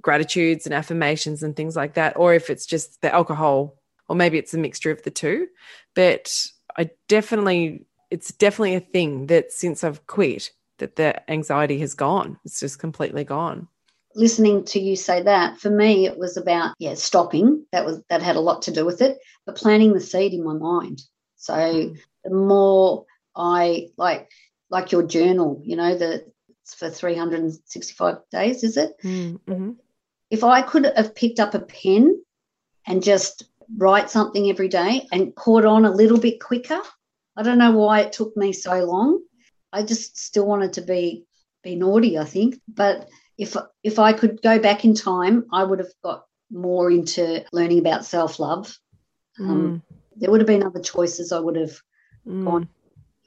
gratitudes 0.00 0.66
and 0.66 0.74
affirmations 0.74 1.42
and 1.42 1.54
things 1.54 1.76
like 1.76 1.94
that, 1.94 2.16
or 2.16 2.34
if 2.34 2.50
it's 2.50 2.66
just 2.66 3.00
the 3.00 3.14
alcohol, 3.14 3.76
or 4.08 4.16
maybe 4.16 4.38
it's 4.38 4.54
a 4.54 4.58
mixture 4.58 4.90
of 4.90 5.02
the 5.02 5.10
two. 5.10 5.48
But 5.94 6.46
I 6.76 6.90
definitely, 7.08 7.86
it's 8.10 8.32
definitely 8.32 8.74
a 8.74 8.80
thing 8.80 9.26
that 9.26 9.52
since 9.52 9.84
I've 9.84 10.06
quit, 10.06 10.50
that 10.78 10.96
the 10.96 11.30
anxiety 11.30 11.78
has 11.78 11.94
gone. 11.94 12.38
It's 12.44 12.60
just 12.60 12.78
completely 12.78 13.24
gone 13.24 13.68
listening 14.14 14.64
to 14.64 14.80
you 14.80 14.94
say 14.96 15.22
that 15.22 15.58
for 15.58 15.70
me 15.70 16.06
it 16.06 16.16
was 16.16 16.36
about 16.36 16.74
yeah 16.78 16.94
stopping 16.94 17.64
that 17.72 17.84
was 17.84 18.00
that 18.08 18.22
had 18.22 18.36
a 18.36 18.40
lot 18.40 18.62
to 18.62 18.70
do 18.70 18.84
with 18.84 19.02
it 19.02 19.18
but 19.44 19.56
planting 19.56 19.92
the 19.92 20.00
seed 20.00 20.32
in 20.32 20.44
my 20.44 20.54
mind 20.54 21.02
so 21.44 21.54
mm. 21.54 21.98
the 22.24 22.30
more 22.30 23.04
I 23.36 23.88
like 23.98 24.30
like 24.70 24.92
your 24.92 25.02
journal, 25.02 25.60
you 25.62 25.76
know, 25.76 25.96
the 25.96 26.24
it's 26.62 26.72
for 26.74 26.88
365 26.88 28.16
days, 28.30 28.64
is 28.64 28.78
it? 28.78 28.92
Mm, 29.02 29.38
mm-hmm. 29.40 29.70
if 30.30 30.42
I 30.42 30.62
could 30.62 30.86
have 30.96 31.14
picked 31.14 31.38
up 31.38 31.52
a 31.52 31.60
pen 31.60 32.24
and 32.86 33.02
just 33.02 33.44
write 33.76 34.08
something 34.08 34.48
every 34.48 34.68
day 34.68 35.06
and 35.12 35.34
caught 35.34 35.66
on 35.66 35.84
a 35.84 35.90
little 35.90 36.18
bit 36.18 36.40
quicker, 36.40 36.80
I 37.36 37.42
don't 37.42 37.58
know 37.58 37.72
why 37.72 38.00
it 38.00 38.14
took 38.14 38.34
me 38.34 38.54
so 38.54 38.82
long. 38.82 39.20
I 39.70 39.82
just 39.82 40.16
still 40.16 40.46
wanted 40.46 40.72
to 40.74 40.80
be 40.80 41.26
be 41.62 41.76
naughty, 41.76 42.18
I 42.18 42.24
think. 42.24 42.58
But 42.66 43.10
if 43.36 43.54
if 43.82 43.98
I 43.98 44.14
could 44.14 44.40
go 44.40 44.58
back 44.58 44.86
in 44.86 44.94
time, 44.94 45.44
I 45.52 45.62
would 45.62 45.80
have 45.80 45.92
got 46.02 46.24
more 46.50 46.90
into 46.90 47.44
learning 47.52 47.80
about 47.80 48.06
self 48.06 48.38
love. 48.38 48.78
Um, 49.38 49.46
mm. 49.46 49.50
Um, 49.50 49.82
there 50.16 50.30
would 50.30 50.40
have 50.40 50.46
been 50.46 50.62
other 50.62 50.80
choices 50.80 51.32
I 51.32 51.40
would 51.40 51.56
have 51.56 51.78
mm. 52.26 52.44
gone. 52.44 52.68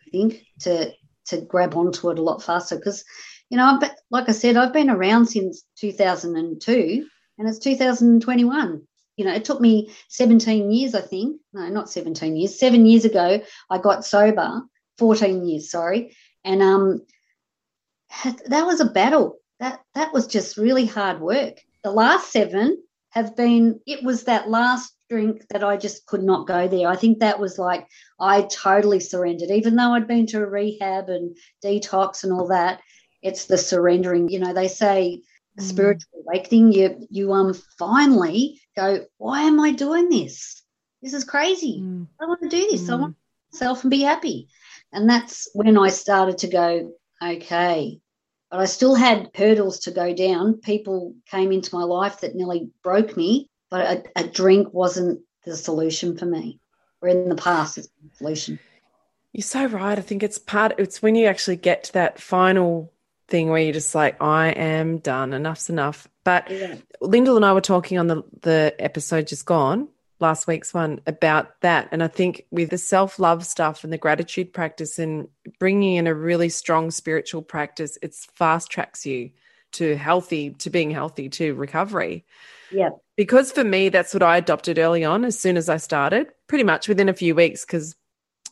I 0.06 0.10
think 0.10 0.44
to 0.62 0.92
to 1.28 1.42
grab 1.42 1.76
onto 1.76 2.10
it 2.10 2.20
a 2.20 2.22
lot 2.22 2.42
faster 2.42 2.78
because 2.78 3.04
you 3.50 3.58
know, 3.58 3.66
I've, 3.66 3.92
like 4.12 4.28
I 4.28 4.34
said, 4.34 4.58
I've 4.58 4.74
been 4.74 4.90
around 4.90 5.28
since 5.28 5.64
2002 5.78 7.08
and 7.38 7.48
it's 7.48 7.60
2021. 7.60 8.82
You 9.16 9.26
know, 9.26 9.34
it 9.34 9.46
took 9.46 9.62
me 9.62 9.92
17 10.10 10.72
years, 10.72 10.94
I 10.94 11.02
think. 11.02 11.40
No, 11.54 11.68
not 11.70 11.90
17 11.90 12.36
years. 12.36 12.60
Seven 12.60 12.86
years 12.86 13.06
ago, 13.06 13.42
I 13.70 13.78
got 13.78 14.06
sober. 14.06 14.62
14 14.98 15.46
years, 15.46 15.72
sorry. 15.72 16.16
And 16.44 16.62
um, 16.62 17.06
that 18.48 18.66
was 18.66 18.80
a 18.80 18.86
battle. 18.86 19.38
That 19.60 19.80
that 19.96 20.14
was 20.14 20.28
just 20.28 20.58
really 20.58 20.86
hard 20.86 21.20
work. 21.20 21.60
The 21.84 21.92
last 21.92 22.32
seven 22.32 22.84
have 23.10 23.36
been. 23.36 23.80
It 23.88 24.04
was 24.04 24.26
that 24.26 24.50
last 24.50 24.94
drink 25.10 25.46
that 25.50 25.64
I 25.64 25.78
just 25.78 26.06
could 26.06 26.24
not 26.24 26.48
go 26.48 26.68
there. 26.68 26.88
I 26.88 26.96
think 26.96 27.20
that 27.20 27.40
was 27.40 27.58
like 27.58 27.88
I 28.20 28.44
totally 28.44 29.00
surrendered, 29.00 29.52
even 29.52 29.76
though 29.76 29.94
I'd 29.94 30.08
been 30.08 30.28
to 30.28 30.40
a 30.40 30.46
rehab 30.46 31.10
and 31.10 31.38
detox 31.64 32.24
and 32.24 32.34
all 32.34 32.48
that 32.48 32.82
it's 33.22 33.46
the 33.46 33.58
surrendering. 33.58 34.30
You 34.30 34.40
know, 34.40 34.54
they 34.54 34.68
say 34.68 35.22
mm. 35.60 35.64
spiritual 35.64 36.24
awakening. 36.26 36.72
You 36.72 37.08
you 37.10 37.34
um 37.34 37.54
finally 37.78 38.62
go, 38.76 39.06
why 39.18 39.44
am 39.44 39.60
I 39.60 39.72
doing 39.72 40.10
this? 40.10 40.64
This 41.02 41.14
is 41.14 41.24
crazy. 41.24 41.82
Mm. 41.82 42.08
I 42.22 42.26
want 42.26 42.42
to 42.42 42.50
do 42.50 42.68
this. 42.72 42.84
Mm. 42.84 42.94
I 42.94 42.96
want 42.96 43.16
myself 43.52 43.84
and 43.84 43.92
be 43.92 44.02
happy. 44.02 44.50
And 44.92 45.10
that's 45.10 45.50
when 45.54 45.78
I 45.78 45.90
started 45.90 46.38
to 46.40 46.48
go, 46.48 46.94
okay. 47.22 48.00
But 48.50 48.62
I 48.62 48.66
still 48.66 48.96
had 48.96 49.30
hurdles 49.36 49.80
to 49.82 49.92
go 49.92 50.14
down. 50.14 50.62
People 50.62 51.14
came 51.30 51.52
into 51.52 51.76
my 51.76 51.84
life 51.84 52.22
that 52.22 52.36
nearly 52.36 52.70
broke 52.82 53.18
me, 53.18 53.50
but 53.70 54.06
a, 54.16 54.22
a 54.22 54.28
drink 54.28 54.74
wasn't 54.74 55.22
the 55.46 55.56
solution 55.56 56.18
for 56.18 56.26
me. 56.26 56.60
Or 57.02 57.10
in 57.10 57.30
the 57.30 57.36
past, 57.36 57.78
it's 57.78 57.88
the 57.88 58.16
solution. 58.16 58.60
You're 59.34 59.44
so 59.44 59.66
right. 59.66 59.98
I 59.98 60.02
think 60.02 60.24
it's 60.24 60.40
part. 60.40 60.74
It's 60.78 61.02
when 61.02 61.16
you 61.16 61.28
actually 61.28 61.58
get 61.58 61.86
to 61.86 61.94
that 61.94 62.20
final 62.20 62.92
thing 63.28 63.50
where 63.50 63.62
you're 63.62 63.74
just 63.74 63.94
like, 63.94 64.22
I 64.22 64.50
am 64.50 65.00
done. 65.00 65.34
Enough's 65.34 65.70
enough. 65.70 66.08
But 66.24 66.50
yeah. 66.50 66.76
Lyndall 67.02 67.36
and 67.36 67.46
I 67.46 67.54
were 67.54 67.62
talking 67.62 67.98
on 68.00 68.08
the 68.08 68.24
the 68.42 68.76
episode 68.80 69.28
just 69.28 69.46
gone, 69.46 69.90
last 70.20 70.48
week's 70.48 70.74
one, 70.74 71.02
about 71.06 71.62
that. 71.62 71.90
And 71.92 72.02
I 72.02 72.08
think 72.08 72.46
with 72.52 72.70
the 72.70 72.78
self 72.78 73.20
love 73.20 73.46
stuff 73.46 73.84
and 73.84 73.94
the 73.94 73.98
gratitude 73.98 74.54
practice 74.54 74.98
and 74.98 75.28
bringing 75.60 75.96
in 75.96 76.08
a 76.08 76.14
really 76.14 76.50
strong 76.50 76.92
spiritual 76.92 77.42
practice, 77.42 77.98
it's 78.02 78.26
fast 78.34 78.72
tracks 78.72 79.06
you 79.06 79.32
to 79.74 79.96
healthy, 79.96 80.52
to 80.52 80.70
being 80.70 80.92
healthy, 80.92 81.30
to 81.30 81.54
recovery. 81.54 82.26
Yeah. 82.72 82.90
Because 83.16 83.52
for 83.52 83.64
me, 83.64 83.90
that's 83.90 84.14
what 84.14 84.24
I 84.24 84.38
adopted 84.38 84.78
early 84.78 85.04
on 85.04 85.26
as 85.26 85.40
soon 85.40 85.58
as 85.58 85.70
I 85.70 85.78
started, 85.78 86.28
pretty 86.48 86.64
much 86.64 86.88
within 86.88 87.10
a 87.10 87.14
few 87.14 87.34
weeks, 87.36 87.66
because 87.66 87.96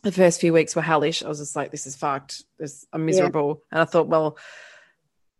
the 0.02 0.12
first 0.12 0.40
few 0.40 0.52
weeks 0.52 0.74
were 0.74 0.82
hellish. 0.82 1.22
I 1.22 1.28
was 1.28 1.38
just 1.38 1.56
like, 1.56 1.70
this 1.70 1.86
is 1.86 1.96
fucked. 1.96 2.44
This, 2.58 2.86
I'm 2.92 3.06
miserable. 3.06 3.48
Yeah. 3.48 3.78
And 3.78 3.80
I 3.82 3.84
thought, 3.84 4.08
well, 4.08 4.38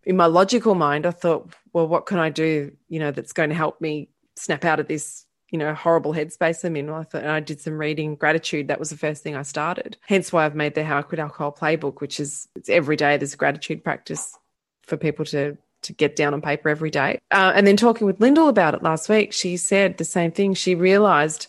in 0.04 0.16
my 0.16 0.26
logical 0.26 0.74
mind, 0.74 1.06
I 1.06 1.10
thought, 1.10 1.52
well, 1.72 1.88
what 1.88 2.06
can 2.06 2.18
I 2.18 2.30
do, 2.30 2.72
you 2.88 3.00
know, 3.00 3.10
that's 3.10 3.32
going 3.32 3.48
to 3.50 3.56
help 3.56 3.80
me 3.80 4.08
snap 4.36 4.64
out 4.64 4.78
of 4.78 4.86
this, 4.86 5.26
you 5.50 5.58
know, 5.58 5.74
horrible 5.74 6.14
headspace 6.14 6.64
I'm 6.64 6.76
in? 6.76 6.88
I 6.90 7.02
thought, 7.02 7.22
and 7.22 7.30
I 7.30 7.40
did 7.40 7.60
some 7.60 7.78
reading 7.78 8.14
gratitude. 8.14 8.68
That 8.68 8.78
was 8.78 8.90
the 8.90 8.96
first 8.96 9.22
thing 9.22 9.34
I 9.34 9.42
started. 9.42 9.96
Hence 10.06 10.32
why 10.32 10.44
I've 10.44 10.54
made 10.54 10.74
the 10.74 10.84
How 10.84 10.98
I 10.98 11.02
Quit 11.02 11.18
Alcohol 11.18 11.56
playbook, 11.58 12.00
which 12.00 12.20
is 12.20 12.46
it's 12.54 12.68
every 12.68 12.96
day 12.96 13.16
there's 13.16 13.34
a 13.34 13.38
gratitude 13.38 13.82
practice 13.82 14.36
for 14.82 14.96
people 14.96 15.24
to 15.26 15.58
to 15.86 15.92
get 15.92 16.16
down 16.16 16.34
on 16.34 16.40
paper 16.40 16.68
every 16.68 16.90
day. 16.90 17.20
Uh, 17.30 17.52
and 17.54 17.66
then 17.66 17.76
talking 17.76 18.06
with 18.06 18.20
Lyndall 18.20 18.48
about 18.48 18.74
it 18.74 18.82
last 18.82 19.08
week, 19.08 19.32
she 19.32 19.56
said 19.56 19.98
the 19.98 20.04
same 20.04 20.30
thing. 20.30 20.54
She 20.54 20.74
realized 20.74 21.48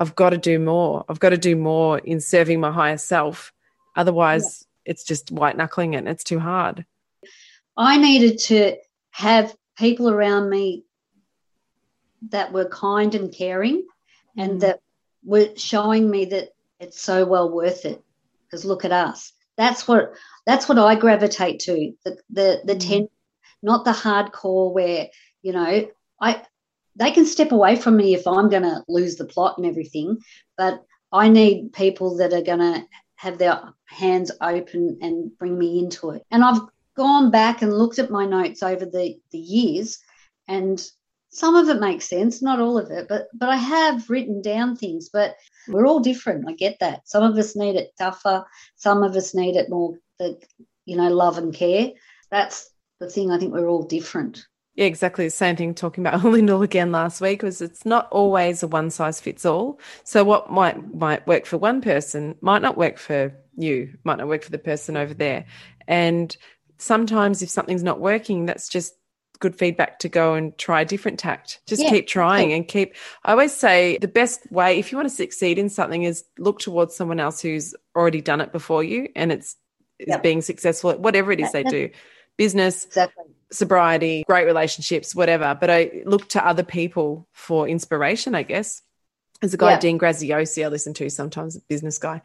I've 0.00 0.14
got 0.14 0.30
to 0.30 0.38
do 0.38 0.58
more. 0.58 1.04
I've 1.08 1.20
got 1.20 1.30
to 1.30 1.38
do 1.38 1.56
more 1.56 1.98
in 1.98 2.20
serving 2.20 2.60
my 2.60 2.70
higher 2.70 2.98
self. 2.98 3.52
Otherwise, 3.96 4.66
yeah. 4.84 4.92
it's 4.92 5.04
just 5.04 5.32
white 5.32 5.56
knuckling 5.56 5.94
it. 5.94 6.06
It's 6.06 6.24
too 6.24 6.38
hard. 6.38 6.84
I 7.76 7.96
needed 7.96 8.38
to 8.46 8.76
have 9.10 9.54
people 9.76 10.08
around 10.08 10.50
me 10.50 10.84
that 12.30 12.52
were 12.52 12.68
kind 12.68 13.14
and 13.14 13.32
caring 13.32 13.86
and 14.36 14.52
mm. 14.52 14.60
that 14.60 14.80
were 15.24 15.48
showing 15.56 16.10
me 16.10 16.24
that 16.26 16.50
it's 16.80 17.00
so 17.00 17.24
well 17.24 17.50
worth 17.50 17.84
it 17.84 18.02
because 18.44 18.64
look 18.64 18.84
at 18.84 18.92
us 18.92 19.32
that's 19.56 19.86
what 19.86 20.12
that's 20.46 20.68
what 20.68 20.78
i 20.78 20.94
gravitate 20.94 21.60
to 21.60 21.92
the 22.04 22.16
the 22.30 22.60
the 22.64 22.74
mm. 22.74 22.80
Not 23.62 23.84
the 23.84 23.90
hardcore 23.90 24.72
where 24.72 25.08
you 25.42 25.52
know 25.52 25.86
i 26.20 26.42
they 26.98 27.12
can 27.12 27.24
step 27.24 27.52
away 27.52 27.76
from 27.76 27.96
me 27.96 28.14
if 28.14 28.26
I'm 28.26 28.48
going 28.48 28.64
to 28.64 28.82
lose 28.88 29.16
the 29.16 29.24
plot 29.24 29.56
and 29.56 29.66
everything, 29.66 30.18
but 30.56 30.84
I 31.12 31.28
need 31.28 31.72
people 31.72 32.16
that 32.16 32.32
are 32.32 32.42
going 32.42 32.58
to 32.58 32.84
have 33.16 33.38
their 33.38 33.60
hands 33.86 34.30
open 34.40 34.98
and 35.00 35.36
bring 35.38 35.58
me 35.58 35.78
into 35.78 36.10
it. 36.10 36.26
And 36.30 36.44
I've 36.44 36.60
gone 36.96 37.30
back 37.30 37.62
and 37.62 37.72
looked 37.72 37.98
at 37.98 38.10
my 38.10 38.26
notes 38.26 38.62
over 38.62 38.84
the, 38.84 39.16
the 39.30 39.38
years, 39.38 39.98
and 40.48 40.84
some 41.30 41.54
of 41.54 41.68
it 41.68 41.80
makes 41.80 42.08
sense, 42.08 42.42
not 42.42 42.60
all 42.60 42.78
of 42.78 42.90
it, 42.90 43.06
but 43.08 43.28
but 43.34 43.48
I 43.48 43.56
have 43.56 44.08
written 44.10 44.42
down 44.42 44.76
things. 44.76 45.08
But 45.10 45.36
we're 45.68 45.86
all 45.86 46.00
different. 46.00 46.48
I 46.48 46.54
get 46.54 46.78
that. 46.80 47.08
Some 47.08 47.22
of 47.22 47.36
us 47.36 47.54
need 47.54 47.76
it 47.76 47.92
tougher. 47.98 48.44
Some 48.76 49.02
of 49.02 49.14
us 49.14 49.34
need 49.34 49.54
it 49.54 49.68
more, 49.70 49.98
the 50.18 50.40
you 50.84 50.96
know, 50.96 51.10
love 51.10 51.38
and 51.38 51.54
care. 51.54 51.90
That's 52.30 52.70
the 52.98 53.08
thing. 53.08 53.30
I 53.30 53.38
think 53.38 53.52
we're 53.52 53.68
all 53.68 53.82
different. 53.82 54.46
Yeah, 54.74 54.86
exactly 54.86 55.24
the 55.24 55.30
same 55.30 55.56
thing 55.56 55.74
talking 55.74 56.06
about 56.06 56.22
Lyndall 56.24 56.62
again 56.62 56.92
last 56.92 57.20
week 57.20 57.42
was 57.42 57.60
it's 57.60 57.84
not 57.84 58.08
always 58.12 58.62
a 58.62 58.68
one 58.68 58.90
size 58.90 59.20
fits 59.20 59.44
all. 59.44 59.80
So 60.04 60.22
what 60.22 60.52
might 60.52 60.94
might 60.94 61.26
work 61.26 61.46
for 61.46 61.58
one 61.58 61.80
person 61.80 62.36
might 62.40 62.62
not 62.62 62.76
work 62.76 62.98
for 62.98 63.32
you, 63.56 63.96
might 64.04 64.18
not 64.18 64.28
work 64.28 64.44
for 64.44 64.52
the 64.52 64.58
person 64.58 64.96
over 64.96 65.14
there. 65.14 65.46
And 65.88 66.36
sometimes 66.78 67.42
if 67.42 67.50
something's 67.50 67.82
not 67.82 67.98
working, 67.98 68.46
that's 68.46 68.68
just 68.68 68.94
good 69.40 69.56
feedback 69.56 69.98
to 70.00 70.08
go 70.08 70.34
and 70.34 70.56
try 70.58 70.82
a 70.82 70.84
different 70.84 71.18
tact. 71.18 71.60
Just 71.66 71.82
yeah. 71.82 71.90
keep 71.90 72.06
trying 72.06 72.52
and 72.52 72.66
keep 72.66 72.94
I 73.24 73.32
always 73.32 73.52
say 73.52 73.98
the 73.98 74.08
best 74.08 74.50
way 74.52 74.78
if 74.78 74.92
you 74.92 74.98
want 74.98 75.08
to 75.08 75.14
succeed 75.14 75.58
in 75.58 75.68
something 75.68 76.04
is 76.04 76.24
look 76.38 76.60
towards 76.60 76.94
someone 76.94 77.20
else 77.20 77.40
who's 77.40 77.74
already 77.96 78.20
done 78.20 78.40
it 78.40 78.52
before 78.52 78.84
you 78.84 79.08
and 79.16 79.32
it's 79.32 79.56
is 79.98 80.08
yep. 80.08 80.22
being 80.22 80.40
successful 80.40 80.90
at 80.90 81.00
whatever 81.00 81.32
it 81.32 81.40
is 81.40 81.50
they 81.50 81.64
do. 81.64 81.90
Business, 82.38 82.86
exactly 82.86 83.24
sobriety, 83.50 84.24
great 84.26 84.46
relationships, 84.46 85.14
whatever. 85.14 85.56
But 85.58 85.70
I 85.70 86.02
look 86.04 86.28
to 86.30 86.46
other 86.46 86.62
people 86.62 87.26
for 87.32 87.68
inspiration, 87.68 88.34
I 88.34 88.42
guess. 88.42 88.82
There's 89.40 89.54
a 89.54 89.58
guy, 89.58 89.72
yeah. 89.72 89.80
Dean 89.80 89.98
Graziosi, 89.98 90.64
I 90.64 90.68
listen 90.68 90.94
to 90.94 91.08
sometimes, 91.10 91.56
a 91.56 91.60
business 91.60 91.98
guy. 91.98 92.22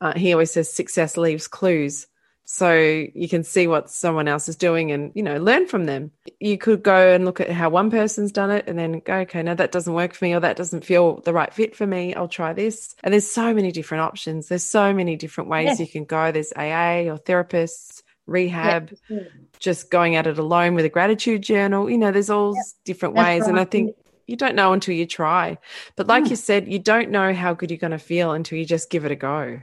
Uh, 0.00 0.14
he 0.14 0.32
always 0.32 0.50
says 0.50 0.72
success 0.72 1.16
leaves 1.16 1.48
clues. 1.48 2.06
So 2.48 2.74
you 2.74 3.28
can 3.28 3.42
see 3.42 3.66
what 3.66 3.90
someone 3.90 4.28
else 4.28 4.48
is 4.48 4.54
doing 4.54 4.92
and, 4.92 5.10
you 5.16 5.22
know, 5.24 5.36
learn 5.36 5.66
from 5.66 5.84
them. 5.84 6.12
You 6.38 6.58
could 6.58 6.80
go 6.80 7.12
and 7.12 7.24
look 7.24 7.40
at 7.40 7.50
how 7.50 7.70
one 7.70 7.90
person's 7.90 8.30
done 8.30 8.52
it 8.52 8.68
and 8.68 8.78
then 8.78 9.00
go, 9.00 9.14
okay, 9.18 9.42
no, 9.42 9.54
that 9.54 9.72
doesn't 9.72 9.92
work 9.92 10.14
for 10.14 10.24
me 10.24 10.34
or 10.34 10.38
that 10.38 10.56
doesn't 10.56 10.84
feel 10.84 11.20
the 11.22 11.32
right 11.32 11.52
fit 11.52 11.74
for 11.74 11.88
me. 11.88 12.14
I'll 12.14 12.28
try 12.28 12.52
this. 12.52 12.94
And 13.02 13.12
there's 13.12 13.28
so 13.28 13.52
many 13.52 13.72
different 13.72 14.02
options. 14.02 14.46
There's 14.46 14.62
so 14.62 14.92
many 14.92 15.16
different 15.16 15.50
ways 15.50 15.80
yeah. 15.80 15.86
you 15.86 15.90
can 15.90 16.04
go. 16.04 16.30
There's 16.30 16.52
AA 16.52 17.10
or 17.10 17.18
therapists 17.18 18.02
rehab, 18.26 18.92
yeah. 19.08 19.20
just 19.58 19.90
going 19.90 20.16
at 20.16 20.26
it 20.26 20.38
alone 20.38 20.74
with 20.74 20.84
a 20.84 20.88
gratitude 20.88 21.42
journal. 21.42 21.88
You 21.88 21.98
know, 21.98 22.12
there's 22.12 22.30
all 22.30 22.54
yeah. 22.54 22.62
different 22.84 23.14
That's 23.14 23.26
ways. 23.26 23.40
Right. 23.42 23.50
And 23.50 23.60
I 23.60 23.64
think 23.64 23.96
you 24.26 24.36
don't 24.36 24.54
know 24.54 24.72
until 24.72 24.94
you 24.94 25.06
try. 25.06 25.58
But 25.96 26.06
like 26.06 26.24
mm. 26.24 26.30
you 26.30 26.36
said, 26.36 26.70
you 26.70 26.78
don't 26.78 27.10
know 27.10 27.32
how 27.32 27.54
good 27.54 27.70
you're 27.70 27.78
going 27.78 27.92
to 27.92 27.98
feel 27.98 28.32
until 28.32 28.58
you 28.58 28.64
just 28.64 28.90
give 28.90 29.04
it 29.04 29.12
a 29.12 29.16
go 29.16 29.60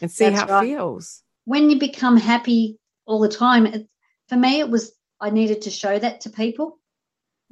and 0.00 0.10
see 0.10 0.28
That's 0.28 0.40
how 0.40 0.56
right. 0.56 0.64
it 0.64 0.68
feels. 0.68 1.22
When 1.44 1.70
you 1.70 1.78
become 1.78 2.16
happy 2.16 2.78
all 3.06 3.20
the 3.20 3.28
time, 3.28 3.66
it, 3.66 3.88
for 4.28 4.36
me, 4.36 4.60
it 4.60 4.70
was 4.70 4.92
I 5.20 5.30
needed 5.30 5.62
to 5.62 5.70
show 5.70 5.98
that 5.98 6.22
to 6.22 6.30
people. 6.30 6.78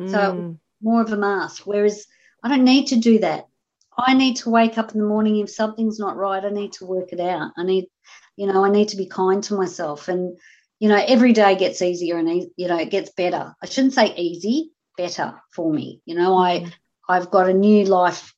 Mm. 0.01 0.11
So 0.11 0.59
more 0.83 1.03
of 1.03 1.13
a 1.13 1.17
mask. 1.17 1.63
Whereas 1.67 2.07
I 2.43 2.49
don't 2.49 2.65
need 2.65 2.87
to 2.89 2.97
do 2.97 3.19
that. 3.21 3.47
I 3.99 4.15
need 4.15 4.37
to 4.37 4.51
wake 4.51 4.79
up 4.79 4.93
in 4.93 4.99
the 4.99 5.07
morning 5.07 5.39
if 5.39 5.51
something's 5.51 5.99
not 5.99 6.17
right. 6.17 6.45
I 6.45 6.51
need 6.51 6.73
to 6.75 6.87
work 6.87 7.13
it 7.13 7.21
out. 7.21 7.53
I 7.57 7.65
need 7.65 7.87
you 8.41 8.47
know, 8.47 8.65
I 8.65 8.71
need 8.71 8.89
to 8.89 8.97
be 8.97 9.05
kind 9.05 9.45
to 9.45 9.55
myself. 9.55 10.09
And, 10.09 10.39
you 10.79 10.89
know, 10.89 11.05
every 11.07 11.35
day 11.35 11.57
gets 11.57 11.83
easier 11.83 12.17
and, 12.17 12.51
you 12.57 12.69
know, 12.69 12.79
it 12.79 12.89
gets 12.89 13.11
better. 13.11 13.55
I 13.63 13.67
shouldn't 13.67 13.93
say 13.93 14.15
easy, 14.17 14.71
better 14.97 15.35
for 15.53 15.71
me. 15.71 16.01
You 16.07 16.15
know, 16.15 16.39
I, 16.39 16.61
mm. 16.61 16.73
I've 17.07 17.31
got 17.31 17.51
a 17.51 17.53
new 17.53 17.85
life. 17.85 18.35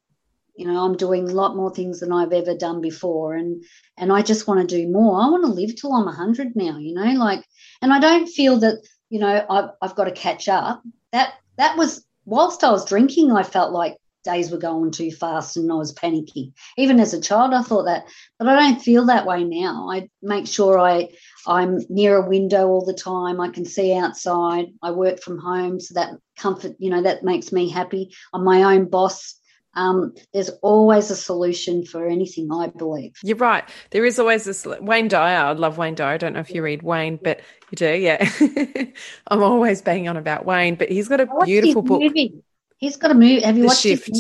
You 0.57 0.67
know, 0.67 0.85
I'm 0.85 0.97
doing 0.97 1.31
a 1.31 1.33
lot 1.33 1.55
more 1.55 1.73
things 1.73 2.01
than 2.01 2.13
I've 2.13 2.33
ever 2.33 2.57
done 2.57 2.81
before. 2.81 3.35
And, 3.35 3.63
and 3.97 4.13
I 4.13 4.23
just 4.23 4.49
want 4.49 4.69
to 4.69 4.77
do 4.77 4.89
more. 4.89 5.21
I 5.21 5.29
want 5.29 5.45
to 5.45 5.53
live 5.53 5.77
till 5.77 5.93
I'm 5.93 6.07
100 6.07 6.57
now, 6.57 6.79
you 6.79 6.95
know, 6.95 7.13
like, 7.13 7.45
and 7.81 7.93
I 7.93 8.01
don't 8.01 8.27
feel 8.27 8.59
that, 8.59 8.85
you 9.09 9.21
know, 9.21 9.47
I've, 9.49 9.71
I've 9.81 9.95
got 9.95 10.07
to 10.07 10.11
catch 10.11 10.49
up. 10.49 10.83
That, 11.13 11.35
that 11.59 11.77
was 11.77 12.05
whilst 12.25 12.65
I 12.65 12.73
was 12.73 12.85
drinking, 12.85 13.31
I 13.31 13.45
felt 13.45 13.71
like 13.71 13.99
days 14.25 14.51
were 14.51 14.59
going 14.59 14.91
too 14.91 15.11
fast 15.11 15.57
and 15.57 15.71
I 15.71 15.75
was 15.75 15.93
panicky. 15.93 16.53
Even 16.77 17.01
as 17.01 17.15
a 17.15 17.21
child, 17.21 17.53
I 17.55 17.63
thought 17.63 17.85
that, 17.85 18.05
but 18.39 18.49
I 18.49 18.57
don't 18.57 18.83
feel 18.83 19.07
that 19.07 19.27
way 19.27 19.45
now. 19.45 19.89
I 19.91 20.09
make 20.23 20.47
sure 20.47 20.79
I 20.79 21.09
I'm 21.47 21.81
near 21.89 22.17
a 22.17 22.29
window 22.29 22.69
all 22.69 22.85
the 22.85 22.95
time. 22.95 23.41
I 23.41 23.49
can 23.49 23.65
see 23.65 23.95
outside. 23.95 24.67
I 24.83 24.93
work 24.93 25.21
from 25.21 25.39
home, 25.39 25.81
so 25.81 25.95
that 25.95 26.11
comfort, 26.37 26.77
you 26.79 26.91
know, 26.91 27.03
that 27.03 27.25
makes 27.25 27.53
me 27.53 27.69
happy. 27.69 28.15
I'm 28.33 28.45
my 28.45 28.75
own 28.75 28.89
boss. 28.89 29.39
Um, 29.75 30.15
there's 30.35 30.51
always 30.61 31.11
a 31.11 31.17
solution 31.17 31.87
for 31.87 32.07
anything, 32.07 32.53
I 32.53 32.67
believe. 32.67 33.13
You're 33.23 33.39
right. 33.39 33.65
There 33.91 34.05
is 34.05 34.19
always 34.19 34.45
this 34.45 34.67
Wayne 34.67 35.09
Dyer. 35.09 35.47
I 35.47 35.53
love 35.53 35.79
Wayne 35.79 35.95
Dyer. 35.95 36.15
I 36.15 36.19
don't 36.19 36.35
know 36.35 36.41
if 36.41 36.51
you 36.51 36.63
read 36.63 36.83
Wayne, 36.83 37.19
but 37.23 37.41
you 37.71 37.77
do, 37.77 37.95
yeah. 37.95 38.31
I'm 39.27 39.43
always 39.43 39.81
banging 39.81 40.09
on 40.09 40.19
about 40.19 40.45
Wayne, 40.45 40.75
but 40.75 40.91
he's 40.91 41.09
got 41.09 41.21
a 41.21 41.29
beautiful 41.45 41.83
book. 41.83 42.03
Movie. 42.03 42.43
He's 42.83 42.97
got 42.97 43.13
a 43.13 43.15
movie. 43.15 43.41
Have 43.43 43.57
you 43.57 43.63
the 43.63 43.67
watched 43.69 43.83
Shift? 43.83 44.11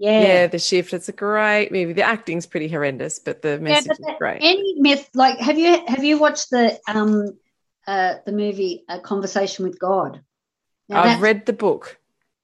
Yeah. 0.00 0.20
yeah, 0.20 0.46
The 0.48 0.58
Shift. 0.58 0.92
It's 0.92 1.08
a 1.08 1.12
great 1.12 1.70
movie. 1.70 1.92
The 1.92 2.02
acting's 2.02 2.44
pretty 2.44 2.66
horrendous, 2.66 3.20
but 3.20 3.40
the 3.40 3.60
message 3.60 3.86
yeah, 3.86 3.92
is 3.92 3.98
but 4.04 4.18
great. 4.18 4.38
Any 4.42 4.74
myth, 4.80 5.08
like, 5.14 5.38
have 5.38 5.56
you 5.56 5.80
have 5.86 6.02
you 6.02 6.18
watched 6.18 6.50
the 6.50 6.76
um 6.88 7.38
uh 7.86 8.14
the 8.26 8.32
movie 8.32 8.84
A 8.88 8.98
Conversation 8.98 9.64
with 9.64 9.78
God? 9.78 10.22
Now, 10.88 11.04
I've 11.04 11.22
read 11.22 11.46
the 11.46 11.52
book. 11.52 11.99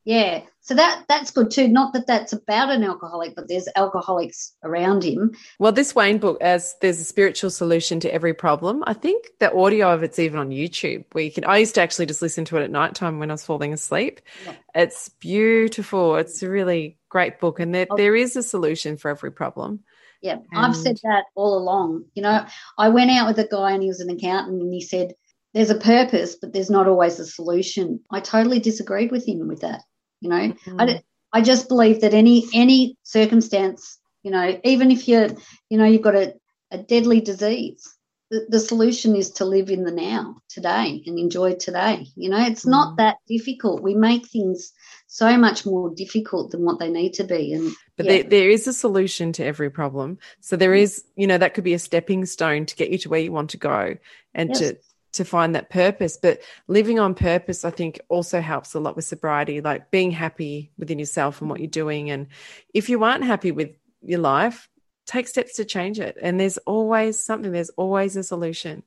Yeah, 0.07 0.43
so 0.61 0.75
that 0.75 1.05
that's 1.09 1.33
good 1.33 1.51
too. 1.51 1.67
Not 1.67 1.93
that 1.93 2.07
that's 2.07 2.33
about 2.33 2.71
an 2.71 2.85
alcoholic, 2.85 3.35
but 3.35 3.49
there's 3.49 3.69
alcoholics 3.75 4.53
around 4.63 5.03
him. 5.03 5.33
Well, 5.59 5.73
this 5.73 5.97
Wayne 5.97 6.19
book, 6.19 6.39
as 6.41 6.77
there's 6.81 7.01
a 7.01 7.05
spiritual 7.05 7.51
solution 7.51 7.99
to 8.01 8.15
every 8.15 8.33
problem. 8.33 8.85
I 8.87 8.93
think 8.93 9.27
the 9.41 9.53
audio 9.53 9.93
of 9.93 10.05
it's 10.05 10.21
even 10.21 10.39
on 10.39 10.51
YouTube 10.51 11.05
where 11.11 11.25
you 11.25 11.33
can. 11.33 11.45
I 11.45 11.59
used 11.59 11.75
to 11.75 11.83
actually 11.83 12.07
just 12.07 12.23
listen 12.23 12.45
to 12.45 12.57
it 12.57 12.63
at 12.63 12.71
night 12.71 12.95
time 12.95 13.19
when 13.19 13.33
I 13.33 13.35
was 13.35 13.45
falling 13.45 13.73
asleep. 13.73 14.21
Yeah. 14.45 14.55
It's 14.77 15.09
beautiful. 15.09 16.15
It's 16.15 16.41
a 16.41 16.49
really 16.49 16.99
great 17.09 17.41
book, 17.41 17.59
and 17.59 17.75
there, 17.75 17.89
oh. 17.91 17.97
there 17.97 18.15
is 18.15 18.37
a 18.37 18.45
solution 18.45 18.97
for 18.97 19.11
every 19.11 19.33
problem. 19.33 19.81
Yeah, 20.23 20.39
I've 20.55 20.77
said 20.77 20.99
that 21.03 21.25
all 21.35 21.59
along. 21.59 22.05
You 22.15 22.23
know, 22.23 22.47
I 22.79 22.91
went 22.91 23.11
out 23.11 23.27
with 23.27 23.45
a 23.45 23.49
guy 23.49 23.73
and 23.73 23.83
he 23.83 23.89
was 23.89 24.01
an 24.01 24.11
accountant, 24.11 24.63
and 24.63 24.73
he 24.73 24.83
said 24.83 25.15
there's 25.53 25.71
a 25.71 25.79
purpose, 25.79 26.37
but 26.41 26.53
there's 26.53 26.71
not 26.71 26.87
always 26.87 27.19
a 27.19 27.27
solution. 27.27 28.01
I 28.09 28.21
totally 28.21 28.61
disagreed 28.61 29.11
with 29.11 29.27
him 29.27 29.49
with 29.49 29.63
that. 29.63 29.83
You 30.21 30.31
know, 30.31 30.37
I, 30.37 30.53
mm. 30.87 31.03
I 31.33 31.41
just 31.43 31.69
believe 31.69 32.01
that 32.01 32.15
any 32.15 32.47
any 32.55 32.97
circumstance, 33.03 33.99
you 34.23 34.31
know, 34.31 34.59
even 34.65 34.91
if 34.91 35.09
you're, 35.09 35.29
you 35.69 35.79
know, 35.79 35.85
you've 35.85 36.03
got 36.03 36.15
a, 36.15 36.35
a 36.71 36.79
deadly 36.79 37.21
disease, 37.21 37.97
the, 38.31 38.47
the 38.49 38.61
solution 38.61 39.15
is 39.15 39.31
to 39.33 39.45
live 39.45 39.71
in 39.71 39.85
the 39.85 39.93
now, 39.93 40.37
today, 40.49 41.03
and 41.07 41.19
enjoy 41.19 41.55
today. 41.55 42.07
You 42.17 42.31
know, 42.31 42.45
it's 42.45 42.67
not 42.67 42.95
mm. 42.95 42.97
that 42.97 43.17
difficult. 43.29 43.83
We 43.83 43.95
make 43.95 44.27
things 44.27 44.73
so 45.07 45.37
much 45.37 45.65
more 45.65 45.95
difficult 45.95 46.51
than 46.51 46.65
what 46.65 46.79
they 46.79 46.91
need 46.91 47.15
to 47.15 47.25
be. 47.25 47.53
And 47.53 47.73
But 47.97 48.07
yeah. 48.07 48.13
there, 48.13 48.23
there 48.25 48.51
is 48.51 48.67
a 48.67 48.73
solution 48.73 49.33
to 49.35 49.45
every 49.45 49.71
problem. 49.71 50.19
So 50.41 50.57
there 50.57 50.73
mm. 50.73 50.81
is, 50.81 51.05
you 51.15 51.27
know, 51.27 51.39
that 51.39 51.55
could 51.55 51.65
be 51.65 51.75
a 51.75 51.79
stepping 51.79 52.27
stone 52.27 52.67
to 52.67 52.77
get 52.77 52.91
you 52.91 52.99
to 52.99 53.09
where 53.09 53.21
you 53.21 53.33
want 53.33 53.51
to 53.51 53.59
go 53.59 53.97
and 54.35 54.49
Yes. 54.51 54.59
to 54.59 54.77
to 55.17 55.25
find 55.25 55.55
that 55.55 55.71
purpose. 55.71 56.17
But 56.17 56.41
living 56.69 56.99
on 56.99 57.15
purpose, 57.15 57.65
I 57.65 57.71
think, 57.71 58.01
also 58.09 58.41
helps 58.41 58.75
a 58.75 58.81
lot 58.81 58.97
with 58.97 59.05
sobriety, 59.05 59.61
like 59.61 59.91
being 59.91 60.11
happy 60.11 60.73
within 60.79 60.99
yourself 60.99 61.41
and 61.41 61.51
what 61.51 61.61
you're 61.61 61.69
doing. 61.69 62.11
And 62.11 62.29
if 62.73 62.89
you 62.89 63.03
aren't 63.05 63.25
happy 63.25 63.51
with 63.53 63.71
your 64.03 64.21
life, 64.21 64.69
take 65.07 65.29
steps 65.29 65.57
to 65.57 65.65
change 65.65 66.01
it. 66.01 66.17
And 66.21 66.41
there's 66.41 66.59
always 66.59 67.23
something, 67.23 67.53
there's 67.53 67.71
always 67.71 68.17
a 68.17 68.23
solution. 68.23 68.83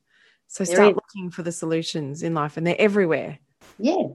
So 0.48 0.64
There 0.64 0.74
start 0.74 0.90
is. 0.90 0.96
looking 0.96 1.30
for 1.30 1.42
the 1.42 1.52
solutions 1.52 2.22
in 2.22 2.34
life, 2.34 2.56
and 2.56 2.66
they're 2.66 2.80
everywhere. 2.80 3.38
yeah 3.78 4.08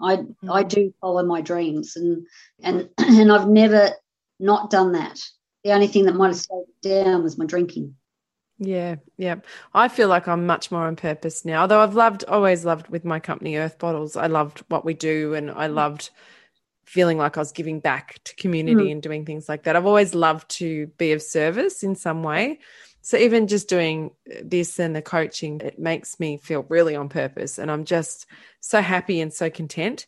i 0.00 0.16
mm-hmm. 0.16 0.50
i 0.52 0.62
do 0.62 0.92
follow 1.00 1.24
my 1.24 1.40
dreams 1.40 1.96
and 1.96 2.26
and 2.62 2.88
and 2.98 3.32
i've 3.32 3.48
never 3.48 3.90
not 4.38 4.70
done 4.70 4.92
that 4.92 5.20
the 5.64 5.72
only 5.72 5.86
thing 5.86 6.06
that 6.06 6.14
might 6.14 6.28
have 6.28 6.36
slowed 6.36 6.66
it 6.68 6.88
down 6.88 7.22
was 7.22 7.38
my 7.38 7.46
drinking 7.46 7.94
Yeah, 8.62 8.96
yeah. 9.16 9.36
I 9.72 9.88
feel 9.88 10.08
like 10.08 10.28
I'm 10.28 10.46
much 10.46 10.70
more 10.70 10.86
on 10.86 10.94
purpose 10.94 11.46
now. 11.46 11.62
Although 11.62 11.80
I've 11.80 11.94
loved, 11.94 12.24
always 12.28 12.64
loved 12.64 12.88
with 12.88 13.06
my 13.06 13.18
company, 13.18 13.56
Earth 13.56 13.78
Bottles. 13.78 14.16
I 14.16 14.26
loved 14.26 14.62
what 14.68 14.84
we 14.84 14.92
do, 14.92 15.32
and 15.32 15.50
I 15.50 15.66
mm. 15.66 15.74
loved 15.74 16.10
feeling 16.84 17.16
like 17.16 17.38
I 17.38 17.40
was 17.40 17.52
giving 17.52 17.80
back 17.80 18.20
to 18.24 18.36
community 18.36 18.88
mm. 18.88 18.92
and 18.92 19.02
doing 19.02 19.24
things 19.24 19.48
like 19.48 19.62
that. 19.62 19.76
I've 19.76 19.86
always 19.86 20.14
loved 20.14 20.50
to 20.58 20.88
be 20.98 21.12
of 21.12 21.22
service 21.22 21.82
in 21.82 21.94
some 21.94 22.22
way. 22.22 22.58
So 23.00 23.16
even 23.16 23.46
just 23.46 23.66
doing 23.66 24.10
uh, 24.30 24.40
this 24.44 24.78
and 24.78 24.94
the 24.94 25.00
coaching, 25.00 25.62
it 25.62 25.78
makes 25.78 26.20
me 26.20 26.36
feel 26.36 26.66
really 26.68 26.94
on 26.94 27.08
purpose, 27.08 27.58
and 27.58 27.70
I'm 27.70 27.86
just 27.86 28.26
so 28.60 28.82
happy 28.82 29.22
and 29.22 29.32
so 29.32 29.48
content. 29.48 30.06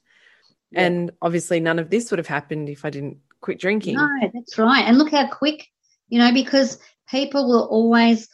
Yeah. 0.73 0.83
And 0.83 1.11
obviously, 1.23 1.61
none 1.61 1.79
of 1.79 1.89
this 1.89 2.11
would 2.11 2.19
have 2.19 2.27
happened 2.27 2.69
if 2.69 2.85
I 2.85 2.91
didn't 2.91 3.17
quit 3.41 3.59
drinking. 3.59 3.97
no 3.97 4.09
that's 4.33 4.57
right 4.57 4.85
and 4.85 4.99
look 4.99 5.11
how 5.11 5.27
quick 5.27 5.67
you 6.09 6.19
know 6.21 6.33
because 6.33 6.79
people 7.11 7.49
were 7.49 7.67
always 7.67 8.29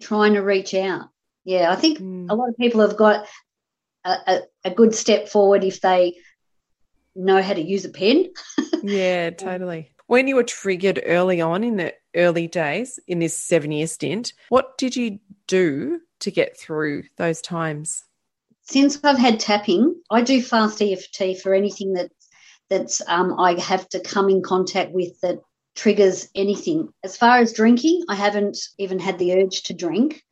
trying 0.00 0.34
to 0.34 0.40
reach 0.40 0.74
out 0.74 1.08
yeah 1.44 1.70
i 1.72 1.76
think 1.76 1.98
Mm. 1.98 2.30
a 2.30 2.34
lot 2.34 2.48
of 2.48 2.56
people 2.56 2.80
have 2.80 2.96
got 2.96 3.26
a, 4.04 4.10
a, 4.26 4.40
a 4.64 4.70
good 4.70 4.94
step 4.94 5.28
forward 5.28 5.64
if 5.64 5.80
they 5.80 6.16
know 7.14 7.40
how 7.40 7.52
to 7.54 7.62
use 7.62 7.84
a 7.84 7.90
pen 7.90 8.30
Yeah, 8.82 9.30
totally. 9.30 9.92
When 10.08 10.28
you 10.28 10.36
were 10.36 10.42
triggered 10.44 11.00
early 11.06 11.40
on 11.40 11.64
in 11.64 11.76
the 11.76 11.94
early 12.14 12.46
days 12.48 13.00
in 13.06 13.18
this 13.18 13.34
seven 13.34 13.72
year 13.72 13.86
stint, 13.86 14.34
what 14.50 14.76
did 14.76 14.94
you 14.94 15.20
do 15.46 16.00
to 16.20 16.30
get 16.30 16.58
through 16.58 17.04
those 17.16 17.40
times? 17.40 18.04
since 18.66 18.98
I've 19.04 19.18
had 19.18 19.40
tapping, 19.40 19.94
I 20.10 20.20
do 20.22 20.42
fast 20.42 20.82
EFT 20.82 21.40
for 21.42 21.54
anything 21.54 21.94
that 21.94 22.10
that's 22.70 23.00
um, 23.06 23.38
I 23.38 23.58
have 23.60 23.88
to 23.90 24.00
come 24.00 24.28
in 24.28 24.42
contact 24.42 24.92
with 24.92 25.18
that 25.22 25.38
triggers 25.74 26.28
anything. 26.34 26.88
As 27.02 27.16
far 27.16 27.38
as 27.38 27.52
drinking, 27.52 28.04
I 28.08 28.14
haven't 28.14 28.58
even 28.78 28.98
had 28.98 29.18
the 29.18 29.34
urge 29.34 29.62
to 29.64 29.74
drink. 29.74 30.22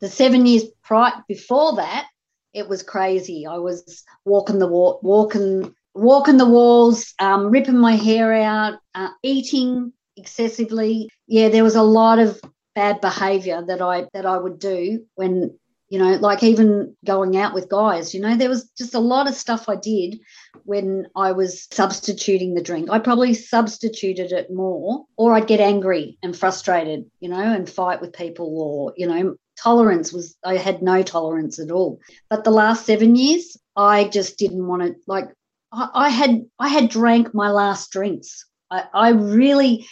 The 0.00 0.08
seven 0.08 0.46
years 0.46 0.64
prior 0.82 1.12
before 1.28 1.76
that, 1.76 2.06
it 2.52 2.68
was 2.68 2.82
crazy. 2.82 3.46
I 3.46 3.58
was 3.58 4.04
walking 4.24 4.58
the 4.58 4.68
walk, 4.68 5.02
walking, 5.02 5.74
walking 5.94 6.36
the 6.36 6.46
walls, 6.46 7.14
um, 7.18 7.50
ripping 7.50 7.78
my 7.78 7.96
hair 7.96 8.32
out, 8.34 8.78
uh, 8.94 9.08
eating 9.22 9.92
excessively. 10.16 11.08
Yeah, 11.26 11.48
there 11.48 11.64
was 11.64 11.76
a 11.76 11.82
lot 11.82 12.18
of 12.18 12.40
bad 12.74 13.00
behaviour 13.00 13.64
that 13.66 13.80
I 13.80 14.06
that 14.12 14.26
I 14.26 14.36
would 14.36 14.58
do 14.58 15.06
when 15.14 15.58
you 15.94 16.00
know, 16.00 16.14
like 16.14 16.42
even 16.42 16.96
going 17.04 17.36
out 17.36 17.54
with 17.54 17.68
guys, 17.68 18.14
you 18.14 18.20
know, 18.20 18.36
there 18.36 18.48
was 18.48 18.68
just 18.76 18.96
a 18.96 18.98
lot 18.98 19.28
of 19.28 19.34
stuff 19.36 19.68
I 19.68 19.76
did 19.76 20.18
when 20.64 21.06
I 21.14 21.30
was 21.30 21.68
substituting 21.70 22.54
the 22.54 22.64
drink. 22.64 22.90
I 22.90 22.98
probably 22.98 23.32
substituted 23.32 24.32
it 24.32 24.52
more, 24.52 25.04
or 25.16 25.34
I'd 25.34 25.46
get 25.46 25.60
angry 25.60 26.18
and 26.20 26.36
frustrated, 26.36 27.08
you 27.20 27.28
know, 27.28 27.36
and 27.36 27.70
fight 27.70 28.00
with 28.00 28.12
people, 28.12 28.60
or, 28.60 28.92
you 28.96 29.06
know, 29.06 29.36
tolerance 29.56 30.12
was, 30.12 30.36
I 30.44 30.56
had 30.56 30.82
no 30.82 31.04
tolerance 31.04 31.60
at 31.60 31.70
all. 31.70 32.00
But 32.28 32.42
the 32.42 32.50
last 32.50 32.86
seven 32.86 33.14
years, 33.14 33.56
I 33.76 34.08
just 34.08 34.36
didn't 34.36 34.66
want 34.66 34.82
to, 34.82 34.96
like, 35.06 35.28
I, 35.70 36.08
had, 36.08 36.44
I 36.58 36.70
had 36.70 36.88
drank 36.88 37.32
my 37.34 37.52
last 37.52 37.92
drinks. 37.92 38.44
I, 38.68 38.82
I 38.92 39.10
really 39.10 39.86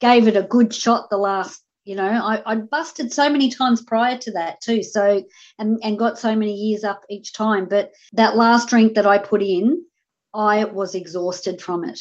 gave 0.00 0.26
it 0.26 0.38
a 0.38 0.42
good 0.42 0.72
shot 0.72 1.10
the 1.10 1.18
last 1.18 1.63
you 1.84 1.94
know 1.94 2.08
I, 2.08 2.42
I 2.46 2.56
busted 2.56 3.12
so 3.12 3.28
many 3.28 3.50
times 3.50 3.82
prior 3.82 4.18
to 4.18 4.32
that 4.32 4.60
too 4.60 4.82
so 4.82 5.22
and 5.58 5.78
and 5.82 5.98
got 5.98 6.18
so 6.18 6.34
many 6.34 6.54
years 6.54 6.84
up 6.84 7.02
each 7.08 7.32
time 7.32 7.66
but 7.66 7.92
that 8.14 8.36
last 8.36 8.68
drink 8.68 8.94
that 8.94 9.06
i 9.06 9.18
put 9.18 9.42
in 9.42 9.84
i 10.34 10.64
was 10.64 10.94
exhausted 10.94 11.62
from 11.62 11.84
it. 11.84 12.00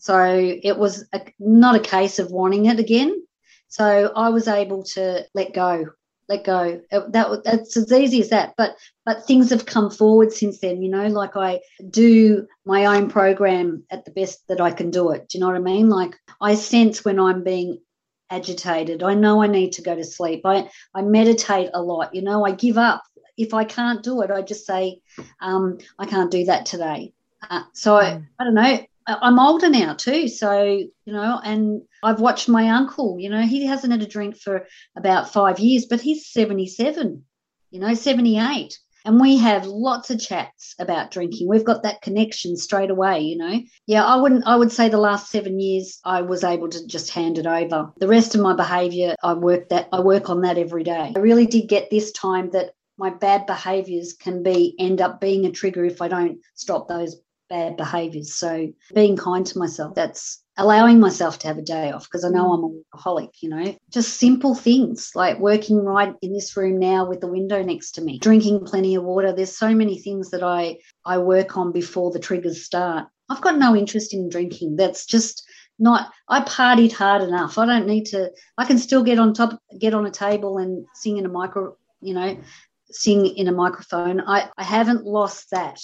So 0.00 0.24
it 0.62 0.78
was 0.78 1.06
a, 1.12 1.20
not 1.38 1.74
a 1.74 1.80
case 1.80 2.18
of 2.18 2.30
wanting 2.30 2.66
it 2.66 2.78
again. 2.78 3.14
So 3.68 4.12
i 4.16 4.28
was 4.28 4.48
able 4.48 4.82
to 4.94 5.24
let 5.34 5.54
go 5.54 5.86
let 6.28 6.44
go. 6.44 6.82
It- 6.90 7.12
that 7.12 7.42
that's 7.44 7.76
as 7.76 7.90
easy 7.90 8.20
as 8.20 8.28
that 8.30 8.54
but 8.58 8.76
but 9.06 9.26
things 9.26 9.50
have 9.50 9.64
come 9.64 9.90
forward 9.90 10.30
since 10.32 10.60
then 10.60 10.82
you 10.82 10.90
know 10.90 11.06
like 11.08 11.36
i 11.36 11.60
do 11.90 12.46
my 12.66 12.84
own 12.84 13.08
program 13.08 13.84
at 13.90 14.04
the 14.04 14.10
best 14.10 14.46
that 14.48 14.60
i 14.60 14.70
can 14.70 14.90
do 14.90 15.10
it. 15.10 15.28
Do 15.28 15.38
you 15.38 15.40
know 15.40 15.48
what 15.48 15.56
i 15.56 15.60
mean? 15.60 15.88
Like 15.88 16.16
i 16.40 16.54
sense 16.54 17.04
when 17.04 17.18
i'm 17.18 17.44
being 17.44 17.80
agitated. 18.30 19.02
I 19.02 19.14
know 19.14 19.42
I 19.42 19.46
need 19.46 19.72
to 19.72 19.82
go 19.82 19.94
to 19.94 20.04
sleep. 20.04 20.42
I, 20.44 20.70
I 20.94 21.02
meditate 21.02 21.70
a 21.74 21.82
lot. 21.82 22.14
You 22.14 22.22
know, 22.22 22.44
I 22.44 22.52
give 22.52 22.78
up. 22.78 23.02
If 23.36 23.54
I 23.54 23.64
can't 23.64 24.02
do 24.02 24.22
it, 24.22 24.30
I 24.30 24.42
just 24.42 24.66
say, 24.66 25.00
um, 25.40 25.78
I 25.98 26.06
can't 26.06 26.30
do 26.30 26.44
that 26.46 26.66
today. 26.66 27.12
Uh, 27.48 27.62
so 27.72 27.96
I, 27.96 28.22
I 28.38 28.44
don't 28.44 28.54
know. 28.54 28.80
I'm 29.06 29.38
older 29.38 29.70
now 29.70 29.94
too. 29.94 30.28
So, 30.28 30.62
you 30.62 30.90
know, 31.06 31.40
and 31.42 31.82
I've 32.02 32.20
watched 32.20 32.48
my 32.48 32.68
uncle, 32.68 33.18
you 33.18 33.30
know, 33.30 33.40
he 33.40 33.64
hasn't 33.64 33.92
had 33.92 34.02
a 34.02 34.06
drink 34.06 34.36
for 34.36 34.66
about 34.96 35.32
five 35.32 35.58
years, 35.58 35.86
but 35.86 36.00
he's 36.00 36.30
77, 36.30 37.24
you 37.70 37.80
know, 37.80 37.94
78. 37.94 38.78
And 39.08 39.18
we 39.18 39.38
have 39.38 39.64
lots 39.64 40.10
of 40.10 40.20
chats 40.20 40.74
about 40.78 41.10
drinking. 41.10 41.48
We've 41.48 41.64
got 41.64 41.82
that 41.82 42.02
connection 42.02 42.58
straight 42.58 42.90
away, 42.90 43.20
you 43.20 43.38
know. 43.38 43.58
Yeah, 43.86 44.04
I 44.04 44.16
wouldn't 44.16 44.46
I 44.46 44.54
would 44.54 44.70
say 44.70 44.90
the 44.90 44.98
last 44.98 45.30
7 45.30 45.58
years 45.58 45.98
I 46.04 46.20
was 46.20 46.44
able 46.44 46.68
to 46.68 46.86
just 46.86 47.10
hand 47.10 47.38
it 47.38 47.46
over. 47.46 47.90
The 47.96 48.06
rest 48.06 48.34
of 48.34 48.42
my 48.42 48.54
behavior 48.54 49.14
I 49.22 49.32
work 49.32 49.70
that 49.70 49.88
I 49.94 50.00
work 50.00 50.28
on 50.28 50.42
that 50.42 50.58
every 50.58 50.84
day. 50.84 51.14
I 51.16 51.18
really 51.20 51.46
did 51.46 51.70
get 51.70 51.88
this 51.88 52.12
time 52.12 52.50
that 52.50 52.72
my 52.98 53.08
bad 53.08 53.46
behaviors 53.46 54.12
can 54.12 54.42
be 54.42 54.74
end 54.78 55.00
up 55.00 55.22
being 55.22 55.46
a 55.46 55.52
trigger 55.52 55.86
if 55.86 56.02
I 56.02 56.08
don't 56.08 56.40
stop 56.54 56.86
those 56.86 57.16
bad 57.48 57.78
behaviors. 57.78 58.34
So 58.34 58.68
being 58.94 59.16
kind 59.16 59.46
to 59.46 59.58
myself, 59.58 59.94
that's 59.94 60.44
allowing 60.58 60.98
myself 60.98 61.38
to 61.38 61.46
have 61.46 61.56
a 61.56 61.62
day 61.62 61.92
off 61.92 62.04
because 62.04 62.24
I 62.24 62.30
know 62.30 62.52
I'm 62.52 62.64
a 62.64 62.98
workaholic, 62.98 63.30
you 63.40 63.48
know, 63.48 63.76
just 63.90 64.18
simple 64.18 64.56
things 64.56 65.12
like 65.14 65.38
working 65.38 65.78
right 65.84 66.14
in 66.20 66.32
this 66.32 66.56
room 66.56 66.80
now 66.80 67.08
with 67.08 67.20
the 67.20 67.28
window 67.28 67.62
next 67.62 67.92
to 67.92 68.00
me, 68.02 68.18
drinking 68.18 68.64
plenty 68.66 68.96
of 68.96 69.04
water. 69.04 69.32
There's 69.32 69.56
so 69.56 69.72
many 69.72 69.98
things 69.98 70.30
that 70.30 70.42
I, 70.42 70.78
I 71.06 71.18
work 71.18 71.56
on 71.56 71.70
before 71.70 72.10
the 72.10 72.18
triggers 72.18 72.64
start. 72.64 73.06
I've 73.30 73.40
got 73.40 73.56
no 73.56 73.76
interest 73.76 74.12
in 74.12 74.28
drinking. 74.28 74.76
That's 74.76 75.06
just 75.06 75.44
not 75.78 76.10
I 76.28 76.40
partied 76.40 76.92
hard 76.92 77.22
enough. 77.22 77.56
I 77.56 77.64
don't 77.64 77.86
need 77.86 78.06
to 78.06 78.32
I 78.58 78.64
can 78.64 78.78
still 78.78 79.04
get 79.04 79.20
on 79.20 79.32
top 79.32 79.60
get 79.78 79.94
on 79.94 80.06
a 80.06 80.10
table 80.10 80.58
and 80.58 80.84
sing 80.94 81.18
in 81.18 81.26
a 81.26 81.28
micro, 81.28 81.76
you 82.00 82.14
know, 82.14 82.36
sing 82.90 83.26
in 83.26 83.46
a 83.46 83.52
microphone. 83.52 84.20
I, 84.20 84.48
I 84.58 84.64
haven't 84.64 85.04
lost 85.04 85.50
that. 85.52 85.80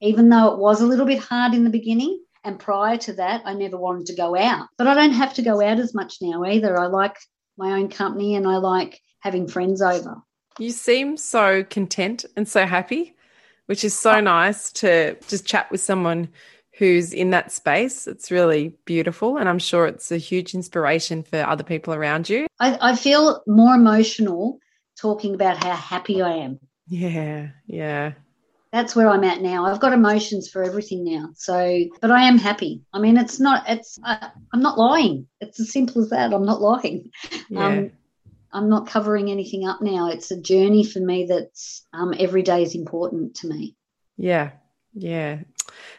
Even 0.00 0.28
though 0.28 0.52
it 0.52 0.58
was 0.58 0.80
a 0.80 0.86
little 0.86 1.06
bit 1.06 1.20
hard 1.20 1.54
in 1.54 1.62
the 1.62 1.70
beginning, 1.70 2.20
and 2.44 2.58
prior 2.58 2.96
to 2.98 3.12
that, 3.14 3.42
I 3.44 3.54
never 3.54 3.76
wanted 3.76 4.06
to 4.06 4.16
go 4.16 4.36
out. 4.36 4.68
But 4.76 4.88
I 4.88 4.94
don't 4.94 5.12
have 5.12 5.34
to 5.34 5.42
go 5.42 5.62
out 5.62 5.78
as 5.78 5.94
much 5.94 6.16
now 6.20 6.44
either. 6.44 6.78
I 6.78 6.86
like 6.86 7.16
my 7.56 7.72
own 7.72 7.88
company 7.88 8.34
and 8.34 8.46
I 8.46 8.56
like 8.56 9.00
having 9.20 9.46
friends 9.46 9.80
over. 9.80 10.16
You 10.58 10.70
seem 10.70 11.16
so 11.16 11.64
content 11.64 12.24
and 12.36 12.48
so 12.48 12.66
happy, 12.66 13.14
which 13.66 13.84
is 13.84 13.96
so 13.96 14.14
oh. 14.14 14.20
nice 14.20 14.72
to 14.72 15.16
just 15.28 15.46
chat 15.46 15.70
with 15.70 15.80
someone 15.80 16.28
who's 16.78 17.12
in 17.12 17.30
that 17.30 17.52
space. 17.52 18.06
It's 18.06 18.30
really 18.30 18.74
beautiful. 18.84 19.36
And 19.36 19.48
I'm 19.48 19.58
sure 19.58 19.86
it's 19.86 20.10
a 20.10 20.18
huge 20.18 20.54
inspiration 20.54 21.22
for 21.22 21.42
other 21.42 21.64
people 21.64 21.94
around 21.94 22.28
you. 22.28 22.46
I, 22.58 22.78
I 22.80 22.96
feel 22.96 23.42
more 23.46 23.74
emotional 23.74 24.58
talking 24.98 25.34
about 25.34 25.62
how 25.62 25.74
happy 25.74 26.22
I 26.22 26.32
am. 26.32 26.58
Yeah, 26.88 27.50
yeah 27.66 28.12
that's 28.72 28.96
where 28.96 29.08
I'm 29.08 29.24
at 29.24 29.42
now. 29.42 29.66
I've 29.66 29.80
got 29.80 29.92
emotions 29.92 30.48
for 30.48 30.62
everything 30.62 31.04
now. 31.04 31.28
So, 31.36 31.84
but 32.00 32.10
I 32.10 32.22
am 32.22 32.38
happy. 32.38 32.82
I 32.92 33.00
mean, 33.00 33.18
it's 33.18 33.38
not, 33.38 33.64
it's, 33.68 33.98
uh, 34.02 34.28
I'm 34.52 34.62
not 34.62 34.78
lying. 34.78 35.26
It's 35.40 35.60
as 35.60 35.70
simple 35.70 36.02
as 36.02 36.08
that. 36.10 36.32
I'm 36.32 36.46
not 36.46 36.62
lying. 36.62 37.10
Yeah. 37.50 37.66
Um, 37.66 37.90
I'm 38.50 38.68
not 38.68 38.86
covering 38.86 39.30
anything 39.30 39.66
up 39.66 39.82
now. 39.82 40.10
It's 40.10 40.30
a 40.30 40.40
journey 40.40 40.84
for 40.84 41.00
me 41.00 41.26
that's 41.26 41.86
um, 41.92 42.14
every 42.18 42.42
day 42.42 42.62
is 42.62 42.74
important 42.74 43.36
to 43.36 43.48
me. 43.48 43.76
Yeah. 44.16 44.52
Yeah. 44.94 45.40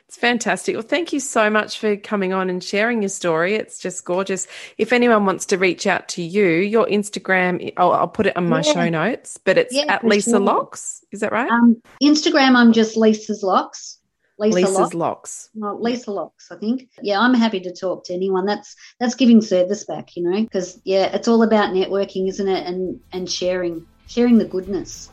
It's 0.07 0.17
fantastic. 0.17 0.75
Well, 0.75 0.83
thank 0.83 1.13
you 1.13 1.19
so 1.19 1.49
much 1.49 1.79
for 1.79 1.97
coming 1.97 2.33
on 2.33 2.49
and 2.49 2.63
sharing 2.63 3.01
your 3.01 3.09
story. 3.09 3.55
It's 3.55 3.79
just 3.79 4.05
gorgeous. 4.05 4.47
If 4.77 4.93
anyone 4.93 5.25
wants 5.25 5.45
to 5.47 5.57
reach 5.57 5.87
out 5.87 6.07
to 6.09 6.21
you, 6.21 6.45
your 6.45 6.85
Instagram, 6.85 7.73
I'll, 7.77 7.91
I'll 7.91 8.07
put 8.07 8.27
it 8.27 8.37
on 8.37 8.47
my 8.47 8.61
yeah. 8.61 8.73
show 8.73 8.89
notes, 8.89 9.37
but 9.37 9.57
it's 9.57 9.73
yeah, 9.73 9.85
at 9.87 10.03
Lisa 10.03 10.31
sure. 10.31 10.39
Locks. 10.39 11.03
Is 11.11 11.21
that 11.21 11.31
right? 11.31 11.49
Um, 11.49 11.81
Instagram, 12.01 12.55
I'm 12.55 12.73
just 12.73 12.95
Lisa's 12.95 13.43
Locks. 13.43 13.99
Lisa 14.39 14.55
Lisa's 14.55 14.77
Locks. 14.77 14.95
Locks. 14.95 15.49
Well, 15.53 15.81
Lisa 15.81 16.11
Locks, 16.11 16.51
I 16.51 16.55
think. 16.57 16.89
Yeah, 17.01 17.19
I'm 17.19 17.33
happy 17.33 17.59
to 17.61 17.73
talk 17.73 18.05
to 18.05 18.13
anyone. 18.13 18.45
That's 18.45 18.75
that's 18.99 19.15
giving 19.15 19.41
service 19.41 19.85
back, 19.85 20.15
you 20.15 20.23
know, 20.23 20.41
because 20.41 20.81
yeah, 20.83 21.15
it's 21.15 21.27
all 21.27 21.43
about 21.43 21.73
networking, 21.73 22.27
isn't 22.29 22.47
it? 22.47 22.65
And 22.65 22.99
and 23.11 23.29
sharing, 23.29 23.85
sharing 24.07 24.39
the 24.39 24.45
goodness. 24.45 25.09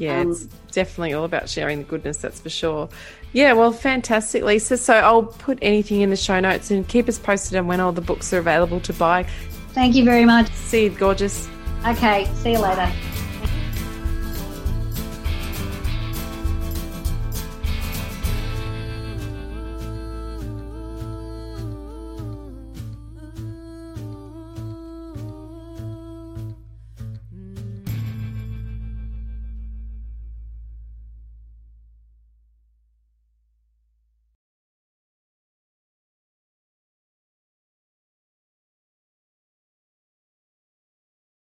Yeah, 0.00 0.20
um, 0.20 0.30
it's 0.30 0.44
definitely 0.72 1.12
all 1.12 1.24
about 1.24 1.50
sharing 1.50 1.78
the 1.78 1.84
goodness, 1.84 2.16
that's 2.16 2.40
for 2.40 2.48
sure. 2.48 2.88
Yeah, 3.34 3.52
well, 3.52 3.70
fantastic, 3.70 4.42
Lisa. 4.42 4.78
So 4.78 4.94
I'll 4.94 5.24
put 5.24 5.58
anything 5.60 6.00
in 6.00 6.08
the 6.08 6.16
show 6.16 6.40
notes 6.40 6.70
and 6.70 6.88
keep 6.88 7.06
us 7.06 7.18
posted 7.18 7.58
on 7.58 7.66
when 7.66 7.80
all 7.80 7.92
the 7.92 8.00
books 8.00 8.32
are 8.32 8.38
available 8.38 8.80
to 8.80 8.94
buy. 8.94 9.24
Thank 9.72 9.94
you 9.94 10.04
very 10.04 10.24
much. 10.24 10.50
See 10.52 10.84
you, 10.84 10.90
gorgeous. 10.90 11.48
Okay, 11.86 12.26
see 12.36 12.52
you 12.52 12.58
later. 12.60 12.90